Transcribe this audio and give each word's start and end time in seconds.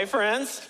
Hey, 0.00 0.06
friends. 0.06 0.69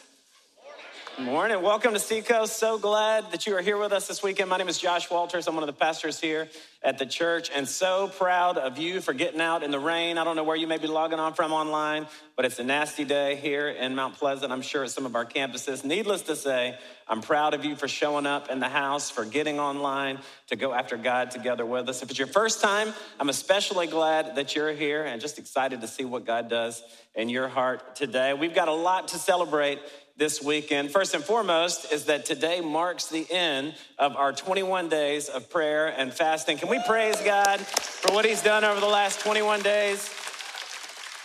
Morning. 1.40 1.62
Welcome 1.62 1.94
to 1.94 1.98
Seacoast. 1.98 2.58
So 2.58 2.76
glad 2.76 3.32
that 3.32 3.46
you 3.46 3.56
are 3.56 3.62
here 3.62 3.78
with 3.78 3.92
us 3.92 4.06
this 4.06 4.22
weekend. 4.22 4.50
My 4.50 4.58
name 4.58 4.68
is 4.68 4.78
Josh 4.78 5.10
Walters. 5.10 5.48
I'm 5.48 5.54
one 5.54 5.62
of 5.62 5.68
the 5.68 5.72
pastors 5.72 6.20
here 6.20 6.50
at 6.82 6.98
the 6.98 7.06
church, 7.06 7.50
and 7.54 7.66
so 7.66 8.08
proud 8.08 8.58
of 8.58 8.76
you 8.76 9.00
for 9.00 9.14
getting 9.14 9.40
out 9.40 9.62
in 9.62 9.70
the 9.70 9.78
rain. 9.78 10.18
I 10.18 10.24
don't 10.24 10.36
know 10.36 10.44
where 10.44 10.56
you 10.56 10.66
may 10.66 10.76
be 10.76 10.86
logging 10.86 11.18
on 11.18 11.32
from 11.32 11.54
online, 11.54 12.06
but 12.36 12.44
it's 12.44 12.58
a 12.58 12.62
nasty 12.62 13.06
day 13.06 13.36
here 13.36 13.68
in 13.70 13.94
Mount 13.94 14.16
Pleasant. 14.16 14.52
I'm 14.52 14.60
sure 14.60 14.84
at 14.84 14.90
some 14.90 15.06
of 15.06 15.14
our 15.14 15.24
campuses. 15.24 15.82
Needless 15.82 16.22
to 16.22 16.36
say, 16.36 16.78
I'm 17.08 17.22
proud 17.22 17.54
of 17.54 17.64
you 17.64 17.74
for 17.74 17.88
showing 17.88 18.26
up 18.26 18.50
in 18.50 18.60
the 18.60 18.68
house, 18.68 19.10
for 19.10 19.24
getting 19.24 19.58
online 19.58 20.18
to 20.48 20.56
go 20.56 20.74
after 20.74 20.98
God 20.98 21.30
together 21.30 21.64
with 21.64 21.88
us. 21.88 22.02
If 22.02 22.10
it's 22.10 22.18
your 22.18 22.28
first 22.28 22.60
time, 22.60 22.92
I'm 23.18 23.30
especially 23.30 23.86
glad 23.86 24.36
that 24.36 24.54
you're 24.54 24.72
here 24.72 25.04
and 25.04 25.22
just 25.22 25.38
excited 25.38 25.80
to 25.80 25.88
see 25.88 26.04
what 26.04 26.26
God 26.26 26.50
does 26.50 26.82
in 27.14 27.30
your 27.30 27.48
heart 27.48 27.96
today. 27.96 28.34
We've 28.34 28.54
got 28.54 28.68
a 28.68 28.74
lot 28.74 29.08
to 29.08 29.18
celebrate 29.18 29.80
this 30.16 30.42
weekend. 30.42 30.90
First 30.90 31.14
and 31.14 31.24
foremost 31.24 31.92
is 31.92 32.06
that 32.06 32.24
today 32.24 32.60
marks 32.60 33.06
the 33.06 33.26
end 33.30 33.74
of 33.98 34.16
our 34.16 34.32
21 34.32 34.88
days 34.88 35.28
of 35.28 35.50
prayer 35.50 35.88
and 35.88 36.12
fasting. 36.12 36.58
Can 36.58 36.68
we 36.68 36.80
praise 36.86 37.20
God 37.20 37.60
for 37.60 38.12
what 38.12 38.24
He's 38.24 38.42
done 38.42 38.64
over 38.64 38.80
the 38.80 38.86
last 38.86 39.20
21 39.20 39.62
days? 39.62 40.08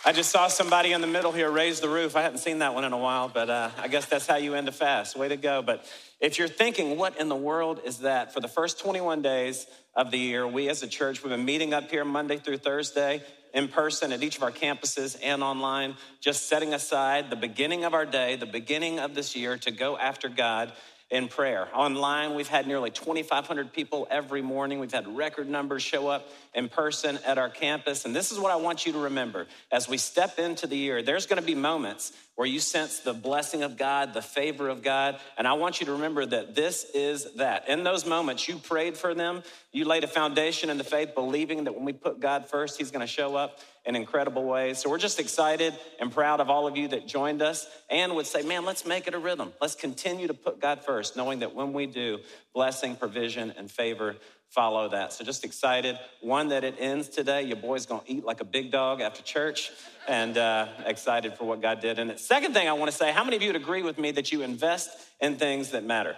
I 0.08 0.12
just 0.12 0.30
saw 0.30 0.48
somebody 0.48 0.92
in 0.92 1.02
the 1.02 1.08
middle 1.08 1.32
here 1.32 1.50
raise 1.50 1.80
the 1.80 1.90
roof. 1.90 2.16
I 2.16 2.22
hadn't 2.22 2.38
seen 2.38 2.60
that 2.60 2.76
one 2.76 2.84
in 2.84 2.94
a 2.94 2.98
while, 2.98 3.28
but 3.28 3.50
uh, 3.50 3.72
I 3.80 3.88
guess 3.88 4.06
that's 4.06 4.28
how 4.28 4.36
you 4.36 4.54
end 4.54 4.68
a 4.68 4.72
fast. 4.72 5.18
Way 5.18 5.30
to 5.30 5.38
go. 5.38 5.64
But 5.64 5.84
if 6.20 6.38
you're 6.38 6.48
thinking, 6.48 6.96
what 6.96 7.20
in 7.20 7.28
the 7.28 7.36
world 7.36 7.82
is 7.84 8.00
that? 8.00 8.32
For 8.32 8.40
the 8.40 8.48
first 8.48 8.80
21 8.80 9.24
days 9.24 9.66
of 9.96 10.12
the 10.12 10.20
year, 10.20 10.48
we 10.48 10.70
as 10.70 10.84
a 10.84 10.88
church, 10.88 11.24
we've 11.24 11.32
been 11.32 11.44
meeting 11.44 11.74
up 11.74 11.90
here 11.90 12.06
Monday 12.06 12.38
through 12.38 12.58
Thursday 12.58 13.24
in 13.56 13.70
person 13.70 14.12
at 14.12 14.22
each 14.22 14.38
of 14.38 14.44
our 14.44 14.52
campuses 14.52 15.18
and 15.24 15.42
online, 15.42 15.96
just 16.20 16.48
setting 16.50 16.74
aside 16.74 17.30
the 17.30 17.36
beginning 17.38 17.86
of 17.86 17.94
our 17.94 18.06
day, 18.06 18.36
the 18.36 18.46
beginning 18.46 19.00
of 19.00 19.16
this 19.16 19.36
year 19.36 19.58
to 19.58 19.72
go 19.72 19.98
after 19.98 20.28
God 20.28 20.74
in 21.12 21.28
prayer. 21.28 21.68
Online, 21.74 22.34
we've 22.34 22.48
had 22.48 22.66
nearly 22.66 22.90
2,500 22.90 23.72
people 23.72 24.08
every 24.10 24.42
morning. 24.42 24.80
We've 24.80 24.92
had 24.92 25.08
record 25.08 25.48
numbers 25.48 25.84
show 25.84 26.08
up 26.08 26.28
in 26.54 26.68
person 26.68 27.20
at 27.26 27.38
our 27.38 27.50
campus. 27.50 28.06
And 28.06 28.16
this 28.16 28.32
is 28.32 28.40
what 28.40 28.52
I 28.52 28.56
want 28.56 28.86
you 28.88 28.94
to 28.94 29.00
remember 29.00 29.46
as 29.72 29.88
we 29.88 29.98
step 29.98 30.40
into 30.40 30.66
the 30.66 30.76
year. 30.76 31.04
There's 31.04 31.28
going 31.28 31.40
to 31.40 31.46
be 31.46 31.54
moments 31.54 32.12
where 32.36 32.48
you 32.48 32.60
sense 32.60 33.00
the 33.00 33.14
blessing 33.14 33.62
of 33.62 33.78
God, 33.78 34.14
the 34.14 34.22
favor 34.22 34.68
of 34.68 34.82
God. 34.82 35.20
And 35.38 35.48
I 35.48 35.54
want 35.54 35.80
you 35.80 35.86
to 35.86 35.94
remember 35.94 36.26
that 36.26 36.56
this 36.56 36.86
is 36.94 37.36
that. 37.36 37.70
In 37.70 37.84
those 37.84 38.06
moments, 38.06 38.48
you 38.48 38.58
prayed 38.58 38.98
for 38.98 39.14
them, 39.14 39.44
you 39.72 39.86
laid 39.86 40.04
a 40.04 40.08
foundation 40.08 40.70
in 40.70 40.78
the 40.78 40.84
faith, 40.84 41.14
believing 41.14 41.66
that 41.66 41.76
when 41.76 41.86
we 41.86 41.94
put 41.94 42.20
God 42.20 42.48
first, 42.48 42.78
He's 42.78 42.92
going 42.92 43.02
to 43.02 43.08
show 43.08 43.36
up 43.36 43.60
in 43.86 43.96
incredible 43.96 44.44
ways. 44.44 44.80
So 44.80 44.90
we're 44.90 44.98
just 44.98 45.20
excited 45.20 45.74
and 46.00 46.12
proud 46.12 46.40
of 46.40 46.50
all 46.50 46.68
of 46.68 46.76
you 46.76 46.88
that 46.90 47.08
joined 47.08 47.42
us 47.42 47.68
and 47.90 48.16
would 48.16 48.26
say, 48.26 48.42
man, 48.42 48.66
let's 48.66 48.86
make 48.86 49.08
it 49.08 49.14
a 49.14 49.20
rhythm. 49.20 49.54
Let's 49.62 49.76
continue 49.76 50.28
to 50.28 50.34
put 50.34 50.60
God 50.60 50.84
first, 50.84 51.16
knowing 51.16 51.40
that 51.40 51.54
when 51.54 51.74
we 51.74 51.86
do, 51.86 52.20
blessing, 52.54 52.96
provision, 52.96 53.54
and 53.58 53.70
favor 53.70 54.16
follow 54.50 54.88
that. 54.90 55.12
So 55.12 55.26
just 55.26 55.44
excited. 55.44 56.00
One, 56.22 56.48
that 56.50 56.64
it 56.64 56.76
ends 56.80 57.10
today. 57.10 57.44
Your 57.44 57.58
boy's 57.58 57.86
gonna 57.86 58.04
eat 58.08 58.24
like 58.24 58.40
a 58.40 58.46
big 58.46 58.72
dog 58.72 59.02
after 59.02 59.22
church, 59.22 59.72
and 60.08 60.38
uh, 60.38 60.68
excited 60.86 61.34
for 61.34 61.44
what 61.44 61.62
God 61.62 61.82
did 61.82 62.00
in 62.00 62.10
it. 62.10 62.20
Second 62.20 62.54
thing 62.54 62.70
I 62.70 62.74
wanna 62.74 62.94
say 62.94 63.12
how 63.12 63.24
many 63.24 63.36
of 63.36 63.42
you 63.42 63.50
would 63.50 63.62
agree 63.62 63.82
with 63.84 63.98
me 63.98 64.12
that 64.12 64.32
you 64.32 64.44
invest 64.44 64.90
in 65.20 65.36
things 65.36 65.72
that 65.72 65.84
matter, 65.84 66.16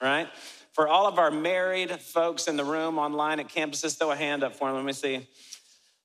right? 0.00 0.28
For 0.72 0.88
all 0.88 1.06
of 1.06 1.18
our 1.18 1.30
married 1.30 1.90
folks 2.00 2.46
in 2.46 2.56
the 2.56 2.64
room 2.64 2.98
online 2.98 3.40
at 3.40 3.48
campuses, 3.48 3.98
throw 3.98 4.10
a 4.10 4.16
hand 4.16 4.42
up 4.42 4.54
for 4.54 4.68
them. 4.68 4.76
Let 4.76 4.84
me 4.84 4.92
see. 4.92 5.26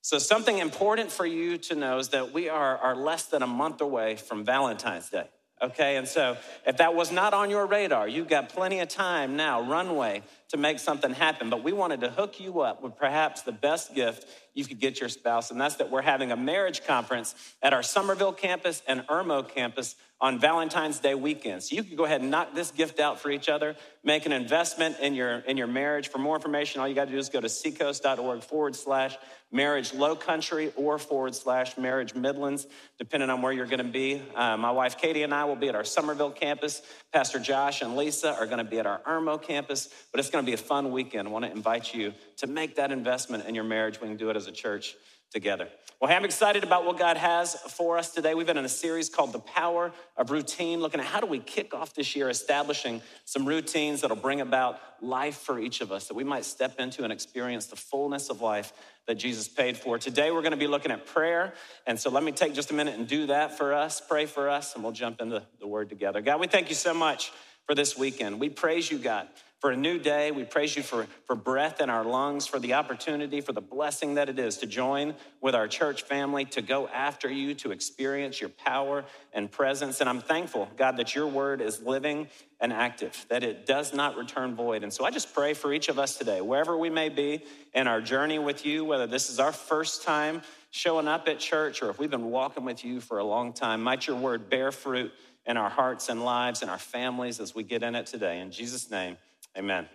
So, 0.08 0.18
something 0.18 0.56
important 0.56 1.12
for 1.12 1.26
you 1.26 1.58
to 1.58 1.74
know 1.74 1.98
is 1.98 2.08
that 2.08 2.32
we 2.32 2.48
are, 2.48 2.78
are 2.78 2.96
less 2.96 3.26
than 3.26 3.42
a 3.42 3.46
month 3.46 3.82
away 3.82 4.16
from 4.16 4.42
Valentine's 4.42 5.10
Day. 5.10 5.28
Okay, 5.60 5.96
and 5.96 6.08
so 6.08 6.38
if 6.66 6.78
that 6.78 6.94
was 6.94 7.12
not 7.12 7.34
on 7.34 7.50
your 7.50 7.66
radar, 7.66 8.08
you've 8.08 8.28
got 8.28 8.48
plenty 8.48 8.78
of 8.80 8.88
time 8.88 9.36
now, 9.36 9.60
runway 9.60 10.22
to 10.48 10.56
make 10.56 10.78
something 10.78 11.12
happen. 11.12 11.50
But 11.50 11.62
we 11.62 11.74
wanted 11.74 12.00
to 12.00 12.10
hook 12.10 12.40
you 12.40 12.60
up 12.60 12.82
with 12.82 12.96
perhaps 12.96 13.42
the 13.42 13.52
best 13.52 13.94
gift 13.94 14.26
you 14.54 14.64
could 14.64 14.78
get 14.78 14.98
your 14.98 15.10
spouse, 15.10 15.50
and 15.50 15.60
that's 15.60 15.76
that 15.76 15.90
we're 15.90 16.00
having 16.00 16.32
a 16.32 16.36
marriage 16.36 16.86
conference 16.86 17.34
at 17.60 17.74
our 17.74 17.82
Summerville 17.82 18.32
campus 18.32 18.82
and 18.88 19.06
Irmo 19.08 19.46
campus 19.46 19.96
on 20.20 20.38
Valentine's 20.38 20.98
Day 20.98 21.14
weekend. 21.14 21.62
So 21.62 21.76
you 21.76 21.82
can 21.82 21.96
go 21.96 22.04
ahead 22.04 22.20
and 22.20 22.30
knock 22.30 22.54
this 22.54 22.70
gift 22.70 22.98
out 22.98 23.20
for 23.20 23.30
each 23.30 23.48
other, 23.48 23.76
make 24.02 24.26
an 24.26 24.32
investment 24.32 24.98
in 25.00 25.14
your, 25.14 25.38
in 25.40 25.56
your 25.56 25.68
marriage. 25.68 26.08
For 26.08 26.18
more 26.18 26.34
information, 26.34 26.80
all 26.80 26.88
you 26.88 26.94
got 26.94 27.06
to 27.06 27.12
do 27.12 27.18
is 27.18 27.28
go 27.28 27.40
to 27.40 27.48
seacoast.org 27.48 28.42
forward 28.42 28.74
slash 28.74 29.16
marriage 29.50 29.94
low 29.94 30.14
country 30.14 30.72
or 30.76 30.98
forward 30.98 31.34
slash 31.34 31.78
marriage 31.78 32.14
midlands, 32.14 32.66
depending 32.98 33.30
on 33.30 33.42
where 33.42 33.52
you're 33.52 33.66
going 33.66 33.78
to 33.78 33.84
be. 33.84 34.22
Uh, 34.34 34.56
my 34.56 34.70
wife 34.70 34.98
Katie 34.98 35.22
and 35.22 35.32
I 35.32 35.44
will 35.44 35.56
be 35.56 35.68
at 35.68 35.74
our 35.74 35.84
Summerville 35.84 36.30
campus. 36.30 36.82
Pastor 37.12 37.38
Josh 37.38 37.82
and 37.82 37.96
Lisa 37.96 38.34
are 38.34 38.46
going 38.46 38.58
to 38.58 38.64
be 38.64 38.78
at 38.78 38.86
our 38.86 39.00
Irmo 39.00 39.40
campus, 39.40 39.88
but 40.12 40.20
it's 40.20 40.30
going 40.30 40.44
to 40.44 40.46
be 40.46 40.54
a 40.54 40.58
fun 40.58 40.92
weekend. 40.92 41.28
I 41.28 41.30
want 41.30 41.44
to 41.44 41.50
invite 41.50 41.94
you 41.94 42.12
to 42.38 42.46
make 42.46 42.76
that 42.76 42.92
investment 42.92 43.46
in 43.46 43.54
your 43.54 43.64
marriage. 43.64 44.00
We 44.00 44.08
can 44.08 44.16
do 44.16 44.30
it 44.30 44.36
as 44.36 44.46
a 44.46 44.52
church 44.52 44.96
together. 45.30 45.68
Well, 46.00 46.08
hey, 46.08 46.16
I'm 46.16 46.24
excited 46.24 46.62
about 46.62 46.84
what 46.84 46.96
God 46.96 47.16
has 47.16 47.54
for 47.54 47.98
us 47.98 48.12
today. 48.14 48.34
We've 48.34 48.46
been 48.46 48.56
in 48.56 48.64
a 48.64 48.68
series 48.68 49.08
called 49.08 49.32
The 49.32 49.40
Power 49.40 49.92
of 50.16 50.30
Routine, 50.30 50.80
looking 50.80 51.00
at 51.00 51.06
how 51.06 51.20
do 51.20 51.26
we 51.26 51.40
kick 51.40 51.74
off 51.74 51.92
this 51.92 52.14
year 52.14 52.30
establishing 52.30 53.02
some 53.24 53.44
routines 53.44 54.00
that'll 54.00 54.16
bring 54.16 54.40
about 54.40 54.78
life 55.00 55.38
for 55.38 55.58
each 55.58 55.80
of 55.80 55.90
us, 55.90 56.06
that 56.06 56.14
we 56.14 56.22
might 56.22 56.44
step 56.44 56.78
into 56.78 57.02
and 57.02 57.12
experience 57.12 57.66
the 57.66 57.76
fullness 57.76 58.30
of 58.30 58.40
life 58.40 58.72
that 59.08 59.16
Jesus 59.16 59.48
paid 59.48 59.76
for. 59.76 59.98
Today, 59.98 60.30
we're 60.30 60.42
going 60.42 60.52
to 60.52 60.56
be 60.56 60.68
looking 60.68 60.92
at 60.92 61.04
prayer. 61.04 61.52
And 61.84 61.98
so 61.98 62.10
let 62.10 62.22
me 62.22 62.30
take 62.30 62.54
just 62.54 62.70
a 62.70 62.74
minute 62.74 62.96
and 62.96 63.08
do 63.08 63.26
that 63.26 63.58
for 63.58 63.74
us, 63.74 64.00
pray 64.00 64.26
for 64.26 64.48
us, 64.48 64.74
and 64.74 64.84
we'll 64.84 64.92
jump 64.92 65.20
into 65.20 65.42
the 65.58 65.66
word 65.66 65.88
together. 65.88 66.20
God, 66.20 66.38
we 66.38 66.46
thank 66.46 66.68
you 66.68 66.76
so 66.76 66.94
much 66.94 67.32
for 67.66 67.74
this 67.74 67.98
weekend. 67.98 68.38
We 68.38 68.50
praise 68.50 68.88
you, 68.88 68.98
God 68.98 69.26
for 69.60 69.70
a 69.70 69.76
new 69.76 69.98
day. 69.98 70.30
We 70.30 70.44
praise 70.44 70.76
you 70.76 70.82
for, 70.82 71.06
for 71.26 71.34
breath 71.34 71.80
in 71.80 71.90
our 71.90 72.04
lungs, 72.04 72.46
for 72.46 72.58
the 72.58 72.74
opportunity, 72.74 73.40
for 73.40 73.52
the 73.52 73.60
blessing 73.60 74.14
that 74.14 74.28
it 74.28 74.38
is 74.38 74.58
to 74.58 74.66
join 74.66 75.14
with 75.40 75.54
our 75.54 75.66
church 75.66 76.02
family, 76.02 76.44
to 76.46 76.62
go 76.62 76.86
after 76.88 77.28
you, 77.28 77.54
to 77.56 77.72
experience 77.72 78.40
your 78.40 78.50
power 78.50 79.04
and 79.32 79.50
presence. 79.50 80.00
And 80.00 80.08
I'm 80.08 80.20
thankful, 80.20 80.68
God, 80.76 80.96
that 80.98 81.14
your 81.14 81.26
word 81.26 81.60
is 81.60 81.82
living 81.82 82.28
and 82.60 82.72
active, 82.72 83.26
that 83.28 83.42
it 83.42 83.66
does 83.66 83.92
not 83.92 84.16
return 84.16 84.54
void. 84.54 84.82
And 84.82 84.92
so 84.92 85.04
I 85.04 85.10
just 85.10 85.34
pray 85.34 85.54
for 85.54 85.72
each 85.72 85.88
of 85.88 85.98
us 85.98 86.16
today, 86.16 86.40
wherever 86.40 86.76
we 86.76 86.90
may 86.90 87.08
be 87.08 87.44
in 87.74 87.86
our 87.86 88.00
journey 88.00 88.38
with 88.38 88.64
you, 88.64 88.84
whether 88.84 89.06
this 89.06 89.30
is 89.30 89.38
our 89.38 89.52
first 89.52 90.02
time 90.02 90.42
showing 90.70 91.08
up 91.08 91.28
at 91.28 91.38
church 91.38 91.82
or 91.82 91.90
if 91.90 91.98
we've 91.98 92.10
been 92.10 92.30
walking 92.30 92.64
with 92.64 92.84
you 92.84 93.00
for 93.00 93.18
a 93.18 93.24
long 93.24 93.52
time, 93.52 93.82
might 93.82 94.06
your 94.06 94.16
word 94.16 94.50
bear 94.50 94.70
fruit 94.70 95.12
in 95.46 95.56
our 95.56 95.70
hearts 95.70 96.08
and 96.08 96.24
lives 96.24 96.62
and 96.62 96.70
our 96.70 96.78
families 96.78 97.40
as 97.40 97.54
we 97.54 97.62
get 97.62 97.82
in 97.82 97.94
it 97.94 98.06
today. 98.06 98.40
In 98.40 98.50
Jesus' 98.50 98.90
name, 98.90 99.16
Amen. 99.56 99.88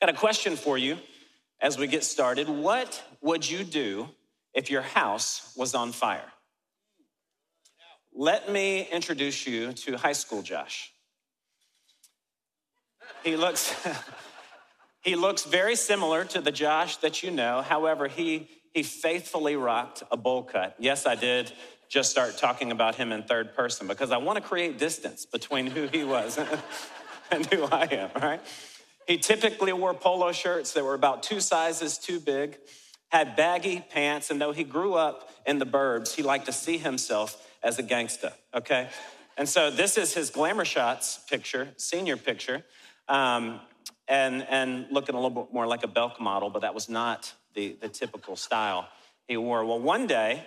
Got 0.00 0.10
a 0.10 0.14
question 0.14 0.56
for 0.56 0.76
you 0.76 0.98
as 1.60 1.78
we 1.78 1.86
get 1.86 2.04
started. 2.04 2.48
What 2.48 3.02
would 3.20 3.48
you 3.48 3.64
do 3.64 4.08
if 4.52 4.70
your 4.70 4.82
house 4.82 5.52
was 5.56 5.74
on 5.74 5.92
fire? 5.92 6.32
Let 8.14 8.50
me 8.50 8.88
introduce 8.90 9.46
you 9.46 9.72
to 9.72 9.96
high 9.96 10.12
school 10.12 10.42
Josh. 10.42 10.92
He 13.22 13.36
looks 13.36 13.74
he 15.02 15.14
looks 15.14 15.44
very 15.44 15.76
similar 15.76 16.24
to 16.26 16.40
the 16.40 16.52
Josh 16.52 16.96
that 16.98 17.22
you 17.22 17.30
know. 17.30 17.62
However, 17.62 18.08
he 18.08 18.48
he 18.74 18.82
faithfully 18.82 19.56
rocked 19.56 20.02
a 20.10 20.16
bowl 20.16 20.42
cut. 20.42 20.74
Yes, 20.78 21.06
I 21.06 21.14
did 21.14 21.52
just 21.88 22.10
start 22.10 22.38
talking 22.38 22.72
about 22.72 22.94
him 22.94 23.12
in 23.12 23.22
third 23.22 23.54
person 23.54 23.86
because 23.86 24.10
I 24.10 24.16
want 24.16 24.36
to 24.36 24.42
create 24.42 24.78
distance 24.78 25.26
between 25.26 25.66
who 25.66 25.86
he 25.88 26.04
was 26.04 26.38
who 27.52 27.64
I 27.64 27.88
am, 27.90 28.10
right? 28.20 28.40
He 29.06 29.18
typically 29.18 29.72
wore 29.72 29.94
polo 29.94 30.32
shirts 30.32 30.72
that 30.72 30.84
were 30.84 30.94
about 30.94 31.22
two 31.22 31.40
sizes 31.40 31.98
too 31.98 32.20
big, 32.20 32.58
had 33.10 33.36
baggy 33.36 33.84
pants, 33.90 34.30
and 34.30 34.40
though 34.40 34.52
he 34.52 34.64
grew 34.64 34.94
up 34.94 35.30
in 35.46 35.58
the 35.58 35.66
burbs, 35.66 36.14
he 36.14 36.22
liked 36.22 36.46
to 36.46 36.52
see 36.52 36.78
himself 36.78 37.48
as 37.62 37.78
a 37.78 37.82
gangsta, 37.82 38.32
okay? 38.54 38.88
And 39.36 39.48
so 39.48 39.70
this 39.70 39.96
is 39.96 40.14
his 40.14 40.30
glamour 40.30 40.64
shots 40.64 41.18
picture, 41.28 41.68
senior 41.76 42.16
picture, 42.16 42.64
um, 43.08 43.60
and, 44.08 44.46
and 44.48 44.86
looking 44.90 45.14
a 45.14 45.20
little 45.20 45.44
bit 45.44 45.52
more 45.52 45.66
like 45.66 45.84
a 45.84 45.88
Belk 45.88 46.20
model, 46.20 46.50
but 46.50 46.62
that 46.62 46.74
was 46.74 46.88
not 46.88 47.32
the, 47.54 47.76
the 47.80 47.88
typical 47.88 48.36
style 48.36 48.88
he 49.26 49.36
wore. 49.36 49.64
Well, 49.64 49.80
one 49.80 50.06
day, 50.06 50.46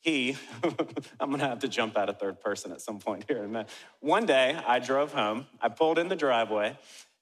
he, 0.00 0.36
I'm 1.20 1.30
gonna 1.30 1.46
have 1.46 1.60
to 1.60 1.68
jump 1.68 1.96
out 1.96 2.08
of 2.08 2.18
third 2.18 2.40
person 2.40 2.72
at 2.72 2.80
some 2.80 2.98
point 2.98 3.24
here. 3.28 3.48
One 4.00 4.26
day 4.26 4.58
I 4.66 4.78
drove 4.78 5.12
home, 5.12 5.46
I 5.60 5.68
pulled 5.68 5.98
in 5.98 6.08
the 6.08 6.16
driveway, 6.16 6.76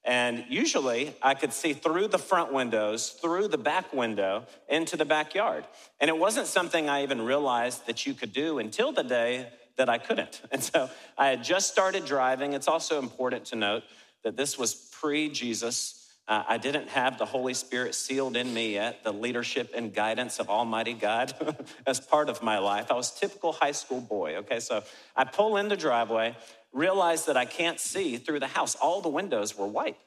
and 0.05 0.45
usually 0.49 1.13
I 1.21 1.33
could 1.33 1.51
see 1.51 1.73
through 1.73 2.07
the 2.07 2.17
front 2.17 2.53
windows, 2.53 3.09
through 3.09 3.49
the 3.49 3.57
back 3.57 3.93
window, 3.93 4.45
into 4.69 4.95
the 4.95 5.05
backyard. 5.05 5.65
And 5.99 6.09
it 6.09 6.17
wasn't 6.17 6.47
something 6.47 6.89
I 6.89 7.03
even 7.03 7.21
realized 7.21 7.85
that 7.87 8.05
you 8.05 8.13
could 8.13 8.31
do 8.31 8.59
until 8.59 8.91
the 8.93 9.03
day 9.03 9.49
that 9.77 9.89
I 9.89 9.97
couldn't. 9.97 10.41
And 10.51 10.63
so 10.63 10.89
I 11.17 11.27
had 11.27 11.43
just 11.43 11.69
started 11.71 12.05
driving. 12.05 12.53
It's 12.53 12.67
also 12.67 12.99
important 12.99 13.45
to 13.45 13.55
note 13.55 13.83
that 14.23 14.37
this 14.37 14.57
was 14.57 14.73
pre 14.73 15.29
Jesus 15.29 15.98
Uh, 16.29 16.43
I 16.47 16.59
didn't 16.59 16.87
have 16.89 17.17
the 17.17 17.25
Holy 17.25 17.55
Spirit 17.55 17.95
sealed 17.95 18.37
in 18.37 18.53
me 18.53 18.73
yet, 18.73 19.03
the 19.03 19.11
leadership 19.11 19.71
and 19.75 19.91
guidance 19.91 20.39
of 20.39 20.47
Almighty 20.47 20.93
God 20.93 21.33
as 21.87 21.99
part 21.99 22.29
of 22.29 22.43
my 22.43 22.59
life. 22.59 22.91
I 22.91 22.93
was 22.93 23.11
typical 23.11 23.51
high 23.51 23.71
school 23.71 23.99
boy, 23.99 24.35
okay? 24.37 24.59
So 24.59 24.83
I 25.15 25.23
pull 25.23 25.57
in 25.57 25.69
the 25.69 25.75
driveway, 25.75 26.37
realize 26.71 27.25
that 27.25 27.35
I 27.35 27.45
can't 27.45 27.79
see 27.79 28.17
through 28.17 28.41
the 28.41 28.47
house. 28.47 28.75
All 28.75 29.01
the 29.01 29.09
windows 29.09 29.57
were 29.57 29.65
white. 29.65 29.97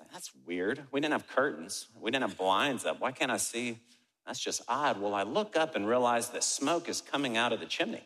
Like, 0.00 0.10
That's 0.12 0.32
weird. 0.44 0.82
We 0.90 1.00
didn't 1.00 1.12
have 1.12 1.28
curtains, 1.28 1.86
we 2.00 2.10
didn't 2.10 2.28
have 2.28 2.36
blinds 2.36 2.84
up. 2.84 3.00
Why 3.00 3.12
can't 3.12 3.30
I 3.30 3.36
see? 3.36 3.78
That's 4.26 4.40
just 4.40 4.62
odd. 4.66 5.00
Well, 5.00 5.14
I 5.14 5.22
look 5.22 5.56
up 5.56 5.76
and 5.76 5.86
realize 5.86 6.30
that 6.30 6.42
smoke 6.42 6.88
is 6.88 7.00
coming 7.00 7.36
out 7.36 7.52
of 7.52 7.60
the 7.60 7.66
chimney. 7.66 8.02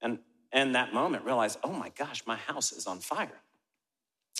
And 0.00 0.20
in 0.54 0.72
that 0.72 0.94
moment, 0.94 1.26
realize, 1.26 1.58
oh 1.62 1.72
my 1.72 1.90
gosh, 1.90 2.22
my 2.26 2.36
house 2.36 2.72
is 2.72 2.86
on 2.86 3.00
fire. 3.00 3.42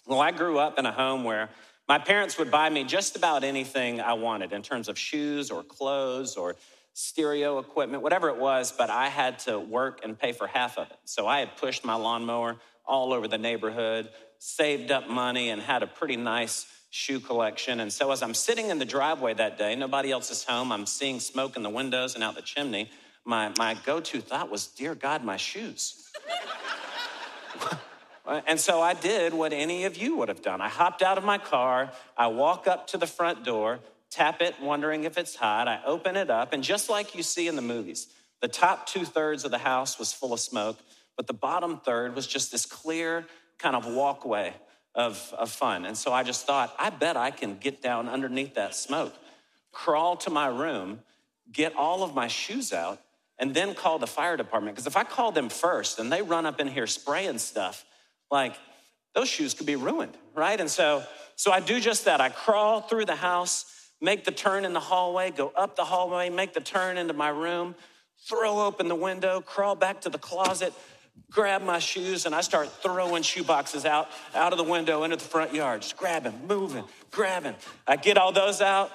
Well, 0.06 0.20
I 0.20 0.30
grew 0.30 0.58
up 0.58 0.78
in 0.78 0.86
a 0.86 0.92
home 0.92 1.24
where 1.24 1.50
my 1.88 1.98
parents 1.98 2.38
would 2.38 2.50
buy 2.50 2.70
me 2.70 2.84
just 2.84 3.16
about 3.16 3.44
anything 3.44 4.00
I 4.00 4.14
wanted 4.14 4.52
in 4.52 4.62
terms 4.62 4.88
of 4.88 4.98
shoes 4.98 5.50
or 5.50 5.62
clothes 5.62 6.36
or 6.36 6.56
stereo 6.94 7.58
equipment, 7.58 8.02
whatever 8.02 8.28
it 8.28 8.36
was, 8.36 8.72
but 8.72 8.90
I 8.90 9.08
had 9.08 9.38
to 9.40 9.58
work 9.58 10.00
and 10.04 10.18
pay 10.18 10.32
for 10.32 10.46
half 10.46 10.78
of 10.78 10.90
it. 10.90 10.98
So 11.04 11.26
I 11.26 11.40
had 11.40 11.56
pushed 11.56 11.84
my 11.84 11.94
lawnmower 11.94 12.56
all 12.84 13.12
over 13.12 13.28
the 13.28 13.38
neighborhood, 13.38 14.10
saved 14.38 14.90
up 14.90 15.08
money, 15.08 15.50
and 15.50 15.62
had 15.62 15.82
a 15.82 15.86
pretty 15.86 16.16
nice 16.16 16.66
shoe 16.90 17.20
collection. 17.20 17.80
And 17.80 17.92
so 17.92 18.12
as 18.12 18.22
I'm 18.22 18.34
sitting 18.34 18.68
in 18.68 18.78
the 18.78 18.84
driveway 18.84 19.34
that 19.34 19.56
day, 19.56 19.74
nobody 19.74 20.12
else 20.12 20.30
is 20.30 20.44
home, 20.44 20.70
I'm 20.70 20.86
seeing 20.86 21.20
smoke 21.20 21.56
in 21.56 21.62
the 21.62 21.70
windows 21.70 22.14
and 22.14 22.22
out 22.22 22.34
the 22.34 22.42
chimney. 22.42 22.90
My, 23.24 23.52
my 23.56 23.76
go 23.86 24.00
to 24.00 24.20
thought 24.20 24.50
was, 24.50 24.66
Dear 24.66 24.94
God, 24.94 25.24
my 25.24 25.36
shoes. 25.36 26.10
Uh, 28.24 28.40
and 28.46 28.60
so 28.60 28.80
I 28.80 28.94
did 28.94 29.34
what 29.34 29.52
any 29.52 29.84
of 29.84 29.96
you 29.96 30.16
would 30.16 30.28
have 30.28 30.42
done. 30.42 30.60
I 30.60 30.68
hopped 30.68 31.02
out 31.02 31.18
of 31.18 31.24
my 31.24 31.38
car, 31.38 31.92
I 32.16 32.28
walk 32.28 32.66
up 32.66 32.86
to 32.88 32.98
the 32.98 33.06
front 33.06 33.44
door, 33.44 33.80
tap 34.10 34.40
it, 34.40 34.54
wondering 34.60 35.04
if 35.04 35.18
it's 35.18 35.34
hot. 35.34 35.66
I 35.66 35.80
open 35.84 36.16
it 36.16 36.30
up, 36.30 36.52
and 36.52 36.62
just 36.62 36.88
like 36.88 37.14
you 37.14 37.22
see 37.22 37.48
in 37.48 37.56
the 37.56 37.62
movies, 37.62 38.08
the 38.40 38.48
top 38.48 38.86
two 38.86 39.04
thirds 39.04 39.44
of 39.44 39.50
the 39.50 39.58
house 39.58 39.98
was 39.98 40.12
full 40.12 40.32
of 40.32 40.40
smoke, 40.40 40.78
but 41.16 41.26
the 41.26 41.32
bottom 41.32 41.78
third 41.78 42.14
was 42.14 42.26
just 42.26 42.52
this 42.52 42.66
clear 42.66 43.26
kind 43.58 43.74
of 43.74 43.86
walkway 43.86 44.54
of, 44.94 45.34
of 45.38 45.50
fun. 45.50 45.84
And 45.84 45.96
so 45.96 46.12
I 46.12 46.22
just 46.22 46.46
thought, 46.46 46.74
I 46.78 46.90
bet 46.90 47.16
I 47.16 47.30
can 47.30 47.56
get 47.56 47.80
down 47.82 48.08
underneath 48.08 48.54
that 48.54 48.74
smoke, 48.74 49.14
crawl 49.72 50.16
to 50.18 50.30
my 50.30 50.46
room, 50.46 51.00
get 51.50 51.74
all 51.74 52.02
of 52.02 52.14
my 52.14 52.28
shoes 52.28 52.72
out, 52.72 53.00
and 53.38 53.54
then 53.54 53.74
call 53.74 53.98
the 53.98 54.06
fire 54.06 54.36
department. 54.36 54.76
Because 54.76 54.86
if 54.86 54.96
I 54.96 55.04
call 55.04 55.32
them 55.32 55.48
first 55.48 55.98
and 55.98 56.12
they 56.12 56.22
run 56.22 56.46
up 56.46 56.60
in 56.60 56.68
here 56.68 56.86
spraying 56.86 57.38
stuff, 57.38 57.84
like 58.32 58.54
those 59.14 59.28
shoes 59.28 59.54
could 59.54 59.66
be 59.66 59.76
ruined, 59.76 60.16
right? 60.34 60.58
And 60.58 60.70
so, 60.70 61.04
so 61.36 61.52
I 61.52 61.60
do 61.60 61.78
just 61.78 62.06
that. 62.06 62.20
I 62.20 62.30
crawl 62.30 62.80
through 62.80 63.04
the 63.04 63.14
house, 63.14 63.66
make 64.00 64.24
the 64.24 64.32
turn 64.32 64.64
in 64.64 64.72
the 64.72 64.80
hallway, 64.80 65.30
go 65.30 65.52
up 65.54 65.76
the 65.76 65.84
hallway, 65.84 66.30
make 66.30 66.54
the 66.54 66.60
turn 66.60 66.96
into 66.96 67.12
my 67.12 67.28
room, 67.28 67.74
throw 68.26 68.60
open 68.60 68.88
the 68.88 68.94
window, 68.94 69.42
crawl 69.42 69.74
back 69.74 70.00
to 70.00 70.08
the 70.08 70.18
closet, 70.18 70.72
grab 71.30 71.62
my 71.62 71.78
shoes, 71.78 72.24
and 72.24 72.34
I 72.34 72.40
start 72.40 72.72
throwing 72.82 73.22
shoe 73.22 73.44
boxes 73.44 73.84
out, 73.84 74.08
out 74.34 74.52
of 74.52 74.58
the 74.58 74.64
window 74.64 75.02
into 75.02 75.16
the 75.16 75.24
front 75.24 75.54
yard, 75.54 75.82
just 75.82 75.98
grabbing, 75.98 76.46
moving, 76.48 76.84
grabbing. 77.10 77.54
I 77.86 77.96
get 77.96 78.16
all 78.16 78.32
those 78.32 78.62
out. 78.62 78.90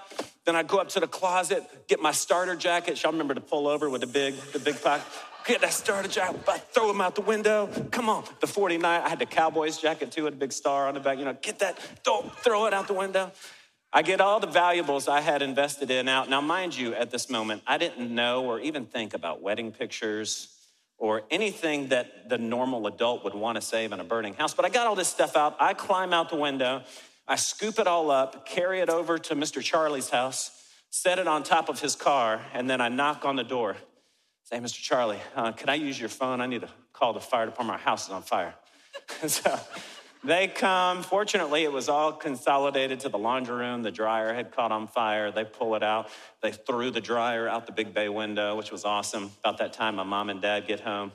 Then 0.46 0.56
I 0.56 0.64
go 0.64 0.78
up 0.80 0.90
to 0.90 1.02
the 1.02 1.08
closet, 1.08 1.64
get 1.88 2.00
my 2.00 2.14
starter 2.14 2.56
jacket. 2.56 3.04
Y'all 3.04 3.12
remember 3.12 3.34
to 3.34 3.42
pull 3.42 3.68
over 3.68 3.90
with 3.90 4.02
the 4.02 4.08
big, 4.08 4.34
the 4.54 4.60
big 4.60 4.82
pocket 4.82 5.06
get 5.48 5.62
that 5.62 5.74
starter 5.74 6.10
jacket, 6.10 6.42
I 6.48 6.58
throw 6.58 6.92
him 6.92 7.02
out 7.02 7.16
the 7.16 7.22
window. 7.22 7.68
Come 7.92 8.10
on. 8.10 8.26
The 8.42 8.48
49, 8.48 9.02
I 9.02 9.10
had 9.10 9.20
the 9.20 9.26
Cowboys 9.26 9.78
jacket 9.78 10.12
too, 10.12 10.24
with 10.26 10.34
a 10.34 10.38
big 10.38 10.52
star 10.52 10.88
on 10.88 10.94
the 10.94 11.00
back. 11.00 11.18
You 11.18 11.26
know, 11.26 11.38
get 11.42 11.60
that, 11.60 11.80
throw, 12.04 12.22
throw 12.22 12.66
it 12.66 12.74
out 12.74 12.88
the 12.88 12.94
window. 12.94 13.32
I 13.94 14.02
get 14.02 14.20
all 14.20 14.40
the 14.40 14.48
valuables 14.48 15.08
I 15.08 15.22
had 15.22 15.42
invested 15.42 15.90
in 15.90 16.10
out. 16.10 16.30
Now, 16.30 16.42
mind 16.42 16.78
you, 16.78 16.94
at 16.94 17.10
this 17.10 17.30
moment, 17.30 17.64
I 17.66 17.78
didn't 17.78 18.14
know 18.14 18.44
or 18.44 18.60
even 18.60 18.86
think 18.86 19.14
about 19.14 19.42
wedding 19.42 19.72
pictures 19.72 20.50
or 20.98 21.24
anything 21.32 21.90
that 21.90 22.28
the 22.28 22.38
normal 22.38 22.86
adult 22.88 23.24
would 23.24 23.34
want 23.34 23.56
to 23.56 23.62
save 23.62 23.94
in 23.94 24.00
a 24.00 24.04
burning 24.04 24.34
house. 24.34 24.54
But 24.54 24.66
I 24.66 24.70
got 24.70 24.88
all 24.88 24.96
this 24.96 25.08
stuff 25.08 25.38
out. 25.38 25.56
I 25.60 25.74
climb 25.74 26.12
out 26.12 26.30
the 26.30 26.36
window. 26.36 26.84
I 27.28 27.36
scoop 27.36 27.80
it 27.80 27.88
all 27.88 28.10
up, 28.10 28.46
carry 28.46 28.80
it 28.80 28.90
over 28.90 29.18
to 29.18 29.36
Mr. 29.36 29.62
Charlie's 29.62 30.10
house, 30.10 30.52
set 30.90 31.20
it 31.20 31.28
on 31.28 31.44
top 31.44 31.68
of 31.68 31.82
his 31.82 31.96
car, 31.96 32.42
and 32.54 32.70
then 32.70 32.80
I 32.80 32.88
knock 32.90 33.26
on 33.26 33.36
the 33.36 33.44
door. 33.44 33.76
Say, 34.50 34.60
Mr. 34.60 34.82
Charlie, 34.82 35.20
uh, 35.36 35.52
can 35.52 35.68
I 35.68 35.76
use 35.76 36.00
your 36.00 36.08
phone? 36.08 36.40
I 36.40 36.46
need 36.46 36.62
to 36.62 36.70
call 36.94 37.12
the 37.12 37.20
fire 37.20 37.48
department. 37.48 37.82
Our 37.82 37.84
house 37.84 38.06
is 38.06 38.14
on 38.14 38.22
fire. 38.22 38.56
so 39.28 39.60
they 40.24 40.48
come. 40.48 41.04
Fortunately, 41.04 41.66
it 41.66 41.72
was 41.74 41.90
all 41.90 42.14
consolidated 42.14 43.02
to 43.02 43.10
the 43.10 43.18
laundry 43.18 43.58
room. 43.58 43.84
The 43.84 43.92
dryer 43.92 44.34
had 44.34 44.56
caught 44.56 44.72
on 44.72 44.88
fire. 44.88 45.32
They 45.32 45.44
pull 45.44 45.76
it 45.76 45.84
out. 45.84 46.08
They 46.42 46.54
threw 46.54 46.92
the 46.92 47.02
dryer 47.02 47.50
out 47.50 47.66
the 47.66 47.74
big 47.74 47.94
bay 47.94 48.08
window, 48.08 48.56
which 48.56 48.72
was 48.72 48.86
awesome. 48.86 49.32
About 49.42 49.58
that 49.58 49.74
time, 49.74 49.98
my 49.98 50.04
mom 50.04 50.30
and 50.30 50.42
dad 50.42 50.66
get 50.66 50.80
home. 50.80 51.12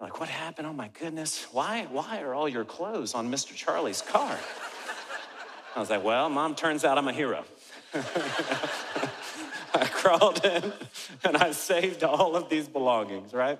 Like, 0.00 0.18
what 0.18 0.28
happened? 0.28 0.66
Oh 0.66 0.72
my 0.72 0.88
goodness. 0.88 1.46
Why, 1.52 1.86
why 1.88 2.20
are 2.22 2.34
all 2.34 2.48
your 2.48 2.64
clothes 2.64 3.14
on 3.14 3.30
Mr. 3.30 3.54
Charlie's 3.54 4.02
car? 4.02 4.36
I 5.76 5.78
was 5.78 5.88
like, 5.88 6.02
well, 6.02 6.28
mom, 6.28 6.56
turns 6.56 6.84
out 6.84 6.98
I'm 6.98 7.06
a 7.06 7.12
hero. 7.12 7.44
I 9.74 9.86
crawled 9.86 10.44
in 10.44 10.72
and 11.24 11.36
I 11.36 11.52
saved 11.52 12.04
all 12.04 12.36
of 12.36 12.48
these 12.48 12.68
belongings, 12.68 13.32
right? 13.32 13.58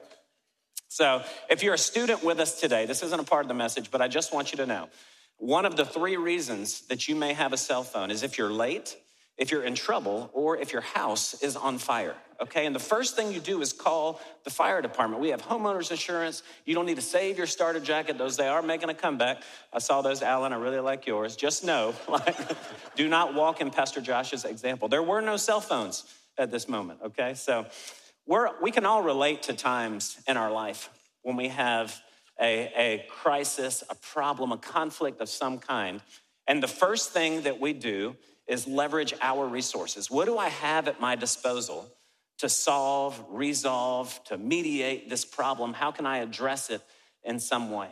So, 0.88 1.22
if 1.50 1.62
you're 1.62 1.74
a 1.74 1.78
student 1.78 2.24
with 2.24 2.40
us 2.40 2.60
today, 2.60 2.86
this 2.86 3.02
isn't 3.02 3.20
a 3.20 3.24
part 3.24 3.44
of 3.44 3.48
the 3.48 3.54
message, 3.54 3.90
but 3.90 4.00
I 4.00 4.08
just 4.08 4.32
want 4.32 4.52
you 4.52 4.56
to 4.58 4.66
know 4.66 4.88
one 5.36 5.64
of 5.64 5.76
the 5.76 5.84
three 5.84 6.16
reasons 6.16 6.80
that 6.88 7.08
you 7.08 7.14
may 7.14 7.32
have 7.32 7.52
a 7.52 7.56
cell 7.56 7.84
phone 7.84 8.10
is 8.10 8.22
if 8.22 8.38
you're 8.38 8.52
late, 8.52 8.96
if 9.38 9.52
you're 9.52 9.62
in 9.62 9.74
trouble, 9.74 10.30
or 10.32 10.56
if 10.56 10.72
your 10.72 10.82
house 10.82 11.40
is 11.42 11.54
on 11.54 11.78
fire. 11.78 12.16
Okay, 12.40 12.66
and 12.66 12.74
the 12.74 12.80
first 12.80 13.16
thing 13.16 13.32
you 13.32 13.40
do 13.40 13.62
is 13.62 13.72
call 13.72 14.20
the 14.44 14.50
fire 14.50 14.82
department. 14.82 15.22
We 15.22 15.30
have 15.30 15.42
homeowners 15.42 15.90
insurance. 15.90 16.42
You 16.64 16.74
don't 16.74 16.86
need 16.86 16.96
to 16.96 17.02
save 17.02 17.38
your 17.38 17.46
starter 17.46 17.80
jacket. 17.80 18.18
Those 18.18 18.36
they 18.36 18.48
are 18.48 18.62
making 18.62 18.90
a 18.90 18.94
comeback. 18.94 19.42
I 19.72 19.78
saw 19.78 20.02
those, 20.02 20.22
Alan. 20.22 20.52
I 20.52 20.56
really 20.56 20.80
like 20.80 21.06
yours. 21.06 21.36
Just 21.36 21.64
know, 21.64 21.94
like, 22.08 22.36
do 22.96 23.08
not 23.08 23.34
walk 23.34 23.60
in 23.60 23.70
Pastor 23.70 24.00
Josh's 24.00 24.44
example. 24.44 24.88
There 24.88 25.02
were 25.02 25.20
no 25.20 25.36
cell 25.36 25.60
phones 25.60 26.04
at 26.36 26.50
this 26.50 26.68
moment. 26.68 27.00
Okay, 27.06 27.34
so 27.34 27.66
we're, 28.26 28.50
we 28.60 28.70
can 28.70 28.84
all 28.84 29.02
relate 29.02 29.44
to 29.44 29.52
times 29.52 30.18
in 30.28 30.36
our 30.36 30.50
life 30.50 30.90
when 31.22 31.36
we 31.36 31.48
have 31.48 32.00
a, 32.40 32.72
a 32.76 33.06
crisis, 33.08 33.82
a 33.88 33.94
problem, 33.94 34.52
a 34.52 34.58
conflict 34.58 35.20
of 35.20 35.28
some 35.28 35.58
kind, 35.58 36.00
and 36.46 36.62
the 36.62 36.68
first 36.68 37.10
thing 37.10 37.42
that 37.42 37.60
we 37.60 37.72
do 37.72 38.16
is 38.48 38.66
leverage 38.66 39.14
our 39.20 39.46
resources. 39.46 40.10
What 40.10 40.24
do 40.24 40.38
I 40.38 40.48
have 40.48 40.88
at 40.88 41.00
my 41.00 41.14
disposal? 41.14 41.88
to 42.38 42.48
solve, 42.48 43.22
resolve, 43.28 44.22
to 44.24 44.38
mediate 44.38 45.10
this 45.10 45.24
problem? 45.24 45.74
How 45.74 45.90
can 45.90 46.06
I 46.06 46.18
address 46.18 46.70
it 46.70 46.82
in 47.24 47.38
some 47.38 47.70
way? 47.70 47.88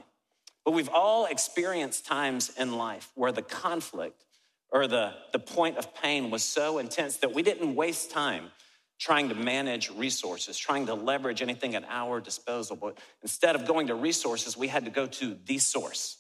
But 0.65 0.73
we've 0.73 0.89
all 0.89 1.27
experienced 1.27 2.07
times 2.07 2.51
in 2.59 2.77
life 2.77 3.11
where 3.15 3.33
the 3.33 3.43
conflict 3.43 4.25
or 4.71 4.87
the, 4.87 5.13
the 5.33 5.39
point 5.39 5.77
of 5.77 5.95
pain 5.95 6.31
was 6.31 6.43
so 6.43 6.79
intense 6.79 7.19
that 7.19 7.33
we 7.33 7.43
didn't 7.43 7.75
waste 7.75 8.11
time 8.11 8.51
trying 8.99 9.29
to 9.29 9.35
manage 9.35 9.91
resources, 9.91 10.57
trying 10.57 10.87
to 10.87 10.95
leverage 10.95 11.43
anything 11.43 11.75
at 11.75 11.85
our 11.89 12.21
disposal. 12.21 12.77
But 12.77 12.99
instead 13.23 13.55
of 13.55 13.67
going 13.67 13.89
to 13.89 13.95
resources, 13.95 14.57
we 14.57 14.69
had 14.69 14.85
to 14.87 14.91
go 14.91 15.07
to 15.07 15.37
the 15.45 15.59
source. 15.59 16.17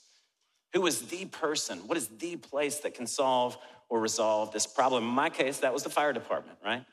Who 0.74 0.86
is 0.86 1.02
the 1.02 1.24
person? 1.24 1.78
What 1.86 1.96
is 1.96 2.08
the 2.08 2.36
place 2.36 2.80
that 2.80 2.94
can 2.94 3.06
solve 3.06 3.56
or 3.88 4.00
resolve 4.00 4.52
this 4.52 4.66
problem? 4.66 5.04
In 5.04 5.10
my 5.10 5.30
case, 5.30 5.58
that 5.58 5.72
was 5.72 5.82
the 5.82 5.90
fire 5.90 6.12
department, 6.12 6.58
right? 6.64 6.84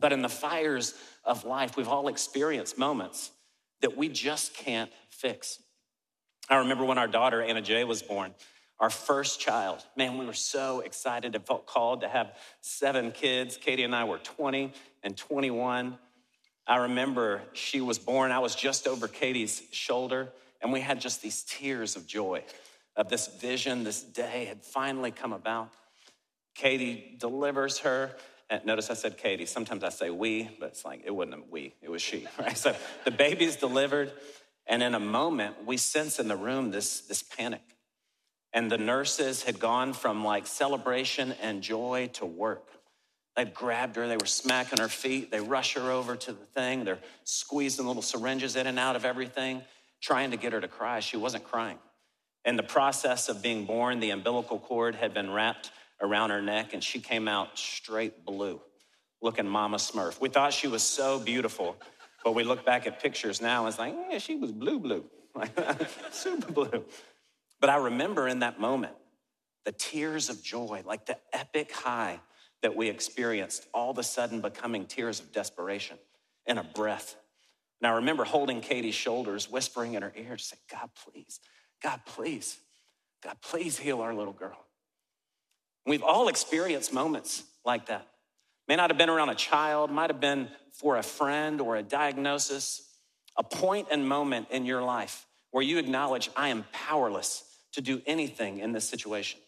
But 0.00 0.12
in 0.12 0.22
the 0.22 0.28
fires 0.28 0.94
of 1.24 1.44
life, 1.44 1.76
we've 1.76 1.88
all 1.88 2.08
experienced 2.08 2.78
moments 2.78 3.30
that 3.80 3.96
we 3.96 4.08
just 4.08 4.54
can't 4.54 4.90
fix. 5.10 5.60
I 6.48 6.56
remember 6.56 6.84
when 6.84 6.98
our 6.98 7.08
daughter, 7.08 7.42
Anna 7.42 7.60
Jay, 7.60 7.84
was 7.84 8.02
born, 8.02 8.34
our 8.80 8.90
first 8.90 9.40
child. 9.40 9.84
Man, 9.96 10.18
we 10.18 10.24
were 10.24 10.32
so 10.32 10.80
excited 10.80 11.34
and 11.34 11.44
felt 11.44 11.66
called 11.66 12.00
to 12.02 12.08
have 12.08 12.32
seven 12.60 13.12
kids. 13.12 13.56
Katie 13.56 13.82
and 13.82 13.94
I 13.94 14.04
were 14.04 14.18
20 14.18 14.72
and 15.02 15.16
21. 15.16 15.98
I 16.66 16.76
remember 16.76 17.42
she 17.54 17.80
was 17.80 17.98
born, 17.98 18.30
I 18.30 18.38
was 18.40 18.54
just 18.54 18.86
over 18.86 19.08
Katie's 19.08 19.62
shoulder, 19.72 20.28
and 20.60 20.70
we 20.72 20.80
had 20.80 21.00
just 21.00 21.22
these 21.22 21.42
tears 21.44 21.96
of 21.96 22.06
joy 22.06 22.44
of 22.94 23.08
this 23.08 23.28
vision, 23.28 23.84
this 23.84 24.02
day 24.02 24.44
had 24.44 24.62
finally 24.62 25.10
come 25.10 25.32
about. 25.32 25.70
Katie 26.58 27.14
delivers 27.18 27.78
her. 27.78 28.10
And 28.50 28.64
notice 28.64 28.90
I 28.90 28.94
said 28.94 29.16
Katie. 29.16 29.46
Sometimes 29.46 29.84
I 29.84 29.90
say 29.90 30.10
we, 30.10 30.50
but 30.58 30.70
it's 30.70 30.84
like 30.84 31.02
it 31.04 31.14
wasn't 31.14 31.34
a 31.34 31.40
we, 31.50 31.74
it 31.80 31.90
was 31.90 32.02
she, 32.02 32.26
right? 32.38 32.56
So 32.56 32.74
the 33.04 33.10
baby's 33.10 33.56
delivered, 33.56 34.12
and 34.66 34.82
in 34.82 34.94
a 34.94 35.00
moment, 35.00 35.66
we 35.66 35.76
sense 35.76 36.18
in 36.18 36.28
the 36.28 36.36
room 36.36 36.70
this, 36.70 37.02
this 37.02 37.22
panic. 37.22 37.62
And 38.52 38.70
the 38.70 38.78
nurses 38.78 39.42
had 39.42 39.60
gone 39.60 39.92
from 39.92 40.24
like 40.24 40.46
celebration 40.46 41.34
and 41.42 41.62
joy 41.62 42.10
to 42.14 42.26
work. 42.26 42.66
They'd 43.36 43.54
grabbed 43.54 43.96
her, 43.96 44.08
they 44.08 44.16
were 44.16 44.26
smacking 44.26 44.80
her 44.80 44.88
feet, 44.88 45.30
they 45.30 45.40
rush 45.40 45.74
her 45.74 45.92
over 45.92 46.16
to 46.16 46.32
the 46.32 46.44
thing, 46.44 46.84
they're 46.84 46.98
squeezing 47.22 47.86
little 47.86 48.02
syringes 48.02 48.56
in 48.56 48.66
and 48.66 48.78
out 48.78 48.96
of 48.96 49.04
everything, 49.04 49.62
trying 50.00 50.32
to 50.32 50.36
get 50.36 50.52
her 50.52 50.60
to 50.60 50.66
cry. 50.66 50.98
She 51.00 51.16
wasn't 51.16 51.44
crying. 51.44 51.78
In 52.44 52.56
the 52.56 52.62
process 52.64 53.28
of 53.28 53.42
being 53.42 53.64
born, 53.64 54.00
the 54.00 54.10
umbilical 54.10 54.58
cord 54.58 54.96
had 54.96 55.14
been 55.14 55.30
wrapped 55.30 55.70
around 56.00 56.30
her 56.30 56.42
neck, 56.42 56.74
and 56.74 56.82
she 56.82 57.00
came 57.00 57.28
out 57.28 57.58
straight 57.58 58.24
blue, 58.24 58.60
looking 59.20 59.48
Mama 59.48 59.78
Smurf. 59.78 60.20
We 60.20 60.28
thought 60.28 60.52
she 60.52 60.68
was 60.68 60.82
so 60.82 61.18
beautiful, 61.18 61.76
but 62.24 62.34
we 62.34 62.44
look 62.44 62.64
back 62.64 62.86
at 62.86 63.02
pictures 63.02 63.40
now 63.40 63.64
and 63.64 63.68
it's 63.68 63.78
like, 63.78 63.94
yeah, 64.10 64.18
she 64.18 64.36
was 64.36 64.52
blue, 64.52 64.78
blue, 64.78 65.04
like, 65.34 65.50
super 66.12 66.52
blue. 66.52 66.84
But 67.60 67.70
I 67.70 67.76
remember 67.76 68.28
in 68.28 68.40
that 68.40 68.60
moment 68.60 68.94
the 69.64 69.72
tears 69.72 70.28
of 70.28 70.42
joy, 70.42 70.82
like 70.86 71.06
the 71.06 71.18
epic 71.32 71.72
high 71.72 72.20
that 72.62 72.74
we 72.74 72.88
experienced, 72.88 73.66
all 73.74 73.90
of 73.90 73.98
a 73.98 74.02
sudden 74.02 74.40
becoming 74.40 74.86
tears 74.86 75.20
of 75.20 75.32
desperation 75.32 75.98
and 76.46 76.58
a 76.58 76.64
breath. 76.64 77.16
And 77.80 77.90
I 77.90 77.96
remember 77.96 78.24
holding 78.24 78.60
Katie's 78.60 78.94
shoulders, 78.94 79.50
whispering 79.50 79.94
in 79.94 80.02
her 80.02 80.12
ear, 80.16 80.36
to 80.36 80.42
say, 80.42 80.56
God, 80.70 80.90
please, 81.04 81.40
God, 81.82 82.00
please, 82.06 82.58
God, 83.22 83.36
please 83.42 83.78
heal 83.78 84.00
our 84.00 84.14
little 84.14 84.32
girl. 84.32 84.58
We've 85.88 86.02
all 86.02 86.28
experienced 86.28 86.92
moments 86.92 87.44
like 87.64 87.86
that. 87.86 88.06
May 88.68 88.76
not 88.76 88.90
have 88.90 88.98
been 88.98 89.08
around 89.08 89.30
a 89.30 89.34
child, 89.34 89.90
might 89.90 90.10
have 90.10 90.20
been 90.20 90.48
for 90.72 90.98
a 90.98 91.02
friend 91.02 91.62
or 91.62 91.76
a 91.76 91.82
diagnosis, 91.82 92.82
a 93.38 93.42
point 93.42 93.88
and 93.90 94.06
moment 94.06 94.48
in 94.50 94.66
your 94.66 94.82
life 94.82 95.24
where 95.50 95.64
you 95.64 95.78
acknowledge, 95.78 96.28
I 96.36 96.48
am 96.48 96.66
powerless 96.72 97.42
to 97.72 97.80
do 97.80 98.02
anything 98.06 98.58
in 98.58 98.72
this 98.72 98.86
situation. 98.86 99.40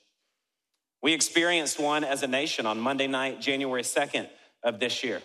We 1.03 1.13
experienced 1.13 1.79
one 1.79 2.05
as 2.05 2.23
a 2.23 2.27
nation 2.27 2.65
on 2.65 2.81
Monday 2.81 3.07
night, 3.07 3.43
January 3.43 3.83
2nd 3.83 4.27
of 4.63 4.81
this 4.81 5.05
year, 5.05 5.21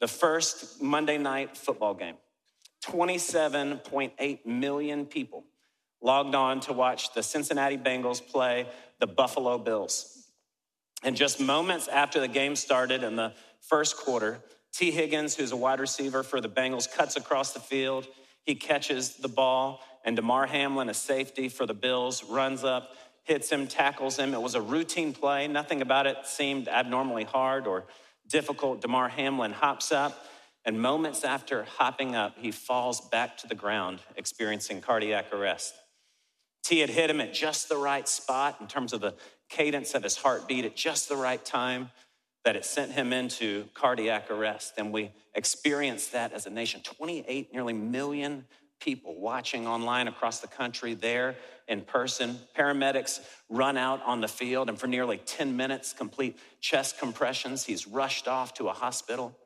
the 0.00 0.08
first 0.08 0.82
Monday 0.82 1.18
night 1.18 1.56
football 1.56 1.94
game. 1.94 2.16
27.8 2.84 4.46
million 4.46 5.06
people 5.06 5.44
logged 6.02 6.34
on 6.34 6.58
to 6.60 6.72
watch 6.72 7.14
the 7.14 7.22
Cincinnati 7.22 7.76
Bengals 7.76 8.24
play 8.24 8.66
the 8.98 9.06
Buffalo 9.06 9.58
Bills. 9.58 10.15
And 11.02 11.16
just 11.16 11.40
moments 11.40 11.88
after 11.88 12.20
the 12.20 12.28
game 12.28 12.56
started 12.56 13.02
in 13.02 13.16
the 13.16 13.32
first 13.60 13.96
quarter, 13.96 14.40
Tee 14.72 14.90
Higgins, 14.90 15.36
who's 15.36 15.52
a 15.52 15.56
wide 15.56 15.80
receiver 15.80 16.22
for 16.22 16.40
the 16.40 16.48
Bengals, 16.48 16.92
cuts 16.92 17.16
across 17.16 17.52
the 17.52 17.60
field. 17.60 18.06
He 18.44 18.54
catches 18.54 19.16
the 19.16 19.28
ball, 19.28 19.80
and 20.04 20.16
Damar 20.16 20.46
Hamlin, 20.46 20.88
a 20.88 20.94
safety 20.94 21.48
for 21.48 21.66
the 21.66 21.74
Bills, 21.74 22.24
runs 22.24 22.62
up, 22.62 22.94
hits 23.24 23.50
him, 23.50 23.66
tackles 23.66 24.18
him. 24.18 24.34
It 24.34 24.40
was 24.40 24.54
a 24.54 24.60
routine 24.60 25.12
play. 25.12 25.48
Nothing 25.48 25.82
about 25.82 26.06
it 26.06 26.18
seemed 26.24 26.68
abnormally 26.68 27.24
hard 27.24 27.66
or 27.66 27.84
difficult. 28.28 28.80
Damar 28.80 29.08
Hamlin 29.08 29.52
hops 29.52 29.92
up, 29.92 30.26
and 30.64 30.80
moments 30.80 31.24
after 31.24 31.64
hopping 31.64 32.14
up, 32.14 32.36
he 32.38 32.50
falls 32.50 33.00
back 33.08 33.36
to 33.38 33.48
the 33.48 33.54
ground, 33.54 34.00
experiencing 34.16 34.80
cardiac 34.80 35.32
arrest. 35.32 35.74
T 36.64 36.80
had 36.80 36.90
hit 36.90 37.08
him 37.10 37.20
at 37.20 37.32
just 37.32 37.68
the 37.68 37.76
right 37.76 38.08
spot 38.08 38.58
in 38.60 38.66
terms 38.66 38.92
of 38.92 39.00
the 39.00 39.14
cadence 39.48 39.94
of 39.94 40.02
his 40.02 40.16
heartbeat 40.16 40.64
at 40.64 40.76
just 40.76 41.08
the 41.08 41.16
right 41.16 41.44
time 41.44 41.90
that 42.44 42.56
it 42.56 42.64
sent 42.64 42.92
him 42.92 43.12
into 43.12 43.66
cardiac 43.74 44.30
arrest. 44.30 44.74
And 44.78 44.92
we 44.92 45.10
experienced 45.34 46.12
that 46.12 46.32
as 46.32 46.46
a 46.46 46.50
nation 46.50 46.80
28 46.82 47.52
nearly 47.52 47.72
million 47.72 48.44
people 48.80 49.18
watching 49.18 49.66
online 49.66 50.06
across 50.06 50.40
the 50.40 50.46
country 50.46 50.94
there 50.94 51.36
in 51.66 51.80
person. 51.80 52.38
Paramedics 52.56 53.20
run 53.48 53.76
out 53.76 54.02
on 54.04 54.20
the 54.20 54.28
field, 54.28 54.68
and 54.68 54.78
for 54.78 54.86
nearly 54.86 55.18
10 55.18 55.56
minutes, 55.56 55.92
complete 55.92 56.38
chest 56.60 56.98
compressions. 56.98 57.64
He's 57.64 57.86
rushed 57.86 58.28
off 58.28 58.54
to 58.54 58.68
a 58.68 58.72
hospital. 58.72 59.36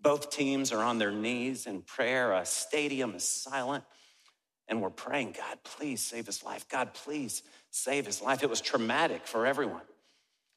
Both 0.00 0.30
teams 0.30 0.72
are 0.72 0.82
on 0.82 0.98
their 0.98 1.10
knees 1.10 1.66
in 1.66 1.82
prayer. 1.82 2.32
A 2.32 2.44
stadium 2.44 3.14
is 3.14 3.26
silent 3.26 3.84
and 4.70 4.80
we're 4.80 4.88
praying, 4.88 5.34
God, 5.36 5.58
please 5.64 6.00
save 6.00 6.26
his 6.26 6.44
life. 6.44 6.66
God, 6.68 6.94
please 6.94 7.42
save 7.70 8.06
his 8.06 8.22
life. 8.22 8.42
It 8.42 8.48
was 8.48 8.60
traumatic 8.60 9.26
for 9.26 9.44
everyone. 9.44 9.82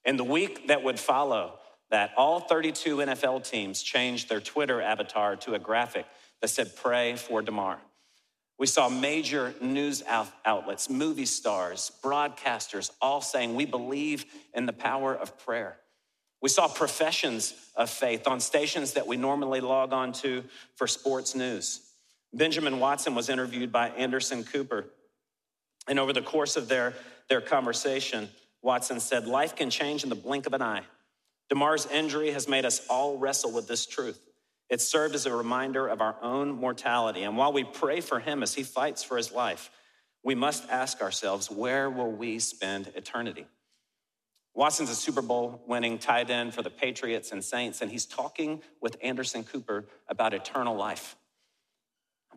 In 0.05 0.17
the 0.17 0.23
week 0.23 0.67
that 0.67 0.83
would 0.83 0.99
follow, 0.99 1.59
that 1.89 2.11
all 2.15 2.39
32 2.39 2.97
NFL 2.97 3.49
teams 3.49 3.81
changed 3.81 4.29
their 4.29 4.39
Twitter 4.39 4.81
avatar 4.81 5.35
to 5.37 5.55
a 5.55 5.59
graphic 5.59 6.05
that 6.41 6.47
said, 6.49 6.75
Pray 6.75 7.15
for 7.15 7.41
Damar. 7.41 7.79
We 8.59 8.67
saw 8.67 8.87
major 8.87 9.53
news 9.59 10.03
outlets, 10.45 10.89
movie 10.89 11.25
stars, 11.25 11.91
broadcasters 12.03 12.91
all 13.01 13.19
saying, 13.19 13.55
We 13.55 13.65
believe 13.65 14.25
in 14.53 14.67
the 14.67 14.73
power 14.73 15.15
of 15.15 15.37
prayer. 15.39 15.77
We 16.41 16.49
saw 16.49 16.67
professions 16.67 17.53
of 17.75 17.89
faith 17.89 18.27
on 18.27 18.39
stations 18.39 18.93
that 18.93 19.07
we 19.07 19.17
normally 19.17 19.61
log 19.61 19.91
on 19.91 20.11
to 20.13 20.43
for 20.75 20.87
sports 20.87 21.35
news. 21.35 21.81
Benjamin 22.33 22.79
Watson 22.79 23.15
was 23.15 23.29
interviewed 23.29 23.71
by 23.71 23.89
Anderson 23.89 24.43
Cooper. 24.43 24.85
And 25.87 25.99
over 25.99 26.13
the 26.13 26.21
course 26.21 26.55
of 26.55 26.67
their, 26.67 26.93
their 27.29 27.41
conversation, 27.41 28.29
Watson 28.61 28.99
said, 28.99 29.27
Life 29.27 29.55
can 29.55 29.69
change 29.69 30.03
in 30.03 30.09
the 30.09 30.15
blink 30.15 30.47
of 30.47 30.53
an 30.53 30.61
eye. 30.61 30.83
Damar's 31.49 31.85
injury 31.85 32.31
has 32.31 32.47
made 32.47 32.65
us 32.65 32.85
all 32.89 33.17
wrestle 33.17 33.51
with 33.51 33.67
this 33.67 33.85
truth. 33.85 34.19
It 34.69 34.81
served 34.81 35.13
as 35.13 35.25
a 35.25 35.35
reminder 35.35 35.87
of 35.87 36.01
our 36.01 36.15
own 36.21 36.51
mortality. 36.51 37.23
And 37.23 37.37
while 37.37 37.53
we 37.53 37.63
pray 37.63 38.01
for 38.01 38.19
him 38.19 38.41
as 38.41 38.55
he 38.55 38.63
fights 38.63 39.03
for 39.03 39.17
his 39.17 39.31
life, 39.31 39.69
we 40.23 40.35
must 40.35 40.67
ask 40.69 41.01
ourselves, 41.01 41.51
where 41.51 41.89
will 41.89 42.11
we 42.11 42.39
spend 42.39 42.91
eternity? 42.95 43.45
Watson's 44.55 44.89
a 44.89 44.95
Super 44.95 45.21
Bowl 45.21 45.61
winning 45.67 45.97
tight 45.97 46.29
end 46.29 46.53
for 46.53 46.61
the 46.61 46.69
Patriots 46.69 47.31
and 47.31 47.43
Saints, 47.43 47.81
and 47.81 47.91
he's 47.91 48.05
talking 48.05 48.61
with 48.81 48.97
Anderson 49.01 49.43
Cooper 49.43 49.85
about 50.07 50.33
eternal 50.33 50.75
life. 50.75 51.17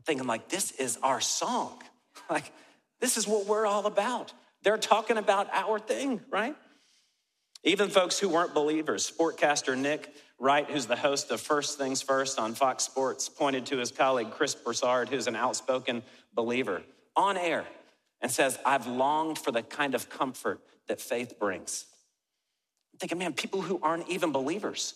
Thinking, 0.06 0.26
like, 0.26 0.48
this 0.48 0.70
is 0.72 0.98
our 1.02 1.20
song. 1.20 1.82
Like, 2.30 2.50
this 2.98 3.18
is 3.18 3.28
what 3.28 3.46
we're 3.46 3.66
all 3.66 3.86
about. 3.86 4.32
They're 4.62 4.78
talking 4.78 5.16
about 5.18 5.48
our 5.52 5.78
thing, 5.78 6.22
right? 6.30 6.56
Even 7.62 7.88
folks 7.90 8.18
who 8.18 8.28
weren't 8.30 8.54
believers, 8.54 9.08
sportcaster 9.08 9.76
Nick 9.76 10.12
Wright, 10.38 10.68
who's 10.68 10.86
the 10.86 10.96
host 10.96 11.30
of 11.30 11.40
First 11.40 11.78
Things 11.78 12.02
First 12.02 12.38
on 12.38 12.54
Fox 12.54 12.84
Sports, 12.84 13.28
pointed 13.28 13.66
to 13.66 13.76
his 13.76 13.92
colleague 13.92 14.30
Chris 14.30 14.54
Broussard, 14.54 15.08
who's 15.08 15.26
an 15.26 15.36
outspoken 15.36 16.02
believer, 16.34 16.82
on 17.14 17.36
air 17.36 17.64
and 18.20 18.30
says, 18.30 18.58
I've 18.64 18.86
longed 18.86 19.38
for 19.38 19.52
the 19.52 19.62
kind 19.62 19.94
of 19.94 20.08
comfort 20.08 20.60
that 20.88 21.00
faith 21.00 21.38
brings. 21.38 21.86
I'm 22.92 22.98
thinking, 22.98 23.18
man, 23.18 23.32
people 23.32 23.62
who 23.62 23.78
aren't 23.82 24.08
even 24.08 24.32
believers 24.32 24.94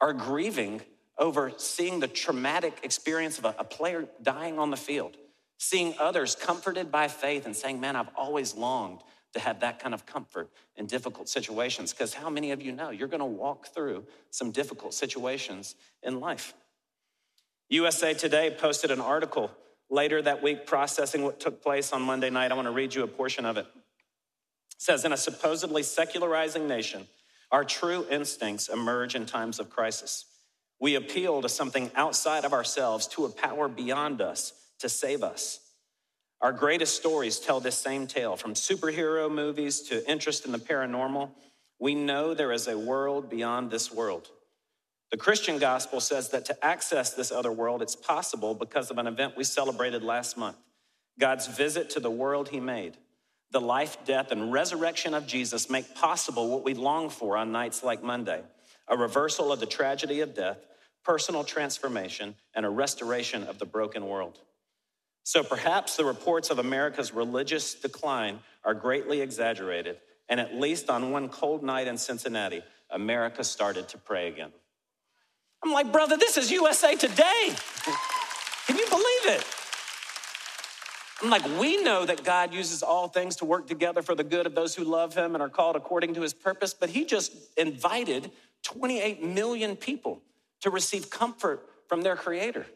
are 0.00 0.12
grieving 0.12 0.82
over 1.18 1.52
seeing 1.56 2.00
the 2.00 2.08
traumatic 2.08 2.78
experience 2.82 3.38
of 3.38 3.44
a, 3.44 3.54
a 3.58 3.64
player 3.64 4.06
dying 4.22 4.58
on 4.58 4.70
the 4.70 4.76
field, 4.76 5.16
seeing 5.58 5.94
others 5.98 6.34
comforted 6.34 6.90
by 6.90 7.08
faith 7.08 7.46
and 7.46 7.56
saying, 7.56 7.80
Man, 7.80 7.96
I've 7.96 8.10
always 8.16 8.54
longed 8.54 9.00
to 9.32 9.40
have 9.40 9.60
that 9.60 9.78
kind 9.78 9.94
of 9.94 10.06
comfort 10.06 10.50
in 10.76 10.86
difficult 10.86 11.28
situations. 11.28 11.92
Because 11.92 12.14
how 12.14 12.30
many 12.30 12.52
of 12.52 12.62
you 12.62 12.72
know 12.72 12.90
you're 12.90 13.08
gonna 13.08 13.26
walk 13.26 13.68
through 13.68 14.04
some 14.30 14.50
difficult 14.50 14.94
situations 14.94 15.74
in 16.02 16.20
life? 16.20 16.54
USA 17.68 18.14
Today 18.14 18.54
posted 18.56 18.90
an 18.90 19.00
article 19.00 19.50
later 19.90 20.22
that 20.22 20.42
week 20.42 20.66
processing 20.66 21.22
what 21.22 21.40
took 21.40 21.62
place 21.62 21.92
on 21.92 22.02
Monday 22.02 22.30
night. 22.30 22.52
I 22.52 22.54
wanna 22.54 22.72
read 22.72 22.94
you 22.94 23.02
a 23.02 23.08
portion 23.08 23.44
of 23.44 23.56
it. 23.56 23.66
It 23.66 24.82
says, 24.82 25.04
In 25.04 25.12
a 25.12 25.16
supposedly 25.16 25.82
secularizing 25.82 26.68
nation, 26.68 27.06
our 27.50 27.64
true 27.64 28.06
instincts 28.10 28.68
emerge 28.68 29.14
in 29.14 29.26
times 29.26 29.58
of 29.58 29.70
crisis. 29.70 30.26
We 30.80 30.94
appeal 30.94 31.42
to 31.42 31.48
something 31.48 31.90
outside 31.94 32.44
of 32.44 32.52
ourselves, 32.52 33.06
to 33.08 33.24
a 33.24 33.30
power 33.30 33.68
beyond 33.68 34.20
us 34.20 34.52
to 34.80 34.88
save 34.88 35.22
us. 35.22 35.60
Our 36.40 36.52
greatest 36.52 36.96
stories 36.96 37.38
tell 37.40 37.60
this 37.60 37.78
same 37.78 38.06
tale 38.06 38.36
from 38.36 38.54
superhero 38.54 39.30
movies 39.30 39.80
to 39.82 40.08
interest 40.10 40.44
in 40.44 40.52
the 40.52 40.58
paranormal. 40.58 41.30
We 41.80 41.94
know 41.94 42.34
there 42.34 42.52
is 42.52 42.68
a 42.68 42.78
world 42.78 43.30
beyond 43.30 43.70
this 43.70 43.90
world. 43.90 44.28
The 45.10 45.16
Christian 45.16 45.58
gospel 45.58 46.00
says 46.00 46.30
that 46.30 46.44
to 46.46 46.64
access 46.64 47.14
this 47.14 47.32
other 47.32 47.52
world, 47.52 47.80
it's 47.80 47.96
possible 47.96 48.54
because 48.54 48.90
of 48.90 48.98
an 48.98 49.06
event 49.06 49.36
we 49.36 49.44
celebrated 49.44 50.02
last 50.02 50.36
month 50.36 50.56
God's 51.18 51.46
visit 51.46 51.88
to 51.90 52.00
the 52.00 52.10
world 52.10 52.50
he 52.50 52.60
made. 52.60 52.98
The 53.52 53.60
life, 53.60 53.96
death, 54.04 54.32
and 54.32 54.52
resurrection 54.52 55.14
of 55.14 55.26
Jesus 55.26 55.70
make 55.70 55.94
possible 55.94 56.50
what 56.50 56.64
we 56.64 56.74
long 56.74 57.08
for 57.08 57.36
on 57.38 57.52
nights 57.52 57.82
like 57.82 58.02
Monday 58.02 58.42
a 58.88 58.96
reversal 58.96 59.52
of 59.52 59.60
the 59.60 59.66
tragedy 59.66 60.20
of 60.20 60.34
death, 60.34 60.58
personal 61.04 61.44
transformation, 61.44 62.34
and 62.54 62.66
a 62.66 62.70
restoration 62.70 63.44
of 63.44 63.58
the 63.58 63.66
broken 63.66 64.06
world. 64.06 64.40
So 65.22 65.42
perhaps 65.42 65.96
the 65.96 66.04
reports 66.04 66.50
of 66.50 66.58
America's 66.58 67.12
religious 67.12 67.74
decline 67.74 68.38
are 68.64 68.74
greatly 68.74 69.20
exaggerated, 69.20 69.98
and 70.28 70.38
at 70.38 70.54
least 70.54 70.88
on 70.88 71.10
one 71.10 71.28
cold 71.28 71.62
night 71.62 71.88
in 71.88 71.98
Cincinnati, 71.98 72.62
America 72.90 73.42
started 73.42 73.88
to 73.88 73.98
pray 73.98 74.28
again. 74.28 74.52
I'm 75.64 75.72
like, 75.72 75.90
brother, 75.90 76.16
this 76.16 76.36
is 76.36 76.50
USA 76.50 76.94
Today. 76.94 77.52
Can 78.66 78.76
you 78.76 78.86
believe 78.88 79.38
it? 79.38 79.44
I'm 81.22 81.30
like, 81.30 81.44
we 81.58 81.82
know 81.82 82.04
that 82.04 82.24
God 82.24 82.52
uses 82.52 82.82
all 82.82 83.08
things 83.08 83.36
to 83.36 83.46
work 83.46 83.66
together 83.66 84.02
for 84.02 84.14
the 84.14 84.24
good 84.24 84.46
of 84.46 84.54
those 84.54 84.74
who 84.74 84.84
love 84.84 85.14
him 85.14 85.34
and 85.34 85.42
are 85.42 85.48
called 85.48 85.74
according 85.74 86.14
to 86.14 86.20
his 86.20 86.34
purpose, 86.34 86.74
but 86.74 86.90
he 86.90 87.04
just 87.04 87.32
invited 87.56 88.30
28 88.64 89.22
million 89.22 89.76
people 89.76 90.22
to 90.60 90.70
receive 90.70 91.10
comfort 91.10 91.68
from 91.88 92.02
their 92.02 92.16
creator, 92.16 92.66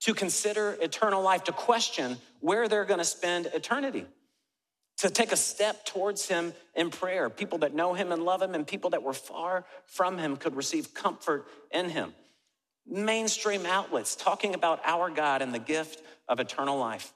to 0.00 0.14
consider 0.14 0.76
eternal 0.80 1.22
life, 1.22 1.44
to 1.44 1.52
question 1.52 2.16
where 2.40 2.68
they're 2.68 2.84
going 2.84 2.98
to 2.98 3.04
spend 3.04 3.46
eternity. 3.46 4.06
to 5.00 5.08
take 5.08 5.32
a 5.32 5.36
step 5.36 5.86
towards 5.86 6.28
him 6.28 6.52
in 6.74 6.90
prayer. 6.90 7.30
People 7.30 7.58
that 7.58 7.74
know 7.74 7.94
him 7.94 8.12
and 8.12 8.22
love 8.22 8.42
him, 8.42 8.54
and 8.54 8.66
people 8.66 8.90
that 8.90 9.02
were 9.02 9.14
far 9.14 9.64
from 9.86 10.18
him 10.18 10.36
could 10.36 10.54
receive 10.54 10.92
comfort 10.92 11.46
in 11.70 11.88
him. 11.88 12.12
Mainstream 12.86 13.64
outlets 13.64 14.14
talking 14.14 14.54
about 14.54 14.80
our 14.84 15.08
God 15.08 15.40
and 15.40 15.54
the 15.54 15.58
gift 15.58 16.02
of 16.28 16.38
eternal 16.38 16.78
life. 16.78 17.14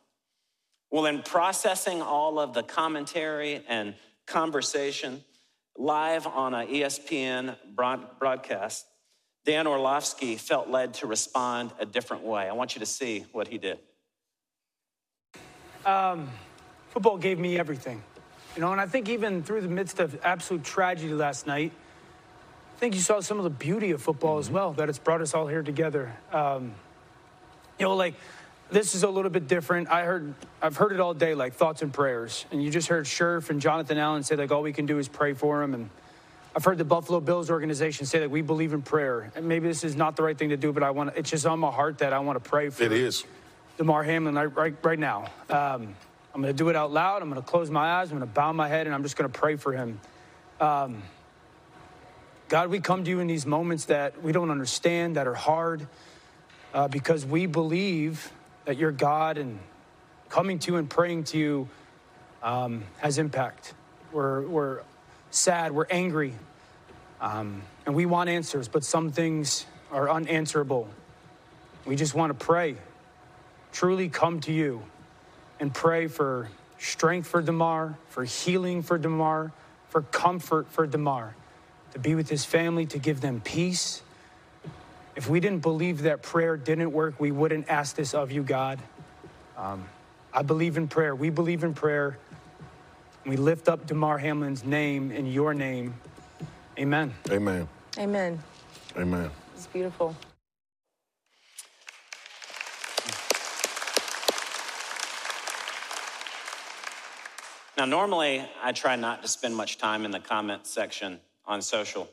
Well, 0.91 1.05
in 1.05 1.23
processing 1.23 2.01
all 2.01 2.39
of 2.39 2.55
the 2.55 2.63
commentary 2.63 3.63
and 3.69 3.95
conversation 4.27 5.23
live 5.77 6.27
on 6.27 6.55
an 6.55 6.69
ESPN 6.69 7.57
broadcast, 7.75 8.87
Dan 9.45 9.67
Orlovsky 9.67 10.37
felt 10.37 10.69
led 10.69 10.95
to 10.95 11.07
respond 11.07 11.73
a 11.79 11.85
different 11.85 12.23
way. 12.23 12.49
I 12.49 12.53
want 12.53 12.75
you 12.75 12.81
to 12.81 12.87
see 12.87 13.27
what 13.33 13.49
he 13.49 13.59
did. 13.59 13.79
Um, 15.85 16.31
football 16.91 17.19
gave 17.19 17.39
me 17.39 17.59
everything. 17.59 18.03
You 18.55 18.63
know, 18.63 18.73
and 18.73 18.81
I 18.81 18.87
think 18.87 19.09
even 19.09 19.43
through 19.43 19.63
the 19.63 19.69
midst 19.69 20.01
of 20.01 20.19
absolute 20.25 20.65
tragedy 20.65 21.13
last 21.13 21.47
night, 21.47 21.73
I 22.75 22.79
think 22.79 22.95
you 22.95 23.01
saw 23.01 23.21
some 23.21 23.39
of 23.39 23.45
the 23.45 23.51
beauty 23.51 23.91
of 23.91 24.01
football 24.01 24.35
mm-hmm. 24.35 24.49
as 24.49 24.51
well, 24.51 24.73
that 24.75 24.89
it's 24.89 24.99
brought 24.99 25.21
us 25.21 25.35
all 25.35 25.47
here 25.47 25.63
together. 25.63 26.17
Um, 26.33 26.73
you 27.79 27.87
know, 27.87 27.97
like 27.97 28.15
this 28.71 28.95
is 28.95 29.03
a 29.03 29.09
little 29.09 29.31
bit 29.31 29.47
different. 29.47 29.89
I 29.89 30.05
heard, 30.05 30.35
I've 30.61 30.77
heard 30.77 30.93
it 30.93 31.01
all 31.01 31.15
day, 31.15 31.35
like 31.35 31.55
thoughts 31.55 31.83
and 31.83 31.93
prayers. 31.93 32.47
And 32.51 32.63
you 32.63 32.71
just 32.71 32.89
heard 32.89 33.05
Scherf 33.05 33.51
and 33.51 33.61
Jonathan 33.61 33.99
Allen 33.99 34.23
say, 34.23 34.37
like, 34.37 34.51
all 34.51 34.63
we 34.63 34.73
can 34.73 34.87
do 34.87 34.99
is 34.99 35.09
pray 35.09 35.35
for 35.35 35.63
him. 35.63 35.75
And 35.75 35.91
I've 36.57 36.65
heard 36.65 36.79
the 36.79 36.85
Buffalo 36.85 37.21
Bills 37.21 37.51
organization 37.51 38.07
say 38.07 38.21
that 38.21 38.31
we 38.31 38.43
believe 38.43 38.73
in 38.73 38.83
prayer. 38.83 39.31
And 39.35 39.47
maybe 39.47 39.69
this 39.69 39.85
is 39.85 39.97
not 39.97 40.17
the 40.17 40.23
right 40.23 40.37
thing 40.37 40.51
to 40.51 40.57
do, 40.57 40.73
but 40.73 40.83
I 40.83 40.91
want 40.91 41.13
it's 41.17 41.31
just 41.31 41.47
on 41.47 41.59
my 41.59 41.71
heart 41.71 41.99
that 41.99 42.13
I 42.13 42.21
want 42.21 42.43
to 42.43 42.49
pray 42.49 42.71
for 42.71 42.85
It 42.85 42.93
is. 42.93 43.25
Damar 43.77 44.03
Hamlin 44.05 44.35
right, 44.35 44.57
right, 44.57 44.75
right 44.83 44.99
now. 44.99 45.27
Um, 45.51 45.95
I'm 46.35 46.43
going 46.43 46.53
to 46.53 46.57
do 46.57 46.69
it 46.69 46.77
out 46.77 46.93
loud. 46.93 47.23
I'm 47.23 47.31
going 47.31 47.41
to 47.41 47.47
close 47.47 47.71
my 47.71 48.01
eyes. 48.01 48.11
I'm 48.11 48.19
going 48.19 48.29
to 48.29 48.35
bow 48.35 48.53
my 48.53 48.69
head 48.69 48.87
and 48.87 48.95
I'm 48.95 49.03
just 49.03 49.17
going 49.17 49.31
to 49.31 49.39
pray 49.39 49.57
for 49.57 49.73
him. 49.73 50.01
Um, 50.61 51.03
God, 52.49 52.71
we 52.71 52.81
come 52.81 53.05
to 53.05 53.11
you 53.11 53.21
in 53.21 53.27
these 53.27 53.47
moments 53.47 53.87
that 53.87 54.23
we 54.23 54.33
don't 54.33 54.51
understand, 54.51 55.17
that 55.17 55.27
are 55.27 55.35
hard, 55.35 55.87
uh, 56.73 56.89
because 56.89 57.25
we 57.25 57.47
believe 57.47 58.33
that 58.65 58.77
you're 58.77 58.93
God 58.93 59.39
and 59.39 59.59
coming 60.29 60.59
to 60.61 60.77
and 60.77 60.89
praying 60.89 61.25
to 61.25 61.39
you 61.39 61.69
um, 62.43 62.85
has 62.99 63.19
impact. 63.19 63.75
We're, 64.13 64.43
we're 64.47 64.81
sad, 65.31 65.73
we're 65.73 65.87
angry, 65.91 66.35
um, 67.21 67.63
and 67.87 67.95
we 67.95 68.07
want 68.07 68.31
answers, 68.31 68.69
but 68.69 68.85
some 68.85 69.11
things 69.11 69.67
are 69.91 70.09
unanswerable. 70.11 70.89
We 71.87 71.97
just 71.97 72.15
want 72.15 72.39
to 72.39 72.45
pray, 72.45 72.77
truly 73.73 74.09
come 74.09 74.41
to 74.41 74.53
you 74.53 74.83
and 75.61 75.73
pray 75.73 76.07
for 76.07 76.49
strength 76.79 77.29
for 77.29 77.43
Damar, 77.43 77.97
for 78.09 78.25
healing 78.25 78.83
for 78.83 78.99
Damar, 78.99 79.53
for 79.89 80.03
comfort 80.03 80.69
for 80.71 80.87
Damar, 80.87 81.35
to 81.93 81.99
be 81.99 82.15
with 82.15 82.29
his 82.29 82.45
family, 82.45 82.87
to 82.87 82.99
give 82.99 83.21
them 83.21 83.41
peace. 83.41 84.03
If 85.17 85.29
we 85.29 85.39
didn't 85.41 85.61
believe 85.61 86.03
that 86.03 86.23
prayer 86.23 86.57
didn't 86.57 86.93
work, 86.93 87.21
we 87.21 87.31
wouldn't 87.31 87.69
ask 87.69 87.95
this 87.95 88.15
of 88.15 88.33
you, 88.33 88.43
God. 88.43 88.81
Um, 89.57 89.87
I 90.33 90.43
believe 90.43 90.77
in 90.77 90.89
prayer. 90.89 91.15
We 91.15 91.31
believe 91.31 91.63
in 91.63 91.73
prayer. 91.75 92.19
We 93.25 93.37
lift 93.37 93.69
up 93.69 93.87
Damar 93.87 94.19
Hamlin's 94.19 94.65
name 94.65 95.13
in 95.13 95.27
your 95.27 95.55
name. 95.55 95.95
Amen. 96.79 97.15
Amen. 97.31 97.69
Amen. 97.97 98.41
Amen. 98.97 99.31
It's 99.55 99.69
beautiful. 99.69 100.17
Now, 107.77 107.85
normally 107.87 108.45
I 108.63 108.73
try 108.73 108.97
not 108.97 109.23
to 109.23 109.29
spend 109.29 109.57
much 109.57 109.79
time 109.79 110.05
in 110.05 110.11
the 110.11 110.21
comment 110.21 110.67
section 110.67 111.21
on 111.47 111.61
social, 111.63 112.09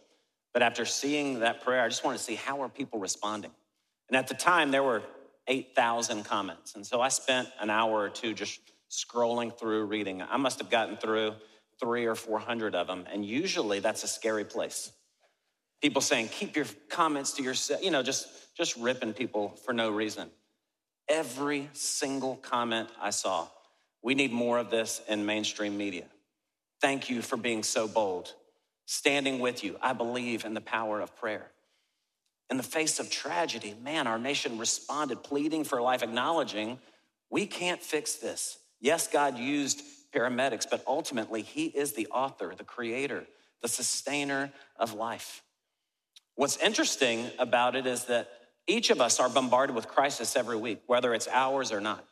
but 0.53 0.61
after 0.61 0.85
seeing 0.85 1.39
that 1.39 1.61
prayer, 1.61 1.81
I 1.81 1.87
just 1.87 2.03
want 2.03 2.17
to 2.17 2.23
see 2.23 2.35
how 2.35 2.61
are 2.61 2.69
people 2.69 2.99
responding. 2.99 3.51
And 4.09 4.17
at 4.17 4.27
the 4.27 4.33
time, 4.33 4.71
there 4.71 4.83
were 4.83 5.03
8,000 5.47 6.23
comments. 6.23 6.75
And 6.75 6.85
so 6.85 7.01
I 7.01 7.07
spent 7.07 7.47
an 7.59 7.69
hour 7.69 7.99
or 7.99 8.09
two 8.09 8.33
just 8.33 8.59
scrolling 8.89 9.57
through 9.57 9.85
reading. 9.85 10.21
I 10.21 10.37
must 10.37 10.59
have 10.59 10.69
gotten 10.69 10.97
through 10.97 11.33
three 11.79 12.05
or 12.05 12.15
400 12.15 12.75
of 12.75 12.87
them. 12.87 13.05
And 13.11 13.25
usually 13.25 13.79
that's 13.79 14.03
a 14.03 14.07
scary 14.07 14.45
place. 14.45 14.91
People 15.81 16.01
saying, 16.01 16.27
keep 16.27 16.55
your 16.55 16.65
comments 16.89 17.33
to 17.33 17.43
yourself, 17.43 17.83
you 17.83 17.89
know, 17.89 18.03
just, 18.03 18.27
just 18.55 18.75
ripping 18.77 19.13
people 19.13 19.57
for 19.65 19.73
no 19.73 19.89
reason. 19.89 20.29
Every 21.07 21.69
single 21.73 22.35
comment 22.35 22.89
I 23.01 23.09
saw 23.09 23.47
we 24.01 24.15
need 24.15 24.31
more 24.31 24.57
of 24.57 24.69
this 24.69 25.01
in 25.07 25.25
mainstream 25.25 25.77
media. 25.77 26.05
Thank 26.81 27.09
you 27.09 27.21
for 27.21 27.37
being 27.37 27.63
so 27.63 27.87
bold. 27.87 28.33
Standing 28.91 29.39
with 29.39 29.63
you, 29.63 29.77
I 29.81 29.93
believe 29.93 30.43
in 30.43 30.53
the 30.53 30.59
power 30.59 30.99
of 30.99 31.15
prayer. 31.15 31.49
In 32.49 32.57
the 32.57 32.61
face 32.61 32.99
of 32.99 33.09
tragedy, 33.09 33.73
man, 33.81 34.05
our 34.05 34.19
nation 34.19 34.57
responded, 34.57 35.23
pleading 35.23 35.63
for 35.63 35.81
life, 35.81 36.03
acknowledging 36.03 36.77
we 37.29 37.45
can't 37.45 37.81
fix 37.81 38.15
this. 38.15 38.57
Yes, 38.81 39.07
God 39.07 39.37
used 39.37 39.81
paramedics, 40.13 40.69
but 40.69 40.83
ultimately, 40.85 41.41
He 41.41 41.67
is 41.67 41.93
the 41.93 42.07
author, 42.07 42.53
the 42.53 42.65
creator, 42.65 43.23
the 43.61 43.69
sustainer 43.69 44.51
of 44.75 44.93
life. 44.93 45.41
What's 46.35 46.57
interesting 46.57 47.31
about 47.39 47.77
it 47.77 47.87
is 47.87 48.03
that 48.07 48.27
each 48.67 48.89
of 48.89 48.99
us 48.99 49.21
are 49.21 49.29
bombarded 49.29 49.73
with 49.73 49.87
crisis 49.87 50.35
every 50.35 50.57
week, 50.57 50.81
whether 50.87 51.13
it's 51.13 51.29
ours 51.29 51.71
or 51.71 51.79
not. 51.79 52.03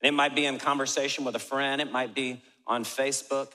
It 0.00 0.14
might 0.14 0.34
be 0.34 0.46
in 0.46 0.56
conversation 0.56 1.26
with 1.26 1.36
a 1.36 1.40
friend, 1.40 1.82
it 1.82 1.92
might 1.92 2.14
be 2.14 2.42
on 2.66 2.84
Facebook. 2.84 3.48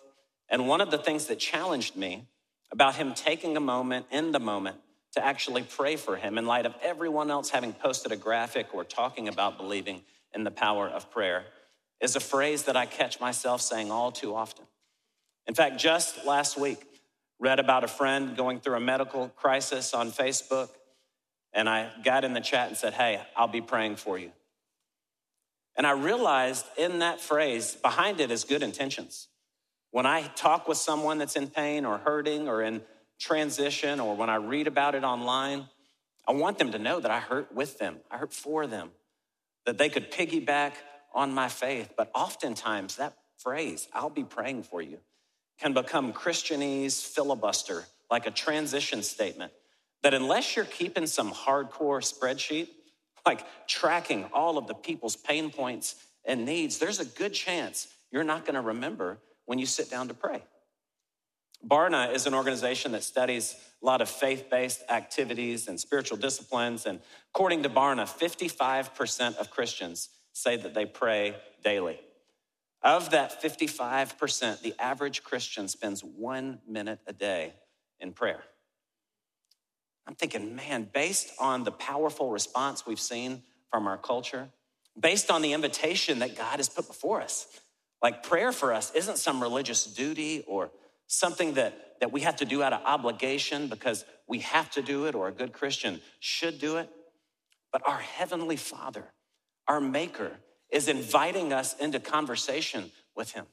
And 0.47 0.67
one 0.67 0.81
of 0.81 0.91
the 0.91 0.99
things 0.99 1.25
that 1.25 1.39
challenged 1.39 1.95
me 1.95 2.27
about 2.71 2.95
him 2.95 3.13
taking 3.13 3.57
a 3.57 3.59
moment 3.59 4.05
in 4.11 4.31
the 4.31 4.39
moment 4.39 4.77
to 5.13 5.23
actually 5.23 5.63
pray 5.63 5.95
for 5.95 6.15
him 6.15 6.37
in 6.37 6.45
light 6.45 6.65
of 6.65 6.73
everyone 6.81 7.29
else 7.29 7.49
having 7.49 7.73
posted 7.73 8.11
a 8.11 8.15
graphic 8.15 8.73
or 8.73 8.83
talking 8.83 9.27
about 9.27 9.57
believing 9.57 10.01
in 10.33 10.43
the 10.43 10.51
power 10.51 10.87
of 10.87 11.11
prayer 11.11 11.43
is 11.99 12.15
a 12.15 12.19
phrase 12.19 12.63
that 12.63 12.77
I 12.77 12.85
catch 12.85 13.19
myself 13.19 13.61
saying 13.61 13.91
all 13.91 14.11
too 14.11 14.33
often. 14.33 14.65
In 15.47 15.53
fact, 15.53 15.79
just 15.79 16.25
last 16.25 16.57
week, 16.57 16.81
read 17.39 17.59
about 17.59 17.83
a 17.83 17.87
friend 17.87 18.37
going 18.37 18.59
through 18.59 18.75
a 18.75 18.79
medical 18.79 19.29
crisis 19.29 19.93
on 19.93 20.11
Facebook, 20.11 20.69
and 21.53 21.67
I 21.67 21.91
got 22.03 22.23
in 22.23 22.33
the 22.33 22.39
chat 22.39 22.69
and 22.69 22.77
said, 22.77 22.93
Hey, 22.93 23.21
I'll 23.35 23.47
be 23.47 23.61
praying 23.61 23.97
for 23.97 24.17
you. 24.17 24.31
And 25.75 25.85
I 25.85 25.91
realized 25.91 26.65
in 26.77 26.99
that 26.99 27.19
phrase, 27.19 27.75
behind 27.75 28.19
it 28.19 28.31
is 28.31 28.43
good 28.43 28.63
intentions. 28.63 29.27
When 29.91 30.05
I 30.05 30.23
talk 30.35 30.67
with 30.67 30.77
someone 30.77 31.17
that's 31.17 31.35
in 31.35 31.47
pain 31.47 31.85
or 31.85 31.97
hurting 31.97 32.47
or 32.47 32.61
in 32.61 32.81
transition, 33.19 33.99
or 33.99 34.15
when 34.15 34.29
I 34.29 34.35
read 34.35 34.67
about 34.67 34.95
it 34.95 35.03
online, 35.03 35.67
I 36.27 36.31
want 36.31 36.57
them 36.57 36.71
to 36.71 36.79
know 36.79 36.99
that 36.99 37.11
I 37.11 37.19
hurt 37.19 37.53
with 37.53 37.77
them, 37.77 37.97
I 38.09 38.17
hurt 38.17 38.33
for 38.33 38.67
them, 38.67 38.91
that 39.65 39.77
they 39.77 39.89
could 39.89 40.11
piggyback 40.11 40.73
on 41.13 41.33
my 41.33 41.49
faith. 41.49 41.91
But 41.97 42.09
oftentimes, 42.15 42.95
that 42.95 43.17
phrase, 43.37 43.87
I'll 43.93 44.09
be 44.09 44.23
praying 44.23 44.63
for 44.63 44.81
you, 44.81 44.99
can 45.59 45.73
become 45.73 46.13
Christianese 46.13 47.05
filibuster, 47.05 47.85
like 48.09 48.25
a 48.25 48.31
transition 48.31 49.03
statement. 49.03 49.51
That 50.03 50.13
unless 50.13 50.55
you're 50.55 50.65
keeping 50.65 51.05
some 51.05 51.31
hardcore 51.31 52.01
spreadsheet, 52.01 52.69
like 53.25 53.45
tracking 53.67 54.25
all 54.33 54.57
of 54.57 54.67
the 54.67 54.73
people's 54.73 55.15
pain 55.15 55.51
points 55.51 55.95
and 56.25 56.45
needs, 56.45 56.79
there's 56.79 56.99
a 56.99 57.05
good 57.05 57.33
chance 57.33 57.87
you're 58.11 58.23
not 58.23 58.45
to 58.55 58.61
remember 58.61 59.19
when 59.45 59.59
you 59.59 59.65
sit 59.65 59.89
down 59.89 60.07
to 60.07 60.13
pray. 60.13 60.43
Barna 61.67 62.13
is 62.13 62.25
an 62.25 62.33
organization 62.33 62.93
that 62.93 63.03
studies 63.03 63.55
a 63.81 63.85
lot 63.85 64.01
of 64.01 64.09
faith 64.09 64.49
based 64.49 64.81
activities 64.89 65.67
and 65.67 65.79
spiritual 65.79 66.17
disciplines. 66.17 66.85
And 66.85 66.99
according 67.33 67.63
to 67.63 67.69
Barna, 67.69 68.07
55% 68.07 69.37
of 69.37 69.51
Christians 69.51 70.09
say 70.33 70.57
that 70.57 70.73
they 70.73 70.85
pray 70.85 71.35
daily. 71.63 71.99
Of 72.83 73.11
that 73.11 73.41
55%, 73.43 74.61
the 74.61 74.73
average 74.79 75.23
Christian 75.23 75.67
spends 75.67 76.03
one 76.03 76.59
minute 76.67 76.99
a 77.05 77.13
day 77.13 77.53
in 77.99 78.11
prayer. 78.11 78.43
I'm 80.07 80.15
thinking, 80.15 80.55
man, 80.55 80.89
based 80.91 81.31
on 81.39 81.63
the 81.63 81.71
powerful 81.71 82.31
response 82.31 82.87
we've 82.87 82.99
seen 82.99 83.43
from 83.69 83.87
our 83.87 83.97
culture, 83.97 84.49
based 84.99 85.29
on 85.29 85.43
the 85.43 85.53
invitation 85.53 86.19
that 86.19 86.35
God 86.35 86.57
has 86.57 86.69
put 86.69 86.87
before 86.87 87.21
us, 87.21 87.47
like 88.01 88.23
prayer 88.23 88.51
for 88.51 88.73
us 88.73 88.91
isn't 88.93 89.17
some 89.17 89.41
religious 89.41 89.85
duty 89.85 90.43
or 90.47 90.71
something 91.07 91.53
that, 91.53 91.99
that 91.99 92.11
we 92.11 92.21
have 92.21 92.37
to 92.37 92.45
do 92.45 92.63
out 92.63 92.73
of 92.73 92.81
obligation 92.85 93.67
because 93.67 94.05
we 94.27 94.39
have 94.39 94.69
to 94.71 94.81
do 94.81 95.05
it 95.05 95.15
or 95.15 95.27
a 95.27 95.31
good 95.31 95.53
Christian 95.53 96.01
should 96.19 96.59
do 96.59 96.77
it. 96.77 96.89
But 97.71 97.87
our 97.87 97.99
Heavenly 97.99 98.57
Father, 98.57 99.05
our 99.67 99.81
Maker, 99.81 100.31
is 100.71 100.87
inviting 100.87 101.53
us 101.53 101.75
into 101.77 101.99
conversation 101.99 102.91
with 103.15 103.31
Him 103.31 103.45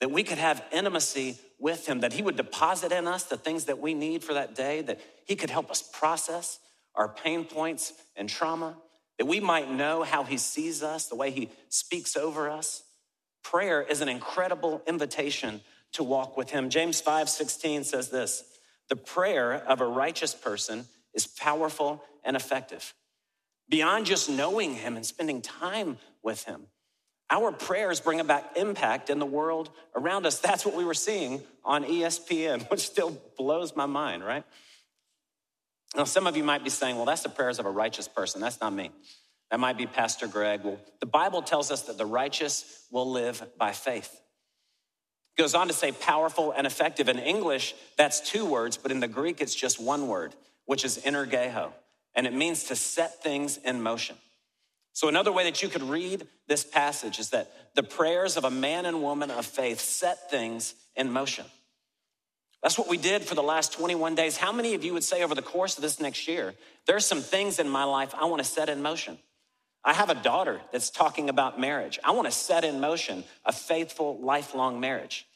that 0.00 0.10
we 0.10 0.22
could 0.22 0.38
have 0.38 0.62
intimacy 0.72 1.38
with 1.58 1.86
him, 1.86 2.00
that 2.00 2.12
he 2.12 2.22
would 2.22 2.36
deposit 2.36 2.92
in 2.92 3.06
us 3.06 3.24
the 3.24 3.36
things 3.36 3.64
that 3.64 3.78
we 3.78 3.94
need 3.94 4.22
for 4.22 4.34
that 4.34 4.54
day, 4.54 4.82
that 4.82 5.00
he 5.24 5.36
could 5.36 5.50
help 5.50 5.70
us 5.70 5.82
process 5.82 6.58
our 6.94 7.08
pain 7.08 7.44
points 7.44 7.92
and 8.14 8.28
trauma, 8.28 8.76
that 9.18 9.26
we 9.26 9.40
might 9.40 9.70
know 9.70 10.02
how 10.02 10.22
he 10.24 10.36
sees 10.36 10.82
us, 10.82 11.06
the 11.06 11.16
way 11.16 11.30
he 11.30 11.50
speaks 11.68 12.16
over 12.16 12.50
us. 12.50 12.82
Prayer 13.50 13.80
is 13.80 14.00
an 14.00 14.08
incredible 14.08 14.82
invitation 14.88 15.60
to 15.92 16.02
walk 16.02 16.36
with 16.36 16.50
Him. 16.50 16.68
James 16.68 17.00
5 17.00 17.28
16 17.28 17.84
says 17.84 18.08
this 18.08 18.42
The 18.88 18.96
prayer 18.96 19.54
of 19.54 19.80
a 19.80 19.86
righteous 19.86 20.34
person 20.34 20.86
is 21.14 21.28
powerful 21.28 22.02
and 22.24 22.34
effective. 22.34 22.92
Beyond 23.68 24.06
just 24.06 24.28
knowing 24.28 24.74
Him 24.74 24.96
and 24.96 25.06
spending 25.06 25.42
time 25.42 25.98
with 26.24 26.42
Him, 26.42 26.62
our 27.30 27.52
prayers 27.52 28.00
bring 28.00 28.18
about 28.18 28.56
impact 28.56 29.10
in 29.10 29.20
the 29.20 29.26
world 29.26 29.70
around 29.94 30.26
us. 30.26 30.40
That's 30.40 30.66
what 30.66 30.74
we 30.74 30.84
were 30.84 30.92
seeing 30.92 31.40
on 31.64 31.84
ESPN, 31.84 32.68
which 32.68 32.80
still 32.80 33.16
blows 33.38 33.76
my 33.76 33.86
mind, 33.86 34.24
right? 34.24 34.42
Now, 35.94 36.02
some 36.02 36.26
of 36.26 36.36
you 36.36 36.42
might 36.42 36.64
be 36.64 36.70
saying, 36.70 36.96
well, 36.96 37.04
that's 37.04 37.22
the 37.22 37.28
prayers 37.28 37.60
of 37.60 37.64
a 37.64 37.70
righteous 37.70 38.08
person. 38.08 38.40
That's 38.40 38.60
not 38.60 38.72
me. 38.72 38.90
That 39.50 39.60
might 39.60 39.78
be 39.78 39.86
Pastor 39.86 40.26
Greg. 40.26 40.64
Well, 40.64 40.78
the 41.00 41.06
Bible 41.06 41.42
tells 41.42 41.70
us 41.70 41.82
that 41.82 41.98
the 41.98 42.06
righteous 42.06 42.86
will 42.90 43.10
live 43.10 43.44
by 43.58 43.72
faith. 43.72 44.20
It 45.36 45.40
goes 45.40 45.54
on 45.54 45.68
to 45.68 45.74
say 45.74 45.92
powerful 45.92 46.52
and 46.52 46.66
effective. 46.66 47.08
In 47.08 47.18
English, 47.18 47.74
that's 47.96 48.20
two 48.20 48.44
words, 48.44 48.76
but 48.76 48.90
in 48.90 49.00
the 49.00 49.08
Greek, 49.08 49.40
it's 49.40 49.54
just 49.54 49.80
one 49.80 50.08
word, 50.08 50.34
which 50.64 50.84
is 50.84 50.98
energeho, 50.98 51.72
and 52.14 52.26
it 52.26 52.34
means 52.34 52.64
to 52.64 52.76
set 52.76 53.22
things 53.22 53.58
in 53.58 53.82
motion. 53.82 54.16
So, 54.94 55.08
another 55.08 55.30
way 55.30 55.44
that 55.44 55.62
you 55.62 55.68
could 55.68 55.82
read 55.82 56.26
this 56.48 56.64
passage 56.64 57.18
is 57.18 57.30
that 57.30 57.52
the 57.74 57.82
prayers 57.82 58.38
of 58.38 58.44
a 58.44 58.50
man 58.50 58.86
and 58.86 59.02
woman 59.02 59.30
of 59.30 59.44
faith 59.44 59.78
set 59.78 60.30
things 60.30 60.74
in 60.96 61.12
motion. 61.12 61.44
That's 62.62 62.78
what 62.78 62.88
we 62.88 62.96
did 62.96 63.22
for 63.22 63.34
the 63.34 63.42
last 63.42 63.74
21 63.74 64.14
days. 64.14 64.38
How 64.38 64.52
many 64.52 64.74
of 64.74 64.82
you 64.82 64.94
would 64.94 65.04
say 65.04 65.22
over 65.22 65.34
the 65.34 65.42
course 65.42 65.76
of 65.76 65.82
this 65.82 66.00
next 66.00 66.26
year, 66.26 66.54
there's 66.86 67.04
some 67.04 67.20
things 67.20 67.58
in 67.58 67.68
my 67.68 67.84
life 67.84 68.14
I 68.18 68.24
want 68.24 68.42
to 68.42 68.48
set 68.48 68.70
in 68.70 68.80
motion? 68.82 69.18
I 69.86 69.92
have 69.92 70.10
a 70.10 70.16
daughter 70.16 70.60
that's 70.72 70.90
talking 70.90 71.28
about 71.28 71.60
marriage. 71.60 72.00
I 72.02 72.10
want 72.10 72.26
to 72.26 72.32
set 72.32 72.64
in 72.64 72.80
motion 72.80 73.22
a 73.44 73.52
faithful, 73.52 74.18
lifelong 74.20 74.80
marriage. 74.80 75.28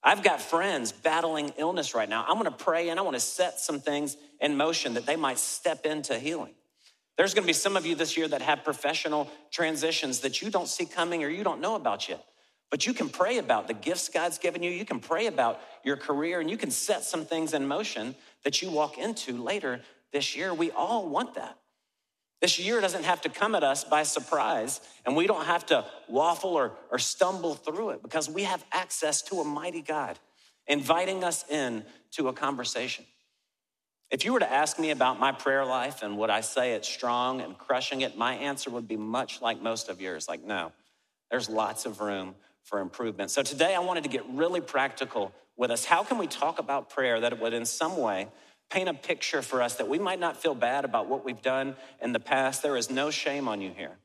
I've 0.00 0.22
got 0.22 0.40
friends 0.40 0.92
battling 0.92 1.52
illness 1.58 1.92
right 1.92 2.08
now. 2.08 2.24
I'm 2.28 2.38
going 2.38 2.44
to 2.44 2.64
pray 2.64 2.88
and 2.90 3.00
I 3.00 3.02
want 3.02 3.16
to 3.16 3.20
set 3.20 3.58
some 3.58 3.80
things 3.80 4.16
in 4.40 4.56
motion 4.56 4.94
that 4.94 5.06
they 5.06 5.16
might 5.16 5.40
step 5.40 5.84
into 5.84 6.16
healing. 6.20 6.54
There's 7.18 7.34
going 7.34 7.42
to 7.42 7.48
be 7.48 7.52
some 7.52 7.76
of 7.76 7.84
you 7.84 7.96
this 7.96 8.16
year 8.16 8.28
that 8.28 8.42
have 8.42 8.62
professional 8.62 9.28
transitions 9.50 10.20
that 10.20 10.40
you 10.40 10.50
don't 10.50 10.68
see 10.68 10.86
coming 10.86 11.24
or 11.24 11.28
you 11.28 11.42
don't 11.42 11.60
know 11.60 11.74
about 11.74 12.08
yet. 12.08 12.24
But 12.70 12.86
you 12.86 12.94
can 12.94 13.08
pray 13.08 13.38
about 13.38 13.66
the 13.66 13.74
gifts 13.74 14.08
God's 14.08 14.38
given 14.38 14.62
you. 14.62 14.70
You 14.70 14.84
can 14.84 15.00
pray 15.00 15.26
about 15.26 15.60
your 15.82 15.96
career 15.96 16.38
and 16.38 16.48
you 16.48 16.56
can 16.56 16.70
set 16.70 17.02
some 17.02 17.24
things 17.24 17.54
in 17.54 17.66
motion 17.66 18.14
that 18.44 18.62
you 18.62 18.70
walk 18.70 18.98
into 18.98 19.42
later 19.42 19.80
this 20.12 20.36
year. 20.36 20.54
We 20.54 20.70
all 20.70 21.08
want 21.08 21.34
that. 21.34 21.58
This 22.42 22.58
year 22.58 22.80
doesn't 22.80 23.04
have 23.04 23.22
to 23.22 23.28
come 23.28 23.54
at 23.54 23.64
us 23.64 23.84
by 23.84 24.02
surprise, 24.02 24.80
and 25.06 25.16
we 25.16 25.26
don't 25.26 25.46
have 25.46 25.64
to 25.66 25.86
waffle 26.08 26.50
or, 26.50 26.72
or 26.90 26.98
stumble 26.98 27.54
through 27.54 27.90
it 27.90 28.02
because 28.02 28.28
we 28.28 28.42
have 28.42 28.64
access 28.72 29.22
to 29.22 29.40
a 29.40 29.44
mighty 29.44 29.82
God 29.82 30.18
inviting 30.66 31.24
us 31.24 31.48
in 31.48 31.84
to 32.12 32.28
a 32.28 32.32
conversation. 32.32 33.04
If 34.10 34.24
you 34.24 34.32
were 34.32 34.40
to 34.40 34.52
ask 34.52 34.78
me 34.78 34.90
about 34.90 35.18
my 35.18 35.32
prayer 35.32 35.64
life 35.64 36.02
and 36.02 36.16
would 36.18 36.30
I 36.30 36.40
say 36.40 36.74
it's 36.74 36.88
strong 36.88 37.40
and 37.40 37.58
crushing 37.58 38.02
it, 38.02 38.16
my 38.16 38.34
answer 38.34 38.70
would 38.70 38.86
be 38.86 38.96
much 38.96 39.42
like 39.42 39.60
most 39.60 39.88
of 39.88 40.00
yours 40.00 40.28
like, 40.28 40.44
no, 40.44 40.72
there's 41.30 41.48
lots 41.48 41.86
of 41.86 42.00
room 42.00 42.36
for 42.62 42.80
improvement. 42.80 43.30
So 43.30 43.42
today 43.42 43.74
I 43.74 43.80
wanted 43.80 44.04
to 44.04 44.10
get 44.10 44.24
really 44.28 44.60
practical 44.60 45.32
with 45.56 45.70
us. 45.70 45.84
How 45.84 46.04
can 46.04 46.18
we 46.18 46.26
talk 46.26 46.58
about 46.58 46.90
prayer 46.90 47.20
that 47.20 47.40
would 47.40 47.52
in 47.52 47.64
some 47.64 47.96
way 47.96 48.28
paint 48.70 48.88
a 48.88 48.94
picture 48.94 49.42
for 49.42 49.62
us 49.62 49.76
that 49.76 49.88
we 49.88 49.98
might 49.98 50.20
not 50.20 50.36
feel 50.36 50.54
bad 50.54 50.84
about 50.84 51.08
what 51.08 51.24
we've 51.24 51.42
done 51.42 51.76
in 52.00 52.12
the 52.12 52.20
past? 52.20 52.62
There 52.62 52.76
is 52.76 52.90
no 52.90 53.10
shame 53.10 53.48
on 53.48 53.60
you 53.60 53.70
here, 53.70 53.96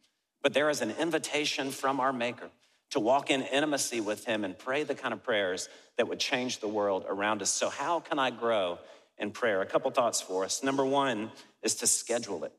but 0.42 0.54
there 0.54 0.70
is 0.70 0.82
an 0.82 0.92
invitation 0.92 1.72
from 1.72 2.00
our 2.00 2.14
Maker 2.14 2.50
to 2.92 3.00
walk 3.00 3.30
in 3.30 3.42
intimacy 3.42 4.02
with 4.02 4.26
Him 4.26 4.44
and 4.44 4.58
pray 4.58 4.84
the 4.84 4.96
kind 4.96 5.14
of 5.14 5.24
prayers 5.24 5.70
that 5.98 6.08
would 6.08 6.20
change 6.20 6.60
the 6.60 6.68
world 6.68 7.06
around 7.08 7.42
us. 7.42 7.50
So, 7.50 7.70
how 7.70 8.00
can 8.00 8.20
I 8.20 8.32
grow 8.32 8.80
in 9.22 9.32
prayer. 9.32 9.62
A 9.62 9.66
couple 9.66 9.90
thoughts 9.92 10.20
for 10.20 10.44
us. 10.44 10.64
Number 10.64 10.84
one 10.84 11.32
is 11.62 11.76
to 11.76 11.88
schedule 11.88 12.44
it. 12.44 12.52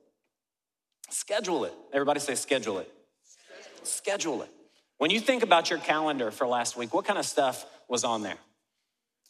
Schedule 1.11 1.65
it. 1.65 1.75
Everybody 1.93 2.21
say, 2.21 2.37
schedule 2.37 2.79
it. 2.79 2.91
Schedule, 3.25 3.87
schedule 3.87 4.43
it. 4.43 4.51
When 4.97 5.11
you 5.11 5.21
think 5.21 5.43
about 5.43 5.69
your 5.69 5.81
calendar 5.81 6.31
for 6.31 6.47
last 6.47 6.77
week, 6.77 6.95
what 6.95 7.05
kind 7.05 7.19
of 7.19 7.27
stuff 7.27 7.67
was 7.89 8.05
on 8.05 8.23
there? 8.23 8.39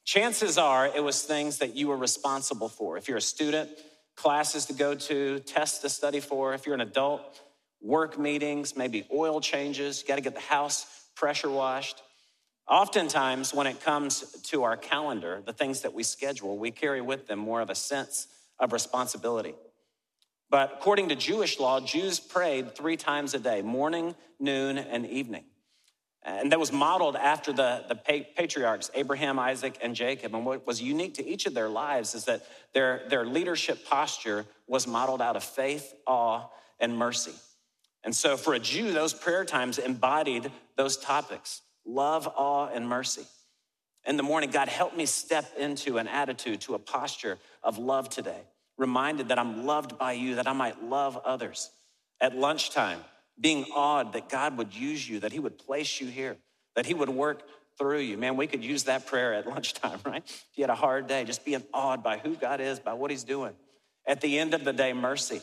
Chances 0.05 0.59
are 0.59 0.87
it 0.87 1.03
was 1.03 1.23
things 1.23 1.59
that 1.59 1.77
you 1.77 1.89
were 1.89 1.97
responsible 1.97 2.69
for. 2.69 2.97
If 2.97 3.09
you're 3.09 3.19
a 3.19 3.23
student, 3.23 3.71
classes 4.17 4.67
to 4.67 4.73
go 4.73 4.95
to, 4.95 5.39
tests 5.41 5.79
to 5.81 5.89
study 5.89 6.21
for. 6.21 6.55
If 6.55 6.67
you're 6.67 6.75
an 6.75 6.81
adult, 6.81 7.41
work 7.81 8.19
meetings, 8.19 8.77
maybe 8.77 9.07
oil 9.13 9.41
changes, 9.41 10.03
you 10.03 10.09
got 10.09 10.17
to 10.17 10.21
get 10.21 10.35
the 10.35 10.41
house 10.41 10.87
pressure 11.15 11.51
washed. 11.51 12.03
Oftentimes, 12.69 13.53
when 13.53 13.67
it 13.67 13.81
comes 13.81 14.21
to 14.45 14.63
our 14.63 14.77
calendar, 14.77 15.43
the 15.45 15.53
things 15.53 15.81
that 15.81 15.93
we 15.93 16.03
schedule, 16.03 16.59
we 16.59 16.71
carry 16.71 17.01
with 17.01 17.27
them 17.27 17.39
more 17.39 17.61
of 17.61 17.71
a 17.71 17.75
sense 17.75 18.29
of 18.59 18.73
responsibility. 18.73 19.55
But 20.49 20.75
according 20.79 21.09
to 21.09 21.17
Jewish 21.17 21.59
law, 21.59 21.81
Jews 21.81 22.21
prayed 22.21 22.77
three 22.77 22.97
times 22.97 23.35
a 23.35 23.39
day 23.39 23.63
morning, 23.63 24.15
noon, 24.39 24.79
and 24.79 25.07
evening. 25.07 25.45
And 26.25 26.53
that 26.53 26.61
was 26.61 26.71
modeled 26.71 27.17
after 27.17 27.53
the, 27.53 27.85
the 27.89 27.97
patriarchs, 27.97 28.91
Abraham, 28.95 29.41
Isaac, 29.41 29.77
and 29.83 29.95
Jacob. 29.95 30.35
And 30.35 30.47
what 30.47 30.67
was 30.67 30.81
unique 30.81 31.15
to 31.15 31.27
each 31.27 31.47
of 31.47 31.55
their 31.55 31.69
lives 31.69 32.15
is 32.15 32.27
that 32.27 32.47
their, 32.73 33.03
their 33.09 33.27
leadership 33.27 33.85
posture 33.87 34.47
was 34.69 34.87
modeled 34.87 35.21
out 35.21 35.35
of 35.35 35.43
faith, 35.43 35.93
awe, 36.07 36.47
and 36.79 36.97
mercy. 36.97 37.33
And 38.05 38.15
so 38.15 38.37
for 38.37 38.55
a 38.55 38.61
Jew, 38.61 38.93
those 38.93 39.13
prayer 39.13 39.45
times 39.45 39.79
embodied 39.79 40.51
those 40.77 40.97
topics 40.97 41.63
love, 41.85 42.29
awe, 42.37 42.69
and 42.73 42.89
mercy. 42.89 43.27
In 44.05 44.17
the 44.17 44.23
morning, 44.23 44.51
God, 44.51 44.69
help 44.69 44.97
me 44.97 45.07
step 45.07 45.45
into 45.59 45.99
an 45.99 46.07
attitude, 46.09 46.61
to 46.63 46.75
a 46.75 46.79
posture 46.79 47.39
of 47.63 47.79
love 47.79 48.09
today. 48.09 48.41
Reminded 48.79 49.29
that 49.29 49.39
I'm 49.39 49.67
loved 49.67 49.99
by 49.99 50.13
you, 50.13 50.37
that 50.37 50.47
I 50.47 50.53
might 50.53 50.83
love 50.83 51.17
others. 51.25 51.71
At 52.21 52.37
lunchtime, 52.37 53.01
being 53.43 53.67
awed 53.75 54.15
that 54.15 54.29
God 54.29 54.57
would 54.57 54.75
use 54.75 55.07
you, 55.07 55.21
that 55.21 55.33
He 55.33 55.41
would 55.41 55.59
place 55.59 56.01
you 56.01 56.07
here, 56.07 56.37
that 56.77 56.87
He 56.87 56.95
would 56.95 57.11
work 57.11 57.43
through 57.79 57.99
you. 57.99 58.17
Man, 58.17 58.37
we 58.37 58.47
could 58.47 58.65
use 58.65 58.85
that 58.85 59.07
prayer 59.07 59.35
at 59.35 59.47
lunchtime, 59.55 59.99
right? 60.07 60.23
If 60.25 60.51
you 60.55 60.63
had 60.63 60.71
a 60.71 60.75
hard 60.75 61.07
day, 61.07 61.25
just 61.25 61.45
being 61.45 61.63
awed 61.75 62.03
by 62.03 62.19
who 62.19 62.35
God 62.37 62.61
is, 62.61 62.79
by 62.79 62.95
what 62.95 63.11
He's 63.11 63.25
doing. 63.25 63.53
At 64.07 64.21
the 64.21 64.39
end 64.39 64.55
of 64.55 64.65
the 64.65 64.73
day, 64.73 64.93
mercy, 64.93 65.43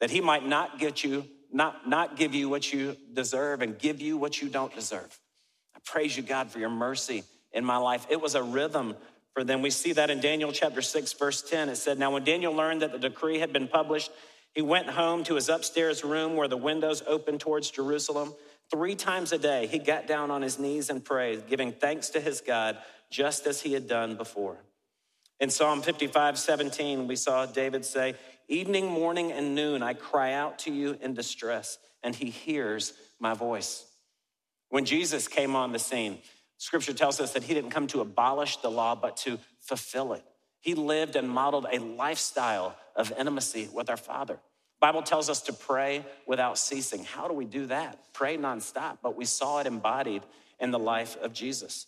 that 0.00 0.10
He 0.10 0.20
might 0.20 0.46
not 0.46 0.78
get 0.78 1.04
you, 1.04 1.26
not, 1.52 1.88
not 1.88 2.16
give 2.16 2.34
you 2.34 2.48
what 2.48 2.72
you 2.72 2.96
deserve 3.12 3.60
and 3.60 3.78
give 3.78 4.00
you 4.00 4.16
what 4.16 4.40
you 4.40 4.48
don't 4.48 4.74
deserve 4.74 5.18
I 5.74 5.78
praise 5.84 6.16
you, 6.16 6.22
God, 6.22 6.50
for 6.50 6.58
your 6.58 6.70
mercy 6.70 7.24
in 7.52 7.64
my 7.64 7.76
life. 7.76 8.06
It 8.10 8.20
was 8.20 8.34
a 8.34 8.42
rhythm 8.42 8.96
for 9.34 9.44
them. 9.44 9.62
We 9.62 9.70
see 9.70 9.92
that 9.94 10.10
in 10.10 10.20
Daniel 10.20 10.52
chapter 10.52 10.82
6, 10.82 11.12
verse 11.14 11.42
10. 11.42 11.68
It 11.68 11.76
said, 11.76 11.98
Now, 11.98 12.12
when 12.12 12.24
Daniel 12.24 12.52
learned 12.52 12.82
that 12.82 12.92
the 12.92 12.98
decree 12.98 13.38
had 13.38 13.52
been 13.52 13.68
published, 13.68 14.10
he 14.54 14.62
went 14.62 14.88
home 14.88 15.24
to 15.24 15.34
his 15.34 15.48
upstairs 15.48 16.04
room 16.04 16.36
where 16.36 16.48
the 16.48 16.56
windows 16.56 17.02
opened 17.06 17.40
towards 17.40 17.70
Jerusalem. 17.70 18.34
Three 18.70 18.94
times 18.94 19.32
a 19.32 19.38
day, 19.38 19.66
he 19.66 19.78
got 19.78 20.06
down 20.06 20.30
on 20.30 20.42
his 20.42 20.58
knees 20.58 20.90
and 20.90 21.04
prayed, 21.04 21.46
giving 21.46 21.72
thanks 21.72 22.10
to 22.10 22.20
his 22.20 22.40
God, 22.40 22.78
just 23.10 23.46
as 23.46 23.62
he 23.62 23.72
had 23.72 23.86
done 23.88 24.16
before. 24.16 24.58
In 25.40 25.50
Psalm 25.50 25.82
55, 25.82 26.38
17, 26.38 27.06
we 27.06 27.16
saw 27.16 27.46
David 27.46 27.84
say, 27.84 28.14
Evening, 28.48 28.86
morning, 28.86 29.32
and 29.32 29.54
noon, 29.54 29.82
I 29.82 29.94
cry 29.94 30.34
out 30.34 30.58
to 30.60 30.72
you 30.72 30.98
in 31.00 31.14
distress, 31.14 31.78
and 32.02 32.14
he 32.14 32.28
hears 32.30 32.92
my 33.18 33.34
voice. 33.34 33.86
When 34.68 34.84
Jesus 34.84 35.28
came 35.28 35.56
on 35.56 35.72
the 35.72 35.78
scene, 35.78 36.18
scripture 36.58 36.92
tells 36.92 37.20
us 37.20 37.32
that 37.32 37.42
he 37.42 37.54
didn't 37.54 37.70
come 37.70 37.86
to 37.88 38.00
abolish 38.00 38.58
the 38.58 38.70
law, 38.70 38.94
but 38.94 39.16
to 39.18 39.38
fulfill 39.60 40.12
it. 40.12 40.24
He 40.60 40.74
lived 40.74 41.16
and 41.16 41.28
modeled 41.28 41.66
a 41.72 41.78
lifestyle 41.78 42.76
of 42.96 43.12
intimacy 43.18 43.68
with 43.72 43.90
our 43.90 43.96
Father. 43.96 44.38
Bible 44.80 45.02
tells 45.02 45.30
us 45.30 45.42
to 45.42 45.52
pray 45.52 46.04
without 46.26 46.58
ceasing. 46.58 47.04
How 47.04 47.28
do 47.28 47.34
we 47.34 47.44
do 47.44 47.66
that? 47.66 48.12
Pray 48.12 48.36
nonstop, 48.36 48.98
but 49.02 49.16
we 49.16 49.24
saw 49.24 49.60
it 49.60 49.66
embodied 49.66 50.22
in 50.58 50.72
the 50.72 50.78
life 50.78 51.16
of 51.22 51.32
Jesus. 51.32 51.86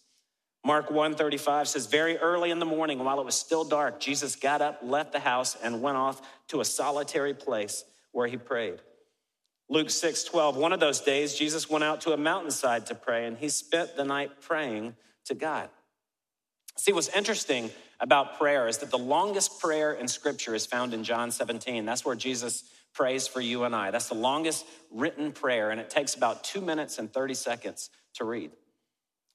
Mark 0.65 0.91
1:35 0.91 1.69
says 1.69 1.87
very 1.87 2.17
early 2.19 2.51
in 2.51 2.59
the 2.59 2.67
morning 2.67 3.05
while 3.05 3.21
it 3.21 3.25
was 3.25 3.35
still 3.35 3.65
dark 3.65 4.01
Jesus 4.01 4.37
got 4.37 4.63
up, 4.63 4.79
left 4.83 5.13
the 5.13 5.21
house 5.21 5.57
and 5.57 5.83
went 5.83 5.97
off 5.97 6.23
to 6.49 6.61
a 6.61 6.65
solitary 6.65 7.35
place 7.35 7.85
where 8.13 8.29
he 8.29 8.37
prayed. 8.37 8.81
Luke 9.69 9.91
6:12 9.91 10.57
one 10.57 10.73
of 10.73 10.81
those 10.81 11.01
days, 11.01 11.35
Jesus 11.35 11.69
went 11.69 11.85
out 11.85 12.01
to 12.03 12.13
a 12.13 12.17
mountainside 12.17 12.87
to 12.87 12.95
pray, 12.95 13.27
and 13.27 13.39
he 13.39 13.49
spent 13.49 13.97
the 13.97 14.05
night 14.05 14.41
praying 14.41 14.97
to 15.25 15.35
God. 15.35 15.69
See, 16.77 16.93
what's 16.93 17.09
interesting 17.09 17.71
about 18.01 18.39
prayer 18.39 18.69
is 18.69 18.79
that 18.79 18.91
the 18.91 18.99
longest 18.99 19.61
prayer 19.61 19.93
in 19.93 20.09
Scripture 20.09 20.55
is 20.55 20.67
found 20.67 20.95
in 20.95 21.05
John 21.05 21.31
17. 21.31 21.85
That's 21.87 22.05
where 22.05 22.17
Jesus 22.17 22.65
prays 22.95 23.27
for 23.27 23.41
you 23.41 23.65
and 23.65 23.75
I. 23.75 23.91
That's 23.91 24.09
the 24.09 24.15
longest 24.15 24.67
written 24.91 25.33
prayer, 25.33 25.71
and 25.71 25.81
it 25.81 25.91
takes 25.91 26.15
about 26.15 26.45
two 26.45 26.61
minutes 26.61 26.99
and 26.99 27.13
30 27.13 27.35
seconds 27.35 27.91
to 28.15 28.25
read. 28.25 28.51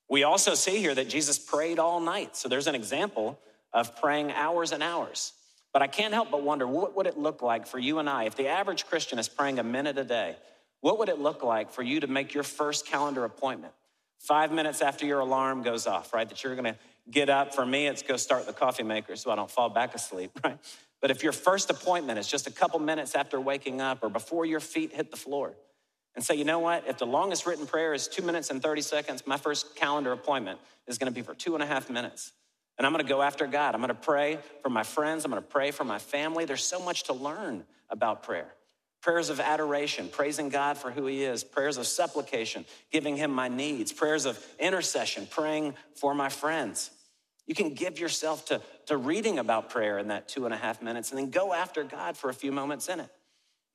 We 0.09 0.23
also 0.23 0.55
see 0.55 0.77
here 0.77 0.95
that 0.95 1.09
Jesus 1.09 1.39
prayed 1.39 1.79
all 1.79 1.99
night. 1.99 2.35
So 2.35 2.49
there's 2.49 2.67
an 2.67 2.75
example 2.75 3.39
of 3.73 3.99
praying 4.01 4.31
hours 4.31 4.71
and 4.71 4.81
hours. 4.81 5.33
But 5.71 5.83
I 5.83 5.87
can't 5.87 6.13
help 6.13 6.31
but 6.31 6.43
wonder 6.43 6.67
what 6.67 6.95
would 6.95 7.07
it 7.07 7.17
look 7.17 7.41
like 7.41 7.67
for 7.67 7.77
you 7.77 7.99
and 7.99 8.09
I 8.09 8.23
if 8.23 8.35
the 8.35 8.47
average 8.47 8.87
Christian 8.87 9.19
is 9.19 9.29
praying 9.29 9.59
a 9.59 9.63
minute 9.63 9.97
a 9.99 10.03
day? 10.03 10.35
What 10.81 10.97
would 10.99 11.09
it 11.09 11.19
look 11.19 11.43
like 11.43 11.71
for 11.71 11.83
you 11.83 11.99
to 11.99 12.07
make 12.07 12.33
your 12.33 12.43
first 12.43 12.87
calendar 12.87 13.23
appointment 13.23 13.73
Five 14.19 14.51
minutes 14.51 14.81
after 14.81 15.05
your 15.05 15.19
alarm 15.19 15.63
goes 15.63 15.87
off, 15.87 16.13
right? 16.13 16.27
That 16.27 16.43
you're 16.43 16.55
gonna 16.55 16.77
get 17.11 17.29
up. 17.29 17.53
For 17.53 17.65
me, 17.65 17.87
it's 17.87 18.01
go 18.01 18.17
start 18.17 18.45
the 18.45 18.53
coffee 18.53 18.83
maker 18.83 19.15
so 19.15 19.31
I 19.31 19.35
don't 19.35 19.51
fall 19.51 19.69
back 19.69 19.95
asleep, 19.95 20.31
right? 20.43 20.57
But 21.01 21.11
if 21.11 21.23
your 21.23 21.31
first 21.31 21.69
appointment 21.69 22.19
is 22.19 22.27
just 22.27 22.47
a 22.47 22.51
couple 22.51 22.79
minutes 22.79 23.15
after 23.15 23.39
waking 23.39 23.81
up 23.81 24.03
or 24.03 24.09
before 24.09 24.45
your 24.45 24.59
feet 24.59 24.93
hit 24.93 25.11
the 25.11 25.17
floor, 25.17 25.55
and 26.15 26.25
say, 26.25 26.35
you 26.35 26.43
know 26.43 26.59
what? 26.59 26.85
If 26.87 26.97
the 26.97 27.05
longest 27.05 27.45
written 27.45 27.65
prayer 27.65 27.93
is 27.93 28.07
two 28.07 28.23
minutes 28.23 28.49
and 28.49 28.61
30 28.61 28.81
seconds, 28.81 29.23
my 29.25 29.37
first 29.37 29.75
calendar 29.75 30.11
appointment 30.11 30.59
is 30.87 30.97
gonna 30.97 31.11
be 31.11 31.21
for 31.21 31.33
two 31.33 31.53
and 31.53 31.63
a 31.63 31.65
half 31.65 31.89
minutes. 31.89 32.33
And 32.77 32.85
I'm 32.85 32.91
gonna 32.91 33.03
go 33.03 33.21
after 33.21 33.47
God. 33.47 33.75
I'm 33.75 33.81
gonna 33.81 33.93
pray 33.93 34.39
for 34.61 34.69
my 34.69 34.83
friends. 34.83 35.23
I'm 35.23 35.31
gonna 35.31 35.41
pray 35.41 35.71
for 35.71 35.83
my 35.83 35.99
family. 35.99 36.45
There's 36.45 36.63
so 36.63 36.81
much 36.81 37.03
to 37.03 37.13
learn 37.13 37.63
about 37.89 38.23
prayer. 38.23 38.53
Prayers 39.01 39.29
of 39.29 39.39
adoration, 39.39 40.09
praising 40.09 40.49
God 40.49 40.77
for 40.77 40.91
who 40.91 41.05
He 41.05 41.23
is, 41.23 41.43
prayers 41.43 41.77
of 41.77 41.87
supplication, 41.87 42.65
giving 42.91 43.15
Him 43.15 43.31
my 43.31 43.47
needs, 43.47 43.93
prayers 43.93 44.25
of 44.25 44.43
intercession, 44.59 45.25
praying 45.29 45.75
for 45.95 46.13
my 46.13 46.27
friends. 46.27 46.91
You 47.49 47.55
can 47.55 47.73
give 47.73 47.97
yourself 47.97 48.45
to, 48.45 48.61
to 48.85 48.95
reading 48.95 49.39
about 49.39 49.71
prayer 49.71 49.97
in 49.97 50.09
that 50.09 50.29
two 50.29 50.45
and 50.45 50.53
a 50.53 50.57
half 50.57 50.83
minutes 50.83 51.09
and 51.09 51.17
then 51.17 51.31
go 51.31 51.51
after 51.51 51.83
God 51.83 52.15
for 52.15 52.29
a 52.29 52.33
few 52.33 52.51
moments 52.51 52.87
in 52.87 52.99
it. 52.99 53.09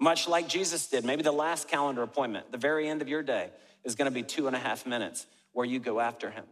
Much 0.00 0.28
like 0.28 0.46
Jesus 0.46 0.86
did. 0.86 1.04
Maybe 1.04 1.24
the 1.24 1.32
last 1.32 1.66
calendar 1.66 2.04
appointment, 2.04 2.52
the 2.52 2.56
very 2.56 2.88
end 2.88 3.02
of 3.02 3.08
your 3.08 3.24
day, 3.24 3.50
is 3.82 3.96
gonna 3.96 4.12
be 4.12 4.22
two 4.22 4.46
and 4.46 4.54
a 4.54 4.60
half 4.60 4.86
minutes 4.86 5.26
where 5.54 5.66
you 5.66 5.80
go 5.80 5.98
after 5.98 6.30
Him. 6.30 6.44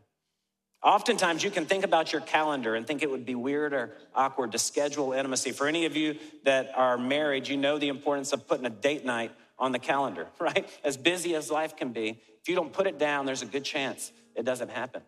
Oftentimes, 0.82 1.44
you 1.44 1.52
can 1.52 1.64
think 1.64 1.84
about 1.84 2.12
your 2.12 2.22
calendar 2.22 2.74
and 2.74 2.84
think 2.88 3.04
it 3.04 3.10
would 3.10 3.24
be 3.24 3.36
weird 3.36 3.72
or 3.72 3.92
awkward 4.16 4.50
to 4.50 4.58
schedule 4.58 5.12
intimacy. 5.12 5.52
For 5.52 5.68
any 5.68 5.86
of 5.86 5.96
you 5.96 6.18
that 6.42 6.72
are 6.74 6.98
married, 6.98 7.46
you 7.46 7.56
know 7.56 7.78
the 7.78 7.86
importance 7.86 8.32
of 8.32 8.48
putting 8.48 8.66
a 8.66 8.70
date 8.70 9.04
night 9.04 9.30
on 9.60 9.70
the 9.70 9.78
calendar, 9.78 10.26
right? 10.40 10.68
As 10.82 10.96
busy 10.96 11.36
as 11.36 11.52
life 11.52 11.76
can 11.76 11.92
be, 11.92 12.20
if 12.40 12.48
you 12.48 12.56
don't 12.56 12.72
put 12.72 12.88
it 12.88 12.98
down, 12.98 13.26
there's 13.26 13.42
a 13.42 13.46
good 13.46 13.64
chance 13.64 14.10
it 14.34 14.44
doesn't 14.44 14.72
happen. 14.72 15.02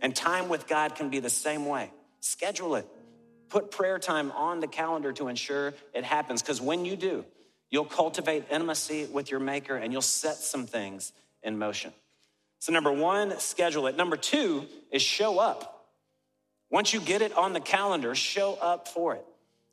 And 0.00 0.14
time 0.14 0.48
with 0.48 0.66
God 0.66 0.94
can 0.94 1.10
be 1.10 1.20
the 1.20 1.30
same 1.30 1.66
way. 1.66 1.90
Schedule 2.20 2.76
it. 2.76 2.86
Put 3.48 3.70
prayer 3.70 3.98
time 3.98 4.30
on 4.32 4.60
the 4.60 4.66
calendar 4.66 5.12
to 5.14 5.28
ensure 5.28 5.74
it 5.92 6.04
happens, 6.04 6.40
because 6.40 6.60
when 6.60 6.84
you 6.84 6.96
do, 6.96 7.24
you'll 7.70 7.84
cultivate 7.84 8.44
intimacy 8.50 9.06
with 9.06 9.30
your 9.30 9.40
Maker 9.40 9.76
and 9.76 9.92
you'll 9.92 10.02
set 10.02 10.36
some 10.36 10.66
things 10.66 11.12
in 11.42 11.58
motion. 11.58 11.92
So, 12.60 12.72
number 12.72 12.92
one, 12.92 13.38
schedule 13.40 13.86
it. 13.86 13.96
Number 13.96 14.16
two 14.16 14.66
is 14.92 15.02
show 15.02 15.38
up. 15.38 15.88
Once 16.70 16.92
you 16.92 17.00
get 17.00 17.22
it 17.22 17.36
on 17.36 17.52
the 17.52 17.60
calendar, 17.60 18.14
show 18.14 18.54
up 18.60 18.86
for 18.86 19.14
it. 19.14 19.24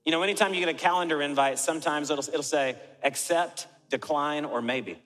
You 0.05 0.11
know, 0.11 0.23
anytime 0.23 0.53
you 0.53 0.61
get 0.61 0.69
a 0.69 0.73
calendar 0.73 1.21
invite, 1.21 1.59
sometimes 1.59 2.09
it'll, 2.09 2.27
it'll 2.29 2.41
say 2.41 2.77
accept, 3.03 3.67
decline, 3.89 4.45
or 4.45 4.61
maybe. 4.61 4.97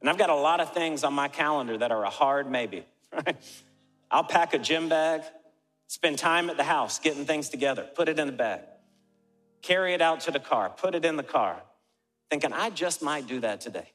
And 0.00 0.10
I've 0.10 0.18
got 0.18 0.30
a 0.30 0.34
lot 0.34 0.60
of 0.60 0.72
things 0.74 1.04
on 1.04 1.14
my 1.14 1.28
calendar 1.28 1.78
that 1.78 1.90
are 1.90 2.04
a 2.04 2.10
hard 2.10 2.50
maybe, 2.50 2.84
right? 3.12 3.36
I'll 4.10 4.24
pack 4.24 4.54
a 4.54 4.58
gym 4.58 4.88
bag, 4.88 5.22
spend 5.88 6.18
time 6.18 6.50
at 6.50 6.56
the 6.56 6.64
house 6.64 6.98
getting 6.98 7.24
things 7.24 7.48
together, 7.48 7.86
put 7.94 8.08
it 8.08 8.18
in 8.18 8.26
the 8.26 8.32
bag, 8.32 8.60
carry 9.62 9.94
it 9.94 10.00
out 10.00 10.20
to 10.20 10.30
the 10.30 10.40
car, 10.40 10.70
put 10.70 10.94
it 10.94 11.04
in 11.04 11.16
the 11.16 11.22
car, 11.22 11.60
thinking, 12.30 12.52
I 12.52 12.70
just 12.70 13.02
might 13.02 13.26
do 13.26 13.40
that 13.40 13.60
today. 13.60 13.90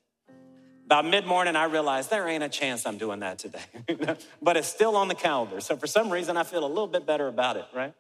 About 0.86 1.06
mid 1.06 1.26
morning, 1.26 1.56
I 1.56 1.66
realized 1.66 2.10
there 2.10 2.28
ain't 2.28 2.44
a 2.44 2.50
chance 2.50 2.86
I'm 2.86 2.98
doing 2.98 3.22
that 3.22 3.40
today, 3.40 3.64
but 4.42 4.58
it's 4.58 4.68
still 4.68 4.98
on 4.98 5.08
the 5.08 5.16
calendar. 5.16 5.62
So 5.62 5.78
for 5.78 5.88
some 5.88 6.10
reason, 6.10 6.36
I 6.36 6.44
feel 6.44 6.66
a 6.66 6.68
little 6.68 6.88
bit 6.88 7.06
better 7.06 7.28
about 7.28 7.56
it, 7.56 7.66
right? 7.74 7.94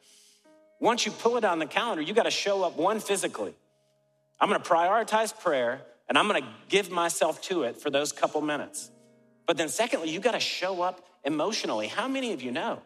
Once 0.82 1.06
you 1.06 1.12
pull 1.12 1.38
it 1.38 1.45
on 1.45 1.60
the 1.60 1.65
calendar, 1.65 2.02
you 2.02 2.13
got 2.13 2.24
to 2.24 2.32
show 2.32 2.63
up 2.63 2.76
one 2.76 3.00
physically. 3.00 3.54
I'm 4.39 4.50
going 4.50 4.60
to 4.60 4.67
prioritize 4.67 5.39
prayer 5.39 5.82
and 6.10 6.17
I'm 6.17 6.28
going 6.28 6.41
to 6.41 6.50
give 6.67 6.89
myself 6.89 7.41
to 7.43 7.63
it 7.63 7.78
for 7.78 7.89
those 7.89 8.12
couple 8.12 8.41
minutes. 8.41 8.89
But 9.45 9.58
then, 9.58 9.69
secondly, 9.69 10.10
you 10.10 10.19
got 10.19 10.32
to 10.32 10.39
show 10.39 10.82
up 10.82 11.06
emotionally. 11.23 11.88
How 11.88 12.08
many 12.08 12.34
of 12.34 12.41
you 12.41 12.51
know 12.51 12.82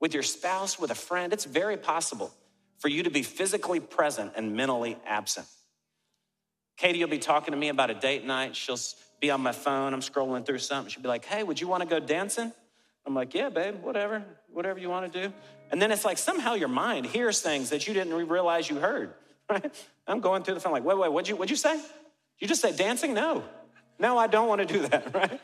with 0.00 0.14
your 0.14 0.22
spouse, 0.22 0.78
with 0.78 0.90
a 0.90 0.94
friend, 0.94 1.32
it's 1.32 1.44
very 1.44 1.76
possible 1.76 2.32
for 2.78 2.88
you 2.88 3.02
to 3.02 3.10
be 3.10 3.22
physically 3.22 3.80
present 3.80 4.32
and 4.36 4.54
mentally 4.56 4.96
absent? 5.06 5.46
Katie 6.76 7.00
will 7.00 7.10
be 7.10 7.18
talking 7.18 7.52
to 7.52 7.58
me 7.58 7.68
about 7.68 7.90
a 7.90 7.94
date 7.94 8.24
night. 8.24 8.54
She'll 8.54 8.78
be 9.20 9.30
on 9.30 9.40
my 9.40 9.52
phone. 9.52 9.92
I'm 9.92 10.00
scrolling 10.00 10.46
through 10.46 10.58
something. 10.58 10.90
She'll 10.90 11.02
be 11.02 11.08
like, 11.08 11.24
hey, 11.24 11.42
would 11.42 11.60
you 11.60 11.66
want 11.66 11.82
to 11.82 11.88
go 11.88 11.98
dancing? 11.98 12.52
I'm 13.04 13.14
like, 13.14 13.34
yeah, 13.34 13.48
babe, 13.48 13.82
whatever, 13.82 14.22
whatever 14.52 14.78
you 14.78 14.88
want 14.88 15.10
to 15.10 15.22
do. 15.22 15.32
And 15.70 15.82
then 15.82 15.90
it's 15.90 16.04
like 16.04 16.18
somehow 16.18 16.54
your 16.54 16.68
mind 16.68 17.06
hears 17.06 17.40
things 17.40 17.70
that 17.70 17.86
you 17.86 17.94
didn't 17.94 18.14
realize 18.28 18.70
you 18.70 18.76
heard, 18.76 19.14
right? 19.50 19.74
I'm 20.06 20.20
going 20.20 20.42
through 20.42 20.54
the 20.54 20.60
phone 20.60 20.72
like, 20.72 20.84
wait, 20.84 20.98
wait, 20.98 21.12
what'd 21.12 21.28
you, 21.28 21.36
what'd 21.36 21.50
you 21.50 21.56
say? 21.56 21.80
You 22.38 22.46
just 22.46 22.62
say 22.62 22.74
dancing? 22.74 23.14
No. 23.14 23.42
No, 23.98 24.16
I 24.16 24.28
don't 24.28 24.46
want 24.46 24.60
to 24.60 24.66
do 24.66 24.86
that, 24.88 25.14
right? 25.14 25.40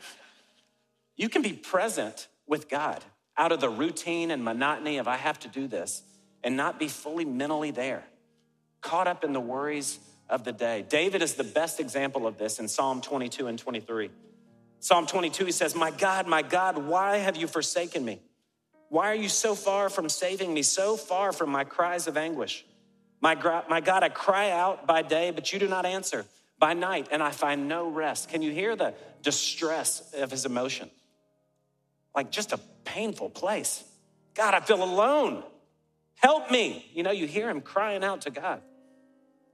You 1.15 1.29
can 1.29 1.41
be 1.41 1.53
present 1.53 2.27
with 2.47 2.69
God 2.69 3.03
out 3.37 3.51
of 3.51 3.59
the 3.59 3.69
routine 3.69 4.31
and 4.31 4.43
monotony 4.43 4.97
of 4.97 5.07
I 5.07 5.17
have 5.17 5.39
to 5.39 5.47
do 5.47 5.67
this 5.67 6.03
and 6.43 6.55
not 6.55 6.79
be 6.79 6.87
fully 6.87 7.25
mentally 7.25 7.71
there, 7.71 8.03
caught 8.81 9.07
up 9.07 9.23
in 9.23 9.33
the 9.33 9.39
worries 9.39 9.99
of 10.29 10.43
the 10.43 10.51
day. 10.51 10.85
David 10.87 11.21
is 11.21 11.35
the 11.35 11.43
best 11.43 11.79
example 11.79 12.27
of 12.27 12.37
this 12.37 12.59
in 12.59 12.67
Psalm 12.67 13.01
22 13.01 13.47
and 13.47 13.57
23. 13.57 14.09
Psalm 14.79 15.07
22, 15.07 15.45
he 15.45 15.51
says, 15.51 15.75
My 15.75 15.91
God, 15.91 16.27
my 16.27 16.41
God, 16.41 16.77
why 16.77 17.17
have 17.17 17.35
you 17.35 17.47
forsaken 17.47 18.05
me? 18.05 18.21
Why 18.89 19.07
are 19.11 19.15
you 19.15 19.29
so 19.29 19.55
far 19.55 19.89
from 19.89 20.09
saving 20.09 20.53
me, 20.53 20.61
so 20.61 20.95
far 20.95 21.31
from 21.31 21.49
my 21.49 21.63
cries 21.63 22.07
of 22.07 22.17
anguish? 22.17 22.65
My, 23.21 23.35
my 23.67 23.81
God, 23.81 24.03
I 24.03 24.09
cry 24.09 24.51
out 24.51 24.85
by 24.85 25.01
day, 25.01 25.31
but 25.31 25.51
you 25.51 25.57
do 25.57 25.67
not 25.67 25.85
answer. 25.85 26.25
By 26.59 26.73
night, 26.73 27.07
and 27.11 27.23
I 27.23 27.31
find 27.31 27.67
no 27.67 27.89
rest. 27.89 28.29
Can 28.29 28.41
you 28.41 28.51
hear 28.51 28.75
the 28.75 28.93
distress 29.23 30.13
of 30.13 30.31
his 30.31 30.45
emotion? 30.45 30.89
Like 32.15 32.31
just 32.31 32.53
a 32.53 32.59
painful 32.85 33.29
place. 33.29 33.83
God, 34.33 34.53
I 34.53 34.59
feel 34.61 34.81
alone. 34.83 35.43
Help 36.15 36.49
me. 36.49 36.89
You 36.93 37.03
know, 37.03 37.11
you 37.11 37.27
hear 37.27 37.49
him 37.49 37.61
crying 37.61 38.03
out 38.03 38.21
to 38.21 38.29
God. 38.29 38.61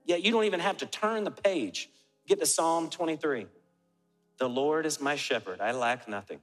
Yet 0.06 0.24
you 0.24 0.32
don't 0.32 0.46
even 0.46 0.60
have 0.60 0.78
to 0.78 0.86
turn 0.86 1.24
the 1.24 1.32
page. 1.32 1.90
Get 2.28 2.40
to 2.40 2.46
Psalm 2.46 2.90
23. 2.90 3.48
The 4.38 4.50
Lord 4.50 4.86
is 4.86 5.00
my 5.00 5.16
shepherd, 5.16 5.62
I 5.62 5.72
lack 5.72 6.08
nothing. 6.08 6.40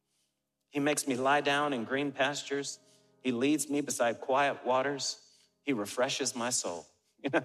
he 0.70 0.80
makes 0.80 1.06
me 1.06 1.14
lie 1.14 1.40
down 1.40 1.72
in 1.72 1.84
green 1.84 2.10
pastures. 2.10 2.80
He 3.20 3.30
leads 3.30 3.70
me 3.70 3.80
beside 3.80 4.20
quiet 4.20 4.66
waters. 4.66 5.18
He 5.62 5.72
refreshes 5.72 6.34
my 6.34 6.50
soul. 6.50 6.84
You 7.22 7.30
know, 7.34 7.44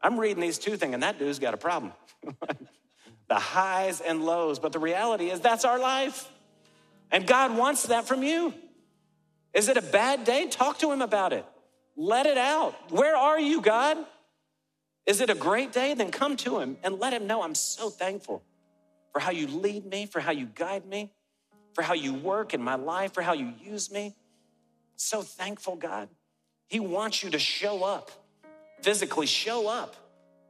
I'm 0.00 0.18
reading 0.18 0.40
these 0.40 0.58
two 0.58 0.76
things, 0.76 0.94
and 0.94 1.02
that 1.02 1.18
dude's 1.18 1.38
got 1.38 1.52
a 1.52 1.58
problem. 1.58 1.92
the 3.28 3.34
highs 3.34 4.00
and 4.00 4.24
lows. 4.24 4.58
But 4.58 4.72
the 4.72 4.78
reality 4.78 5.28
is, 5.28 5.40
that's 5.40 5.66
our 5.66 5.78
life. 5.78 6.30
And 7.10 7.26
God 7.26 7.56
wants 7.56 7.84
that 7.84 8.06
from 8.06 8.22
you. 8.22 8.54
Is 9.54 9.68
it 9.68 9.76
a 9.76 9.82
bad 9.82 10.24
day? 10.24 10.48
Talk 10.48 10.78
to 10.80 10.92
Him 10.92 11.02
about 11.02 11.32
it. 11.32 11.44
Let 11.96 12.26
it 12.26 12.38
out. 12.38 12.92
Where 12.92 13.16
are 13.16 13.40
you, 13.40 13.60
God? 13.60 13.98
Is 15.08 15.22
it 15.22 15.30
a 15.30 15.34
great 15.34 15.72
day? 15.72 15.94
Then 15.94 16.10
come 16.10 16.36
to 16.36 16.60
him 16.60 16.76
and 16.84 17.00
let 17.00 17.14
him 17.14 17.26
know 17.26 17.42
I'm 17.42 17.54
so 17.54 17.88
thankful 17.88 18.44
for 19.12 19.20
how 19.20 19.30
you 19.30 19.46
lead 19.46 19.86
me, 19.86 20.04
for 20.04 20.20
how 20.20 20.32
you 20.32 20.46
guide 20.54 20.84
me, 20.84 21.10
for 21.74 21.80
how 21.80 21.94
you 21.94 22.12
work 22.12 22.52
in 22.52 22.62
my 22.62 22.74
life, 22.74 23.14
for 23.14 23.22
how 23.22 23.32
you 23.32 23.54
use 23.64 23.90
me. 23.90 24.14
So 24.96 25.22
thankful, 25.22 25.76
God. 25.76 26.10
He 26.68 26.78
wants 26.78 27.22
you 27.22 27.30
to 27.30 27.38
show 27.38 27.84
up, 27.84 28.10
physically 28.82 29.26
show 29.26 29.66
up, 29.66 29.96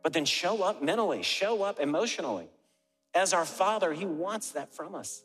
but 0.02 0.12
then 0.12 0.24
show 0.24 0.62
up 0.64 0.82
mentally, 0.82 1.22
show 1.22 1.62
up 1.62 1.78
emotionally. 1.78 2.48
As 3.14 3.32
our 3.32 3.44
Father, 3.44 3.92
He 3.92 4.04
wants 4.04 4.50
that 4.50 4.74
from 4.74 4.96
us. 4.96 5.22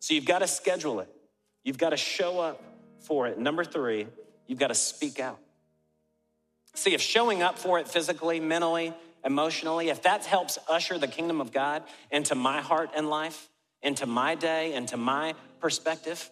So 0.00 0.14
you've 0.14 0.24
got 0.24 0.40
to 0.40 0.46
schedule 0.46 1.00
it, 1.00 1.08
you've 1.64 1.78
got 1.78 1.90
to 1.90 1.96
show 1.96 2.40
up 2.40 2.62
for 3.00 3.26
it. 3.26 3.38
Number 3.38 3.64
three, 3.64 4.06
you've 4.46 4.58
got 4.58 4.68
to 4.68 4.74
speak 4.74 5.20
out. 5.20 5.38
See, 6.74 6.92
if 6.92 7.00
showing 7.00 7.42
up 7.42 7.58
for 7.58 7.78
it 7.78 7.88
physically, 7.88 8.38
mentally, 8.38 8.92
emotionally, 9.24 9.88
if 9.88 10.02
that 10.02 10.24
helps 10.26 10.58
usher 10.68 10.98
the 10.98 11.08
kingdom 11.08 11.40
of 11.40 11.52
God 11.52 11.82
into 12.10 12.34
my 12.34 12.60
heart 12.60 12.90
and 12.94 13.08
life, 13.08 13.48
into 13.82 14.06
my 14.06 14.34
day, 14.34 14.74
into 14.74 14.96
my 14.96 15.34
perspective, 15.60 16.30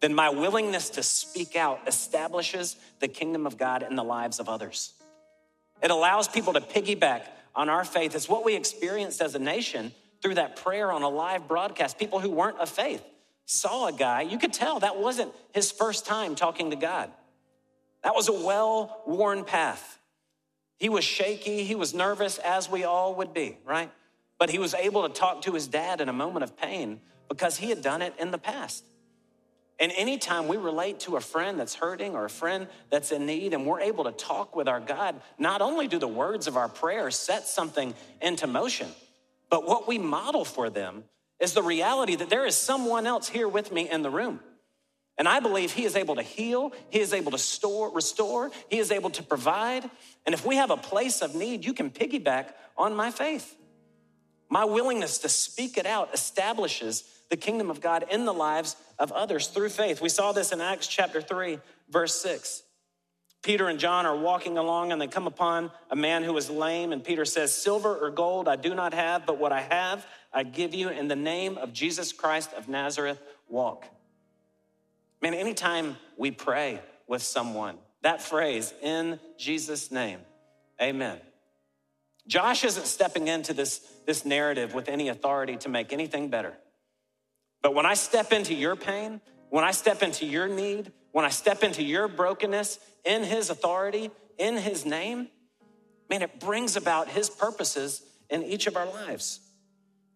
then 0.00 0.14
my 0.14 0.30
willingness 0.30 0.90
to 0.90 1.02
speak 1.02 1.56
out 1.56 1.80
establishes 1.86 2.76
the 3.00 3.08
kingdom 3.08 3.46
of 3.46 3.56
God 3.56 3.82
in 3.82 3.96
the 3.96 4.04
lives 4.04 4.38
of 4.38 4.48
others. 4.48 4.94
It 5.82 5.90
allows 5.90 6.28
people 6.28 6.54
to 6.54 6.60
piggyback 6.60 7.22
on 7.54 7.68
our 7.68 7.84
faith. 7.84 8.14
It's 8.14 8.28
what 8.28 8.44
we 8.44 8.56
experienced 8.56 9.20
as 9.20 9.34
a 9.34 9.38
nation 9.38 9.92
through 10.24 10.36
that 10.36 10.56
prayer 10.56 10.90
on 10.90 11.02
a 11.02 11.08
live 11.08 11.46
broadcast. 11.46 11.98
People 11.98 12.18
who 12.18 12.30
weren't 12.30 12.58
of 12.58 12.70
faith 12.70 13.04
saw 13.44 13.88
a 13.88 13.92
guy, 13.92 14.22
you 14.22 14.38
could 14.38 14.54
tell 14.54 14.80
that 14.80 14.96
wasn't 14.96 15.30
his 15.52 15.70
first 15.70 16.06
time 16.06 16.34
talking 16.34 16.70
to 16.70 16.76
God. 16.76 17.10
That 18.02 18.14
was 18.14 18.28
a 18.28 18.32
well 18.32 19.02
worn 19.06 19.44
path. 19.44 19.98
He 20.78 20.88
was 20.88 21.04
shaky, 21.04 21.64
he 21.64 21.74
was 21.74 21.92
nervous, 21.92 22.38
as 22.38 22.70
we 22.70 22.84
all 22.84 23.16
would 23.16 23.34
be, 23.34 23.58
right? 23.66 23.92
But 24.38 24.48
he 24.48 24.58
was 24.58 24.72
able 24.72 25.06
to 25.06 25.12
talk 25.12 25.42
to 25.42 25.52
his 25.52 25.68
dad 25.68 26.00
in 26.00 26.08
a 26.08 26.12
moment 26.12 26.42
of 26.42 26.56
pain 26.56 27.00
because 27.28 27.58
he 27.58 27.68
had 27.68 27.82
done 27.82 28.00
it 28.00 28.14
in 28.18 28.30
the 28.30 28.38
past. 28.38 28.82
And 29.78 29.92
anytime 29.94 30.48
we 30.48 30.56
relate 30.56 31.00
to 31.00 31.16
a 31.16 31.20
friend 31.20 31.60
that's 31.60 31.74
hurting 31.74 32.14
or 32.14 32.24
a 32.24 32.30
friend 32.30 32.66
that's 32.90 33.12
in 33.12 33.26
need 33.26 33.52
and 33.52 33.66
we're 33.66 33.80
able 33.80 34.04
to 34.04 34.12
talk 34.12 34.56
with 34.56 34.68
our 34.68 34.80
God, 34.80 35.20
not 35.38 35.60
only 35.60 35.86
do 35.86 35.98
the 35.98 36.08
words 36.08 36.46
of 36.46 36.56
our 36.56 36.68
prayer 36.68 37.10
set 37.10 37.46
something 37.46 37.92
into 38.22 38.46
motion, 38.46 38.88
but 39.54 39.68
what 39.68 39.86
we 39.86 39.98
model 39.98 40.44
for 40.44 40.68
them 40.68 41.04
is 41.38 41.52
the 41.52 41.62
reality 41.62 42.16
that 42.16 42.28
there 42.28 42.44
is 42.44 42.56
someone 42.56 43.06
else 43.06 43.28
here 43.28 43.46
with 43.46 43.70
me 43.70 43.88
in 43.88 44.02
the 44.02 44.10
room. 44.10 44.40
And 45.16 45.28
I 45.28 45.38
believe 45.38 45.70
he 45.70 45.84
is 45.84 45.94
able 45.94 46.16
to 46.16 46.22
heal, 46.22 46.72
he 46.90 46.98
is 46.98 47.12
able 47.12 47.30
to 47.30 47.38
store, 47.38 47.92
restore, 47.92 48.50
he 48.68 48.78
is 48.78 48.90
able 48.90 49.10
to 49.10 49.22
provide. 49.22 49.88
And 50.26 50.34
if 50.34 50.44
we 50.44 50.56
have 50.56 50.72
a 50.72 50.76
place 50.76 51.22
of 51.22 51.36
need, 51.36 51.64
you 51.64 51.72
can 51.72 51.88
piggyback 51.88 52.46
on 52.76 52.96
my 52.96 53.12
faith. 53.12 53.54
My 54.50 54.64
willingness 54.64 55.18
to 55.18 55.28
speak 55.28 55.78
it 55.78 55.86
out 55.86 56.12
establishes 56.12 57.04
the 57.30 57.36
kingdom 57.36 57.70
of 57.70 57.80
God 57.80 58.06
in 58.10 58.24
the 58.24 58.34
lives 58.34 58.74
of 58.98 59.12
others 59.12 59.46
through 59.46 59.68
faith. 59.68 60.00
We 60.00 60.08
saw 60.08 60.32
this 60.32 60.50
in 60.50 60.60
Acts 60.60 60.88
chapter 60.88 61.22
3, 61.22 61.60
verse 61.88 62.20
6. 62.20 62.63
Peter 63.44 63.68
and 63.68 63.78
John 63.78 64.06
are 64.06 64.16
walking 64.16 64.56
along 64.58 64.90
and 64.90 65.00
they 65.00 65.06
come 65.06 65.26
upon 65.26 65.70
a 65.90 65.94
man 65.94 66.24
who 66.24 66.34
is 66.36 66.48
lame. 66.48 66.92
And 66.92 67.04
Peter 67.04 67.26
says, 67.26 67.52
Silver 67.54 67.94
or 67.94 68.10
gold 68.10 68.48
I 68.48 68.56
do 68.56 68.74
not 68.74 68.94
have, 68.94 69.26
but 69.26 69.38
what 69.38 69.52
I 69.52 69.60
have 69.60 70.04
I 70.32 70.42
give 70.42 70.74
you 70.74 70.88
in 70.88 71.06
the 71.06 71.14
name 71.14 71.58
of 71.58 71.72
Jesus 71.72 72.12
Christ 72.12 72.52
of 72.54 72.68
Nazareth, 72.68 73.20
walk. 73.48 73.86
Man, 75.22 75.32
anytime 75.32 75.96
we 76.16 76.32
pray 76.32 76.80
with 77.06 77.22
someone, 77.22 77.76
that 78.02 78.20
phrase, 78.20 78.74
in 78.82 79.20
Jesus' 79.38 79.92
name, 79.92 80.18
amen. 80.82 81.20
Josh 82.26 82.64
isn't 82.64 82.86
stepping 82.86 83.28
into 83.28 83.52
this, 83.54 83.78
this 84.06 84.24
narrative 84.24 84.74
with 84.74 84.88
any 84.88 85.08
authority 85.08 85.56
to 85.58 85.68
make 85.68 85.92
anything 85.92 86.30
better. 86.30 86.54
But 87.62 87.74
when 87.74 87.86
I 87.86 87.94
step 87.94 88.32
into 88.32 88.54
your 88.54 88.74
pain, 88.74 89.20
when 89.50 89.64
I 89.64 89.70
step 89.70 90.02
into 90.02 90.26
your 90.26 90.48
need, 90.48 90.90
when 91.14 91.24
I 91.24 91.28
step 91.28 91.62
into 91.62 91.80
your 91.80 92.08
brokenness 92.08 92.80
in 93.04 93.22
his 93.22 93.48
authority, 93.48 94.10
in 94.36 94.56
his 94.56 94.84
name, 94.84 95.28
man, 96.10 96.22
it 96.22 96.40
brings 96.40 96.74
about 96.74 97.06
his 97.06 97.30
purposes 97.30 98.02
in 98.28 98.42
each 98.42 98.66
of 98.66 98.76
our 98.76 98.86
lives. 98.86 99.38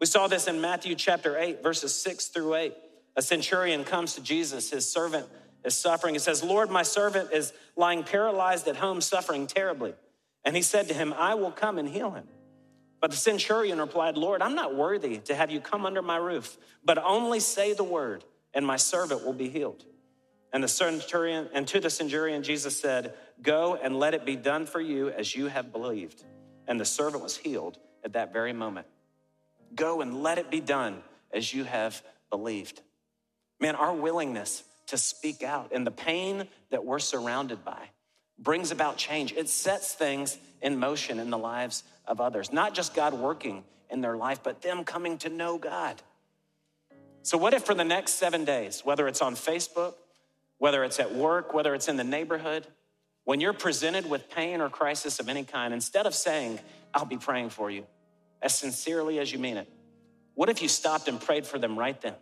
We 0.00 0.06
saw 0.06 0.26
this 0.26 0.48
in 0.48 0.60
Matthew 0.60 0.96
chapter 0.96 1.38
8, 1.38 1.62
verses 1.62 1.94
6 1.94 2.26
through 2.26 2.56
8. 2.56 2.74
A 3.14 3.22
centurion 3.22 3.84
comes 3.84 4.16
to 4.16 4.20
Jesus, 4.20 4.70
his 4.70 4.90
servant 4.90 5.28
is 5.64 5.76
suffering. 5.76 6.16
He 6.16 6.18
says, 6.18 6.42
Lord, 6.42 6.68
my 6.68 6.82
servant 6.82 7.30
is 7.32 7.52
lying 7.76 8.02
paralyzed 8.02 8.66
at 8.66 8.74
home, 8.74 9.00
suffering 9.00 9.46
terribly. 9.46 9.94
And 10.44 10.56
he 10.56 10.62
said 10.62 10.88
to 10.88 10.94
him, 10.94 11.14
I 11.16 11.36
will 11.36 11.52
come 11.52 11.78
and 11.78 11.88
heal 11.88 12.10
him. 12.10 12.26
But 13.00 13.12
the 13.12 13.16
centurion 13.16 13.78
replied, 13.78 14.16
Lord, 14.16 14.42
I'm 14.42 14.56
not 14.56 14.74
worthy 14.74 15.18
to 15.18 15.36
have 15.36 15.52
you 15.52 15.60
come 15.60 15.86
under 15.86 16.02
my 16.02 16.16
roof, 16.16 16.58
but 16.84 16.98
only 16.98 17.38
say 17.38 17.72
the 17.72 17.84
word, 17.84 18.24
and 18.52 18.66
my 18.66 18.78
servant 18.78 19.24
will 19.24 19.32
be 19.32 19.48
healed. 19.48 19.84
And 20.52 20.64
the 20.64 20.68
centurion, 20.68 21.48
and 21.52 21.66
to 21.68 21.80
the 21.80 21.90
centurion, 21.90 22.42
Jesus 22.42 22.78
said, 22.78 23.14
Go 23.42 23.78
and 23.80 23.98
let 23.98 24.14
it 24.14 24.24
be 24.24 24.36
done 24.36 24.66
for 24.66 24.80
you 24.80 25.10
as 25.10 25.34
you 25.34 25.46
have 25.46 25.72
believed. 25.72 26.24
And 26.66 26.80
the 26.80 26.84
servant 26.84 27.22
was 27.22 27.36
healed 27.36 27.78
at 28.04 28.14
that 28.14 28.32
very 28.32 28.52
moment. 28.52 28.86
Go 29.74 30.00
and 30.00 30.22
let 30.22 30.38
it 30.38 30.50
be 30.50 30.60
done 30.60 31.02
as 31.32 31.52
you 31.52 31.64
have 31.64 32.02
believed. 32.30 32.80
Man, 33.60 33.74
our 33.74 33.92
willingness 33.92 34.62
to 34.86 34.96
speak 34.96 35.42
out 35.42 35.72
and 35.72 35.86
the 35.86 35.90
pain 35.90 36.48
that 36.70 36.84
we're 36.84 36.98
surrounded 36.98 37.64
by 37.64 37.90
brings 38.38 38.70
about 38.70 38.96
change. 38.96 39.32
It 39.32 39.48
sets 39.48 39.92
things 39.92 40.38
in 40.62 40.78
motion 40.78 41.18
in 41.18 41.30
the 41.30 41.38
lives 41.38 41.82
of 42.06 42.20
others, 42.20 42.52
not 42.52 42.74
just 42.74 42.94
God 42.94 43.14
working 43.14 43.64
in 43.90 44.00
their 44.00 44.16
life, 44.16 44.42
but 44.42 44.62
them 44.62 44.84
coming 44.84 45.18
to 45.18 45.28
know 45.28 45.58
God. 45.58 46.00
So, 47.22 47.36
what 47.36 47.52
if 47.52 47.64
for 47.64 47.74
the 47.74 47.84
next 47.84 48.12
seven 48.14 48.44
days, 48.44 48.84
whether 48.84 49.06
it's 49.08 49.20
on 49.20 49.34
Facebook, 49.34 49.94
whether 50.58 50.84
it's 50.84 51.00
at 51.00 51.14
work, 51.14 51.54
whether 51.54 51.74
it's 51.74 51.88
in 51.88 51.96
the 51.96 52.04
neighborhood, 52.04 52.66
when 53.24 53.40
you're 53.40 53.52
presented 53.52 54.08
with 54.08 54.30
pain 54.30 54.60
or 54.60 54.68
crisis 54.68 55.20
of 55.20 55.28
any 55.28 55.44
kind, 55.44 55.74
instead 55.74 56.06
of 56.06 56.14
saying, 56.14 56.58
I'll 56.94 57.04
be 57.04 57.18
praying 57.18 57.50
for 57.50 57.70
you, 57.70 57.86
as 58.42 58.54
sincerely 58.54 59.18
as 59.18 59.32
you 59.32 59.38
mean 59.38 59.56
it, 59.56 59.68
what 60.34 60.48
if 60.48 60.62
you 60.62 60.68
stopped 60.68 61.08
and 61.08 61.20
prayed 61.20 61.46
for 61.46 61.58
them 61.58 61.78
right 61.78 62.00
then? 62.00 62.14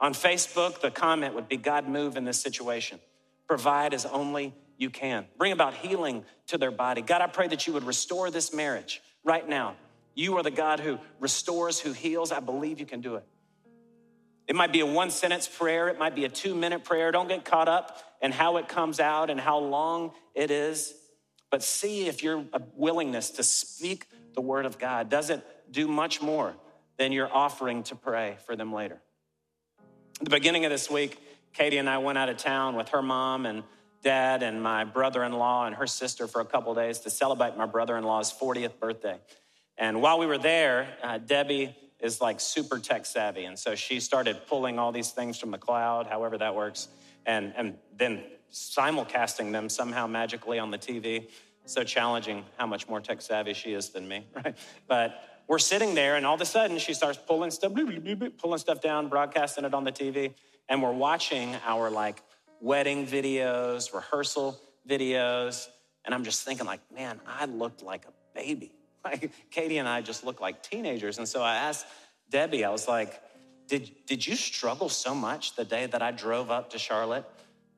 On 0.00 0.12
Facebook, 0.12 0.80
the 0.80 0.90
comment 0.90 1.34
would 1.34 1.48
be 1.48 1.56
God, 1.56 1.88
move 1.88 2.16
in 2.16 2.24
this 2.24 2.40
situation. 2.40 3.00
Provide 3.48 3.94
as 3.94 4.04
only 4.06 4.54
you 4.76 4.90
can. 4.90 5.26
Bring 5.38 5.52
about 5.52 5.74
healing 5.74 6.24
to 6.48 6.58
their 6.58 6.70
body. 6.70 7.00
God, 7.02 7.20
I 7.20 7.26
pray 7.26 7.48
that 7.48 7.66
you 7.66 7.72
would 7.72 7.84
restore 7.84 8.30
this 8.30 8.52
marriage 8.52 9.00
right 9.24 9.48
now. 9.48 9.76
You 10.14 10.36
are 10.36 10.42
the 10.42 10.50
God 10.50 10.80
who 10.80 10.98
restores, 11.20 11.80
who 11.80 11.92
heals. 11.92 12.32
I 12.32 12.40
believe 12.40 12.80
you 12.80 12.86
can 12.86 13.00
do 13.00 13.16
it. 13.16 13.24
It 14.46 14.54
might 14.54 14.72
be 14.72 14.80
a 14.80 14.86
one 14.86 15.10
sentence 15.10 15.48
prayer, 15.48 15.88
it 15.88 15.98
might 15.98 16.14
be 16.14 16.24
a 16.24 16.28
two 16.28 16.54
minute 16.54 16.84
prayer. 16.84 17.10
Don't 17.12 17.28
get 17.28 17.44
caught 17.44 17.68
up 17.68 18.02
in 18.20 18.32
how 18.32 18.56
it 18.58 18.68
comes 18.68 19.00
out 19.00 19.30
and 19.30 19.40
how 19.40 19.58
long 19.58 20.12
it 20.34 20.50
is, 20.50 20.94
but 21.50 21.62
see 21.62 22.06
if 22.06 22.22
your 22.22 22.44
willingness 22.74 23.30
to 23.30 23.42
speak 23.42 24.06
the 24.34 24.40
word 24.40 24.66
of 24.66 24.78
God 24.78 25.08
doesn't 25.08 25.42
do 25.70 25.88
much 25.88 26.20
more 26.20 26.54
than 26.96 27.12
your 27.12 27.32
offering 27.32 27.82
to 27.84 27.94
pray 27.94 28.36
for 28.46 28.56
them 28.56 28.72
later. 28.72 29.00
At 30.20 30.24
the 30.24 30.30
beginning 30.30 30.64
of 30.64 30.70
this 30.70 30.90
week, 30.90 31.18
Katie 31.52 31.78
and 31.78 31.88
I 31.88 31.98
went 31.98 32.18
out 32.18 32.28
of 32.28 32.36
town 32.36 32.76
with 32.76 32.90
her 32.90 33.02
mom 33.02 33.46
and 33.46 33.62
dad 34.02 34.42
and 34.42 34.62
my 34.62 34.84
brother 34.84 35.24
in 35.24 35.32
law 35.32 35.66
and 35.66 35.74
her 35.74 35.86
sister 35.86 36.28
for 36.28 36.40
a 36.40 36.44
couple 36.44 36.74
days 36.74 37.00
to 37.00 37.10
celebrate 37.10 37.56
my 37.56 37.66
brother 37.66 37.96
in 37.96 38.04
law's 38.04 38.32
40th 38.32 38.78
birthday. 38.78 39.18
And 39.76 40.02
while 40.02 40.18
we 40.18 40.26
were 40.26 40.38
there, 40.38 40.88
uh, 41.02 41.18
Debbie 41.18 41.74
is 42.04 42.20
like 42.20 42.38
super 42.38 42.78
tech 42.78 43.06
savvy. 43.06 43.46
And 43.46 43.58
so 43.58 43.74
she 43.74 43.98
started 43.98 44.46
pulling 44.46 44.78
all 44.78 44.92
these 44.92 45.10
things 45.10 45.38
from 45.38 45.50
the 45.50 45.58
cloud, 45.58 46.06
however 46.06 46.36
that 46.36 46.54
works, 46.54 46.88
and, 47.24 47.54
and 47.56 47.78
then 47.96 48.22
simulcasting 48.52 49.50
them 49.50 49.70
somehow 49.70 50.06
magically 50.06 50.58
on 50.58 50.70
the 50.70 50.76
TV. 50.78 51.30
So 51.64 51.82
challenging 51.82 52.44
how 52.58 52.66
much 52.66 52.86
more 52.88 53.00
tech 53.00 53.22
savvy 53.22 53.54
she 53.54 53.72
is 53.72 53.88
than 53.88 54.06
me, 54.06 54.26
right? 54.34 54.54
But 54.86 55.42
we're 55.48 55.58
sitting 55.58 55.94
there, 55.94 56.16
and 56.16 56.26
all 56.26 56.34
of 56.34 56.40
a 56.42 56.46
sudden 56.46 56.78
she 56.78 56.92
starts 56.92 57.18
pulling 57.18 57.50
stuff, 57.50 57.72
pulling 58.38 58.58
stuff 58.58 58.82
down, 58.82 59.08
broadcasting 59.08 59.64
it 59.64 59.72
on 59.72 59.84
the 59.84 59.92
TV, 59.92 60.34
and 60.68 60.82
we're 60.82 60.92
watching 60.92 61.56
our 61.66 61.90
like 61.90 62.22
wedding 62.60 63.06
videos, 63.06 63.94
rehearsal 63.94 64.60
videos, 64.86 65.68
and 66.04 66.14
I'm 66.14 66.24
just 66.24 66.42
thinking 66.42 66.66
like, 66.66 66.80
man, 66.94 67.18
I 67.26 67.46
looked 67.46 67.82
like 67.82 68.04
a 68.04 68.12
baby. 68.38 68.72
Like 69.04 69.30
Katie 69.50 69.78
and 69.78 69.88
I 69.88 70.00
just 70.00 70.24
looked 70.24 70.40
like 70.40 70.62
teenagers, 70.62 71.18
and 71.18 71.28
so 71.28 71.42
I 71.42 71.56
asked 71.56 71.86
Debbie, 72.30 72.64
I 72.64 72.70
was 72.70 72.88
like, 72.88 73.20
did, 73.68 73.90
did 74.06 74.26
you 74.26 74.36
struggle 74.36 74.88
so 74.88 75.14
much 75.14 75.56
the 75.56 75.64
day 75.64 75.86
that 75.86 76.02
I 76.02 76.10
drove 76.10 76.50
up 76.50 76.70
to 76.70 76.78
Charlotte 76.78 77.24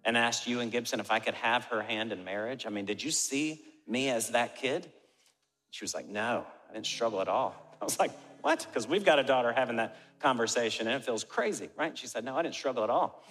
and 0.04 0.16
asked 0.16 0.46
you 0.46 0.60
and 0.60 0.70
Gibson 0.70 1.00
if 1.00 1.10
I 1.10 1.18
could 1.18 1.34
have 1.34 1.64
her 1.66 1.82
hand 1.82 2.12
in 2.12 2.24
marriage? 2.24 2.66
I 2.66 2.70
mean, 2.70 2.84
did 2.84 3.02
you 3.02 3.10
see 3.10 3.62
me 3.86 4.08
as 4.08 4.30
that 4.30 4.56
kid? 4.56 4.90
She 5.70 5.84
was 5.84 5.94
like, 5.94 6.08
no. 6.08 6.46
I 6.68 6.72
didn't 6.72 6.86
struggle 6.86 7.20
at 7.20 7.28
all. 7.28 7.54
I 7.80 7.84
was 7.84 7.98
like, 7.98 8.10
what? 8.42 8.66
Because 8.68 8.88
we've 8.88 9.04
got 9.04 9.18
a 9.18 9.22
daughter 9.22 9.52
having 9.52 9.76
that 9.76 9.96
conversation 10.20 10.86
and 10.86 10.96
it 10.96 11.04
feels 11.04 11.24
crazy, 11.24 11.68
right? 11.76 11.96
She 11.96 12.06
said, 12.06 12.24
no, 12.24 12.36
I 12.36 12.42
didn't 12.42 12.54
struggle 12.54 12.82
at 12.82 12.90
all. 12.90 13.22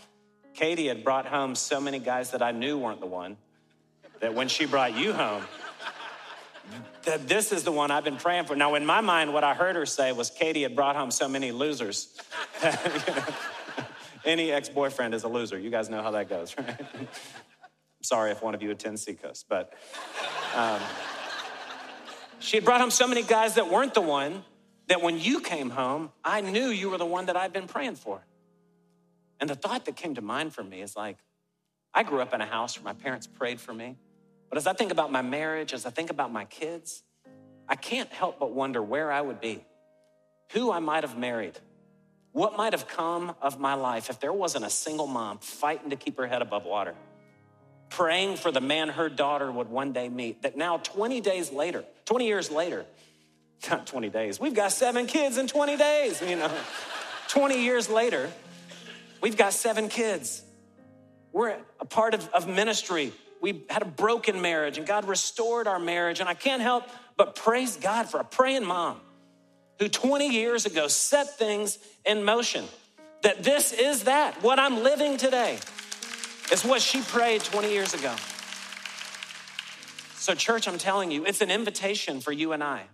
Katie 0.53 0.87
had 0.87 1.03
brought 1.03 1.25
home 1.25 1.55
so 1.55 1.81
many 1.81 1.99
guys 1.99 2.31
that 2.31 2.41
I 2.41 2.51
knew 2.51 2.77
weren't 2.77 3.01
the 3.01 3.07
one 3.07 3.37
that 4.21 4.33
when 4.33 4.47
she 4.47 4.65
brought 4.65 4.95
you 4.95 5.11
home, 5.11 5.43
that 7.05 7.27
this 7.27 7.51
is 7.51 7.63
the 7.63 7.71
one 7.71 7.91
I've 7.91 8.03
been 8.03 8.17
praying 8.17 8.45
for. 8.45 8.55
Now, 8.55 8.75
in 8.75 8.85
my 8.85 9.01
mind, 9.01 9.33
what 9.33 9.43
I 9.43 9.53
heard 9.53 9.75
her 9.75 9.85
say 9.85 10.11
was 10.11 10.29
Katie 10.29 10.63
had 10.63 10.75
brought 10.75 10.95
home 10.95 11.11
so 11.11 11.27
many 11.27 11.51
losers. 11.51 12.15
Any 14.25 14.51
ex 14.51 14.69
boyfriend 14.69 15.13
is 15.13 15.23
a 15.23 15.27
loser. 15.27 15.59
You 15.59 15.69
guys 15.69 15.89
know 15.89 16.01
how 16.01 16.11
that 16.11 16.29
goes, 16.29 16.55
right? 16.57 16.79
I'm 16.79 17.07
Sorry 18.01 18.31
if 18.31 18.41
one 18.41 18.55
of 18.55 18.61
you 18.61 18.71
attends 18.71 19.03
Seacoast, 19.03 19.45
but. 19.47 19.73
Um, 20.55 20.79
she 22.45 22.57
had 22.57 22.63
brought 22.63 22.79
home 22.79 22.91
so 22.91 23.07
many 23.07 23.23
guys 23.23 23.55
that 23.55 23.71
weren't 23.71 23.95
the 23.95 24.01
one 24.01 24.43
that 24.87 25.01
when 25.01 25.19
you 25.19 25.39
came 25.39 25.71
home, 25.71 26.11
I 26.23 26.41
knew 26.41 26.67
you 26.67 26.91
were 26.91 26.97
the 26.97 27.05
one 27.05 27.25
that 27.25 27.35
I'd 27.35 27.51
been 27.51 27.67
praying 27.67 27.95
for. 27.95 28.23
And 29.39 29.49
the 29.49 29.55
thought 29.55 29.85
that 29.85 29.95
came 29.95 30.13
to 30.15 30.21
mind 30.21 30.53
for 30.53 30.63
me 30.63 30.81
is 30.81 30.95
like, 30.95 31.17
I 31.93 32.03
grew 32.03 32.21
up 32.21 32.33
in 32.33 32.41
a 32.41 32.45
house 32.45 32.77
where 32.77 32.83
my 32.83 32.93
parents 32.93 33.25
prayed 33.25 33.59
for 33.59 33.73
me. 33.73 33.97
But 34.55 34.61
as 34.61 34.67
I 34.67 34.73
think 34.73 34.93
about 34.93 35.11
my 35.11 35.21
marriage, 35.21 35.73
as 35.73 35.85
I 35.85 35.89
think 35.89 36.09
about 36.09 36.31
my 36.31 36.45
kids, 36.45 37.03
I 37.67 37.75
can't 37.75 38.09
help 38.09 38.39
but 38.39 38.53
wonder 38.53 38.81
where 38.81 39.11
I 39.11 39.19
would 39.19 39.41
be, 39.41 39.61
who 40.53 40.71
I 40.71 40.79
might 40.79 41.03
have 41.03 41.17
married, 41.17 41.59
what 42.31 42.55
might 42.55 42.71
have 42.71 42.87
come 42.87 43.35
of 43.41 43.59
my 43.59 43.73
life 43.73 44.09
if 44.09 44.21
there 44.21 44.31
wasn't 44.31 44.63
a 44.63 44.69
single 44.69 45.07
mom 45.07 45.39
fighting 45.39 45.89
to 45.89 45.97
keep 45.97 46.15
her 46.17 46.25
head 46.25 46.41
above 46.41 46.63
water 46.63 46.95
praying 47.89 48.37
for 48.37 48.49
the 48.49 48.61
man 48.61 48.87
her 48.87 49.09
daughter 49.09 49.51
would 49.51 49.69
one 49.69 49.91
day 49.91 50.07
meet. 50.07 50.43
That 50.43 50.55
now, 50.55 50.77
20 50.77 51.19
days 51.19 51.51
later, 51.51 51.83
20 52.05 52.25
years 52.25 52.49
later, 52.49 52.85
not 53.69 53.85
20 53.85 54.09
days, 54.09 54.39
we've 54.39 54.53
got 54.53 54.71
seven 54.71 55.05
kids 55.05 55.37
in 55.37 55.47
20 55.47 55.75
days, 55.75 56.21
you 56.21 56.37
know. 56.37 56.49
20 57.27 57.61
years 57.61 57.89
later, 57.89 58.31
we've 59.21 59.35
got 59.35 59.51
seven 59.51 59.89
kids. 59.89 60.43
We're 61.33 61.57
a 61.81 61.85
part 61.85 62.13
of, 62.13 62.29
of 62.29 62.47
ministry. 62.47 63.11
We 63.45 63.61
had 63.69 63.83
a 63.83 63.85
broken 63.85 64.41
marriage, 64.41 64.79
and 64.79 64.87
God 64.87 65.07
restored 65.07 65.67
our 65.67 65.77
marriage. 65.77 66.19
And 66.19 66.27
I 66.27 66.33
can't 66.33 66.63
help 66.63 66.83
but 67.15 67.35
praise 67.35 67.77
God 67.77 68.09
for 68.09 68.19
a 68.19 68.23
praying 68.23 68.65
mom 68.65 68.99
who 69.77 69.87
20 69.87 70.29
years 70.29 70.65
ago 70.65 70.87
set 70.87 71.37
things 71.37 71.77
in 72.07 72.23
motion. 72.23 72.65
That 73.21 73.43
this 73.43 73.71
is 73.71 74.05
that, 74.05 74.41
what 74.41 74.57
I'm 74.57 74.81
living 74.81 75.17
today. 75.17 75.59
is 76.51 76.65
what 76.65 76.81
she 76.81 77.01
prayed 77.01 77.41
20 77.41 77.69
years 77.71 77.93
ago. 77.93 78.15
So, 80.15 80.33
church, 80.33 80.67
I'm 80.67 80.79
telling 80.79 81.11
you, 81.11 81.23
it's 81.27 81.41
an 81.41 81.51
invitation 81.51 82.21
for 82.21 82.31
you 82.31 82.51
and 82.51 82.63
I 82.63 82.85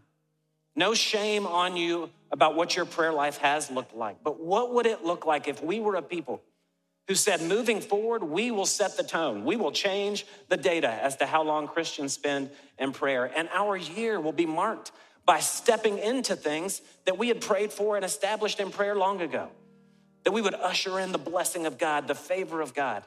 No 0.75 0.93
shame 0.93 1.47
on 1.47 1.77
you 1.77 2.09
about 2.29 2.57
what 2.57 2.75
your 2.75 2.83
prayer 2.83 3.13
life 3.13 3.37
has 3.37 3.71
looked 3.71 3.95
like. 3.95 4.21
But 4.21 4.43
what 4.43 4.73
would 4.73 4.85
it 4.85 5.05
look 5.05 5.25
like 5.25 5.47
if 5.47 5.63
we 5.63 5.79
were 5.79 5.95
a 5.95 6.01
people 6.01 6.41
who 7.07 7.15
said, 7.15 7.41
moving 7.41 7.81
forward, 7.81 8.23
we 8.23 8.51
will 8.51 8.65
set 8.65 8.97
the 8.97 9.03
tone. 9.03 9.43
We 9.43 9.55
will 9.55 9.71
change 9.71 10.25
the 10.49 10.57
data 10.57 10.89
as 10.89 11.17
to 11.17 11.25
how 11.25 11.43
long 11.43 11.67
Christians 11.67 12.13
spend 12.13 12.49
in 12.77 12.93
prayer. 12.93 13.29
And 13.35 13.49
our 13.53 13.75
year 13.75 14.19
will 14.19 14.31
be 14.31 14.45
marked 14.45 14.91
by 15.25 15.39
stepping 15.39 15.97
into 15.97 16.35
things 16.35 16.81
that 17.05 17.17
we 17.17 17.27
had 17.27 17.41
prayed 17.41 17.71
for 17.71 17.95
and 17.95 18.05
established 18.05 18.59
in 18.59 18.71
prayer 18.71 18.95
long 18.95 19.21
ago. 19.21 19.49
That 20.23 20.31
we 20.31 20.41
would 20.41 20.53
usher 20.53 20.99
in 20.99 21.11
the 21.11 21.17
blessing 21.17 21.65
of 21.65 21.77
God, 21.77 22.07
the 22.07 22.15
favor 22.15 22.61
of 22.61 22.73
God. 22.73 23.03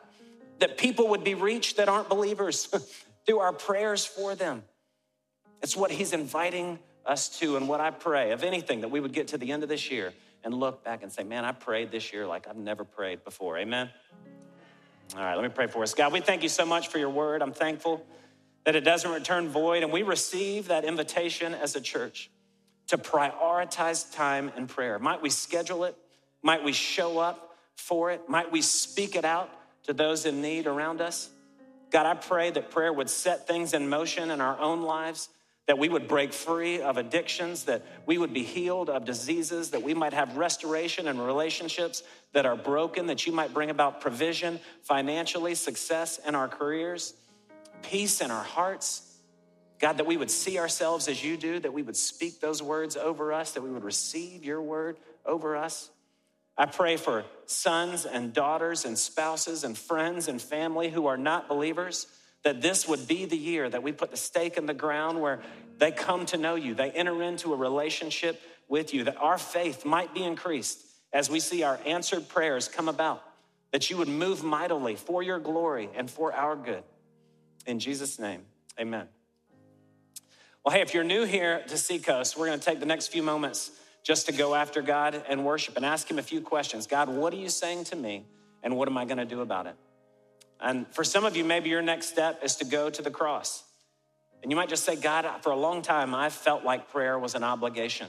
That 0.59 0.77
people 0.79 1.09
would 1.09 1.25
be 1.25 1.35
reached 1.35 1.77
that 1.77 1.89
aren't 1.89 2.09
believers 2.09 2.67
through 3.27 3.39
our 3.39 3.53
prayers 3.53 4.05
for 4.05 4.35
them. 4.35 4.65
It's 5.63 5.77
what 5.77 5.91
He's 5.91 6.13
inviting 6.13 6.79
us 7.07 7.39
to, 7.39 7.57
and 7.57 7.69
what 7.69 7.81
I 7.81 7.91
pray, 7.91 8.33
of 8.33 8.43
anything, 8.43 8.81
that 8.81 8.91
we 8.91 9.01
would 9.01 9.13
get 9.13 9.29
to 9.29 9.39
the 9.39 9.53
end 9.53 9.63
of 9.63 9.69
this 9.69 9.91
year 9.91 10.13
and 10.45 10.55
look 10.55 10.85
back 10.85 11.03
and 11.03 11.11
say, 11.11 11.25
man, 11.25 11.45
I 11.45 11.53
prayed 11.53 11.91
this 11.91 12.13
year 12.13 12.27
like 12.27 12.47
I've 12.47 12.57
never 12.57 12.85
prayed 12.85 13.25
before. 13.25 13.59
Amen? 13.59 13.91
All 15.17 15.23
right, 15.23 15.35
let 15.35 15.43
me 15.43 15.49
pray 15.49 15.67
for 15.67 15.83
us. 15.83 15.95
God, 15.95 16.13
we 16.13 16.21
thank 16.21 16.43
you 16.43 16.49
so 16.49 16.65
much 16.65 16.89
for 16.89 16.99
your 16.99 17.11
word. 17.11 17.43
I'm 17.43 17.53
thankful 17.53 18.05
that 18.65 18.77
it 18.77 18.81
doesn't 18.81 19.11
return 19.11 19.49
void, 19.49 19.83
and 19.83 19.93
we 19.93 20.03
receive 20.03 20.69
that 20.69 20.85
invitation 20.85 21.55
as 21.55 21.77
a 21.77 21.81
church 21.81 22.31
to 22.89 22.99
prioritize 22.99 24.13
time 24.15 24.53
in 24.57 24.67
prayer. 24.67 24.99
Might 24.99 25.23
we 25.23 25.31
schedule 25.31 25.85
it? 25.85 25.97
Might 26.43 26.65
we 26.65 26.73
show 26.73 27.19
up 27.19 27.57
for 27.77 28.11
it? 28.11 28.29
Might 28.29 28.53
we 28.53 28.63
speak 28.63 29.17
it 29.17 29.25
out 29.25 29.51
to 29.85 29.93
those 29.93 30.27
in 30.27 30.43
need 30.43 30.67
around 30.67 31.01
us? 31.01 31.31
God, 31.91 32.07
I 32.07 32.15
pray 32.15 32.51
that 32.51 32.71
prayer 32.71 32.93
would 32.93 33.09
set 33.09 33.47
things 33.47 33.73
in 33.73 33.89
motion 33.89 34.31
in 34.31 34.41
our 34.41 34.59
own 34.59 34.83
lives 34.83 35.29
that 35.67 35.79
we 35.79 35.89
would 35.89 36.07
break 36.07 36.33
free 36.33 36.81
of 36.81 36.99
addictions, 36.99 37.65
that 37.65 37.83
we 38.05 38.19
would 38.19 38.35
be 38.35 38.43
healed 38.43 38.91
of 38.91 39.05
diseases, 39.05 39.71
that 39.71 39.83
we 39.83 39.95
might 39.95 40.13
have 40.13 40.37
restoration 40.37 41.09
in 41.09 41.19
relationships 41.19 42.03
that 42.33 42.45
are 42.45 42.57
broken, 42.57 43.07
that 43.07 43.27
you 43.27 43.33
might 43.33 43.55
bring 43.55 43.71
about 43.71 44.01
provision 44.01 44.61
financially, 44.83 45.55
success 45.55 46.19
in 46.27 46.35
our 46.35 46.49
careers, 46.49 47.15
peace 47.83 48.21
in 48.21 48.31
our 48.31 48.45
hearts. 48.45 49.11
God, 49.79 49.99
that 49.99 50.07
we 50.07 50.17
would 50.17 50.31
see 50.31 50.59
ourselves 50.59 51.09
as 51.09 51.25
you 51.25 51.37
do, 51.37 51.59
that 51.61 51.73
we 51.73 51.83
would 51.83 51.97
speak 51.97 52.41
those 52.41 52.63
words 52.63 52.97
over 52.97 53.33
us, 53.33 53.53
that 53.53 53.63
we 53.63 53.71
would 53.71 53.85
receive 53.85 54.45
your 54.45 54.61
word 54.61 54.99
over 55.25 55.57
us. 55.57 55.91
I 56.57 56.67
pray 56.67 56.97
for 56.97 57.25
sons 57.47 58.05
and 58.05 58.33
daughters 58.33 58.85
and 58.85 58.97
spouses 58.97 59.65
and 59.65 59.77
friends 59.77 60.29
and 60.29 60.41
family 60.41 60.91
who 60.91 61.07
are 61.07 61.17
not 61.17 61.49
believers 61.49 62.07
that 62.45 62.61
this 62.61 62.87
would 62.87 63.09
be 63.09 63.25
the 63.25 63.37
year 63.37 63.69
that 63.69 63.83
we 63.83 63.91
put 63.91 64.11
the 64.11 64.17
stake 64.17 64.57
in 64.57 64.67
the 64.67 64.75
ground 64.75 65.21
where 65.21 65.41
they 65.79 65.91
come 65.91 66.25
to 66.27 66.37
know 66.37 66.55
you, 66.55 66.75
they 66.75 66.91
enter 66.91 67.23
into 67.23 67.53
a 67.53 67.57
relationship 67.57 68.41
with 68.69 68.95
you, 68.95 69.05
that 69.05 69.17
our 69.17 69.39
faith 69.39 69.85
might 69.85 70.15
be 70.15 70.23
increased 70.23 70.85
as 71.13 71.29
we 71.29 71.41
see 71.41 71.63
our 71.63 71.81
answered 71.87 72.29
prayers 72.29 72.69
come 72.69 72.89
about, 72.89 73.23
that 73.73 73.91
you 73.91 73.97
would 73.97 74.09
move 74.09 74.45
mightily 74.45 74.95
for 74.95 75.23
your 75.23 75.39
glory 75.39 75.89
and 75.95 76.11
for 76.11 76.33
our 76.33 76.55
good. 76.55 76.83
In 77.67 77.79
Jesus' 77.79 78.19
name, 78.19 78.43
amen. 78.79 79.09
Well, 80.65 80.75
hey, 80.75 80.81
if 80.81 80.95
you're 80.95 81.05
new 81.05 81.25
here 81.25 81.63
to 81.69 81.77
Seacoast, 81.77 82.39
we're 82.39 82.47
going 82.47 82.59
to 82.59 82.65
take 82.65 82.81
the 82.81 82.87
next 82.87 83.09
few 83.09 83.23
moments 83.23 83.71
just 84.03 84.27
to 84.27 84.33
go 84.33 84.55
after 84.55 84.83
God 84.83 85.23
and 85.29 85.45
worship 85.45 85.77
and 85.77 85.85
ask 85.85 86.11
Him 86.11 86.19
a 86.19 86.23
few 86.23 86.41
questions. 86.41 86.87
God, 86.87 87.09
what 87.09 87.33
are 87.33 87.39
you 87.39 87.49
saying 87.49 87.85
to 87.85 87.97
me, 87.97 88.27
and 88.63 88.77
what 88.77 88.89
am 88.89 88.99
I 88.99 89.05
going 89.05 89.19
to 89.19 89.25
do 89.25 89.41
about 89.41 89.67
it? 89.67 89.77
And 90.61 90.87
for 90.89 91.05
some 91.05 91.25
of 91.25 91.37
you, 91.37 91.45
maybe 91.45 91.69
your 91.69 91.83
next 91.83 92.09
step 92.09 92.41
is 92.43 92.57
to 92.57 92.65
go 92.65 92.91
to 92.91 93.03
the 93.03 93.11
cross. 93.11 93.65
And 94.43 94.51
you 94.51 94.57
might 94.57 94.69
just 94.69 94.85
say, 94.85 94.97
God, 94.97 95.27
for 95.43 95.51
a 95.51 95.57
long 95.57 95.83
time, 95.83 96.15
I 96.15 96.29
felt 96.29 96.65
like 96.65 96.91
prayer 96.91 97.19
was 97.19 97.35
an 97.35 97.43
obligation, 97.43 98.09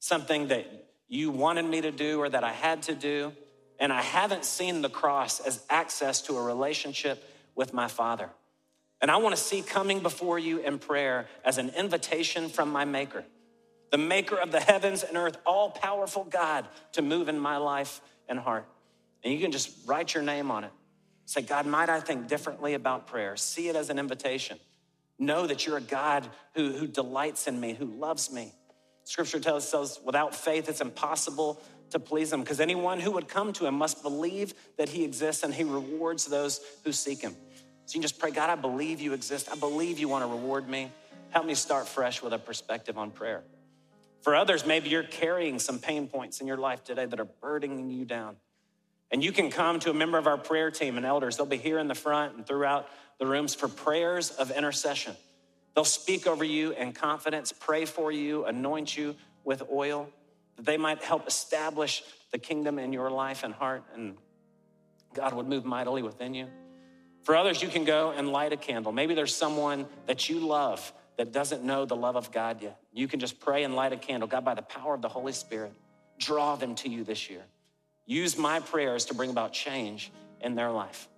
something 0.00 0.48
that 0.48 0.66
you 1.08 1.30
wanted 1.30 1.64
me 1.64 1.80
to 1.80 1.90
do 1.90 2.20
or 2.20 2.28
that 2.28 2.44
I 2.44 2.52
had 2.52 2.82
to 2.84 2.94
do. 2.94 3.32
And 3.78 3.92
I 3.92 4.02
haven't 4.02 4.44
seen 4.44 4.82
the 4.82 4.88
cross 4.88 5.40
as 5.40 5.64
access 5.70 6.22
to 6.22 6.36
a 6.36 6.42
relationship 6.42 7.24
with 7.54 7.72
my 7.72 7.88
Father. 7.88 8.30
And 9.00 9.10
I 9.10 9.16
want 9.16 9.34
to 9.34 9.40
see 9.40 9.62
coming 9.62 10.00
before 10.00 10.38
you 10.38 10.58
in 10.58 10.78
prayer 10.78 11.26
as 11.44 11.56
an 11.58 11.70
invitation 11.70 12.48
from 12.48 12.70
my 12.70 12.84
Maker, 12.84 13.24
the 13.90 13.98
Maker 13.98 14.36
of 14.36 14.52
the 14.52 14.60
heavens 14.60 15.02
and 15.02 15.16
earth, 15.16 15.38
all 15.46 15.70
powerful 15.70 16.24
God, 16.24 16.66
to 16.92 17.02
move 17.02 17.28
in 17.28 17.38
my 17.38 17.56
life 17.56 18.00
and 18.28 18.38
heart. 18.38 18.66
And 19.24 19.32
you 19.32 19.40
can 19.40 19.52
just 19.52 19.70
write 19.86 20.14
your 20.14 20.22
name 20.22 20.50
on 20.50 20.64
it. 20.64 20.70
Say, 21.30 21.42
God, 21.42 21.64
might 21.64 21.88
I 21.88 22.00
think 22.00 22.26
differently 22.26 22.74
about 22.74 23.06
prayer? 23.06 23.36
See 23.36 23.68
it 23.68 23.76
as 23.76 23.88
an 23.88 24.00
invitation. 24.00 24.58
Know 25.16 25.46
that 25.46 25.64
you're 25.64 25.76
a 25.76 25.80
God 25.80 26.28
who, 26.56 26.72
who 26.72 26.88
delights 26.88 27.46
in 27.46 27.60
me, 27.60 27.72
who 27.72 27.84
loves 27.84 28.32
me. 28.32 28.52
Scripture 29.04 29.38
tells 29.38 29.72
us 29.72 30.00
without 30.04 30.34
faith, 30.34 30.68
it's 30.68 30.80
impossible 30.80 31.62
to 31.90 32.00
please 32.00 32.32
him 32.32 32.40
because 32.40 32.58
anyone 32.58 32.98
who 32.98 33.12
would 33.12 33.28
come 33.28 33.52
to 33.52 33.66
him 33.66 33.76
must 33.76 34.02
believe 34.02 34.54
that 34.76 34.88
he 34.88 35.04
exists 35.04 35.44
and 35.44 35.54
he 35.54 35.62
rewards 35.62 36.24
those 36.24 36.60
who 36.82 36.90
seek 36.90 37.20
him. 37.20 37.36
So 37.86 37.94
you 37.94 38.00
can 38.00 38.02
just 38.02 38.18
pray, 38.18 38.32
God, 38.32 38.50
I 38.50 38.56
believe 38.56 39.00
you 39.00 39.12
exist. 39.12 39.48
I 39.52 39.54
believe 39.54 40.00
you 40.00 40.08
want 40.08 40.24
to 40.24 40.28
reward 40.28 40.68
me. 40.68 40.90
Help 41.28 41.46
me 41.46 41.54
start 41.54 41.86
fresh 41.86 42.22
with 42.22 42.32
a 42.32 42.38
perspective 42.40 42.98
on 42.98 43.12
prayer. 43.12 43.44
For 44.22 44.34
others, 44.34 44.66
maybe 44.66 44.88
you're 44.88 45.04
carrying 45.04 45.60
some 45.60 45.78
pain 45.78 46.08
points 46.08 46.40
in 46.40 46.48
your 46.48 46.56
life 46.56 46.82
today 46.82 47.06
that 47.06 47.20
are 47.20 47.28
burdening 47.40 47.88
you 47.88 48.04
down. 48.04 48.34
And 49.12 49.24
you 49.24 49.32
can 49.32 49.50
come 49.50 49.80
to 49.80 49.90
a 49.90 49.94
member 49.94 50.18
of 50.18 50.26
our 50.26 50.38
prayer 50.38 50.70
team 50.70 50.96
and 50.96 51.04
elders. 51.04 51.36
They'll 51.36 51.46
be 51.46 51.56
here 51.56 51.78
in 51.78 51.88
the 51.88 51.94
front 51.94 52.36
and 52.36 52.46
throughout 52.46 52.88
the 53.18 53.26
rooms 53.26 53.54
for 53.54 53.68
prayers 53.68 54.30
of 54.30 54.50
intercession. 54.50 55.16
They'll 55.74 55.84
speak 55.84 56.26
over 56.26 56.44
you 56.44 56.72
in 56.72 56.92
confidence, 56.92 57.52
pray 57.52 57.84
for 57.84 58.10
you, 58.10 58.44
anoint 58.44 58.96
you 58.96 59.16
with 59.44 59.62
oil, 59.72 60.08
that 60.56 60.66
they 60.66 60.76
might 60.76 61.02
help 61.02 61.26
establish 61.26 62.02
the 62.32 62.38
kingdom 62.38 62.78
in 62.78 62.92
your 62.92 63.10
life 63.10 63.42
and 63.42 63.52
heart, 63.52 63.82
and 63.94 64.16
God 65.14 65.32
would 65.34 65.46
move 65.46 65.64
mightily 65.64 66.02
within 66.02 66.34
you. 66.34 66.48
For 67.22 67.36
others, 67.36 67.62
you 67.62 67.68
can 67.68 67.84
go 67.84 68.12
and 68.12 68.30
light 68.30 68.52
a 68.52 68.56
candle. 68.56 68.92
Maybe 68.92 69.14
there's 69.14 69.34
someone 69.34 69.86
that 70.06 70.28
you 70.28 70.40
love 70.40 70.92
that 71.16 71.32
doesn't 71.32 71.62
know 71.62 71.84
the 71.84 71.96
love 71.96 72.16
of 72.16 72.32
God 72.32 72.62
yet. 72.62 72.80
You 72.92 73.06
can 73.06 73.20
just 73.20 73.40
pray 73.40 73.64
and 73.64 73.74
light 73.74 73.92
a 73.92 73.96
candle. 73.96 74.28
God, 74.28 74.44
by 74.44 74.54
the 74.54 74.62
power 74.62 74.94
of 74.94 75.02
the 75.02 75.08
Holy 75.08 75.32
Spirit, 75.32 75.72
draw 76.18 76.56
them 76.56 76.74
to 76.76 76.88
you 76.88 77.04
this 77.04 77.28
year. 77.28 77.42
Use 78.06 78.36
my 78.36 78.60
prayers 78.60 79.04
to 79.06 79.14
bring 79.14 79.30
about 79.30 79.52
change 79.52 80.10
in 80.40 80.54
their 80.54 80.70
life. 80.70 81.08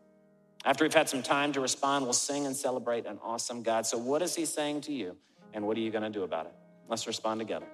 After 0.64 0.84
we've 0.84 0.94
had 0.94 1.08
some 1.08 1.22
time 1.22 1.52
to 1.52 1.60
respond, 1.60 2.04
we'll 2.04 2.12
sing 2.12 2.46
and 2.46 2.54
celebrate 2.54 3.06
an 3.06 3.18
awesome 3.22 3.62
God. 3.62 3.86
So, 3.86 3.98
what 3.98 4.22
is 4.22 4.34
He 4.34 4.44
saying 4.44 4.82
to 4.82 4.92
you, 4.92 5.16
and 5.52 5.66
what 5.66 5.76
are 5.76 5.80
you 5.80 5.90
going 5.90 6.04
to 6.04 6.10
do 6.10 6.22
about 6.22 6.46
it? 6.46 6.52
Let's 6.88 7.06
respond 7.06 7.40
together. 7.40 7.66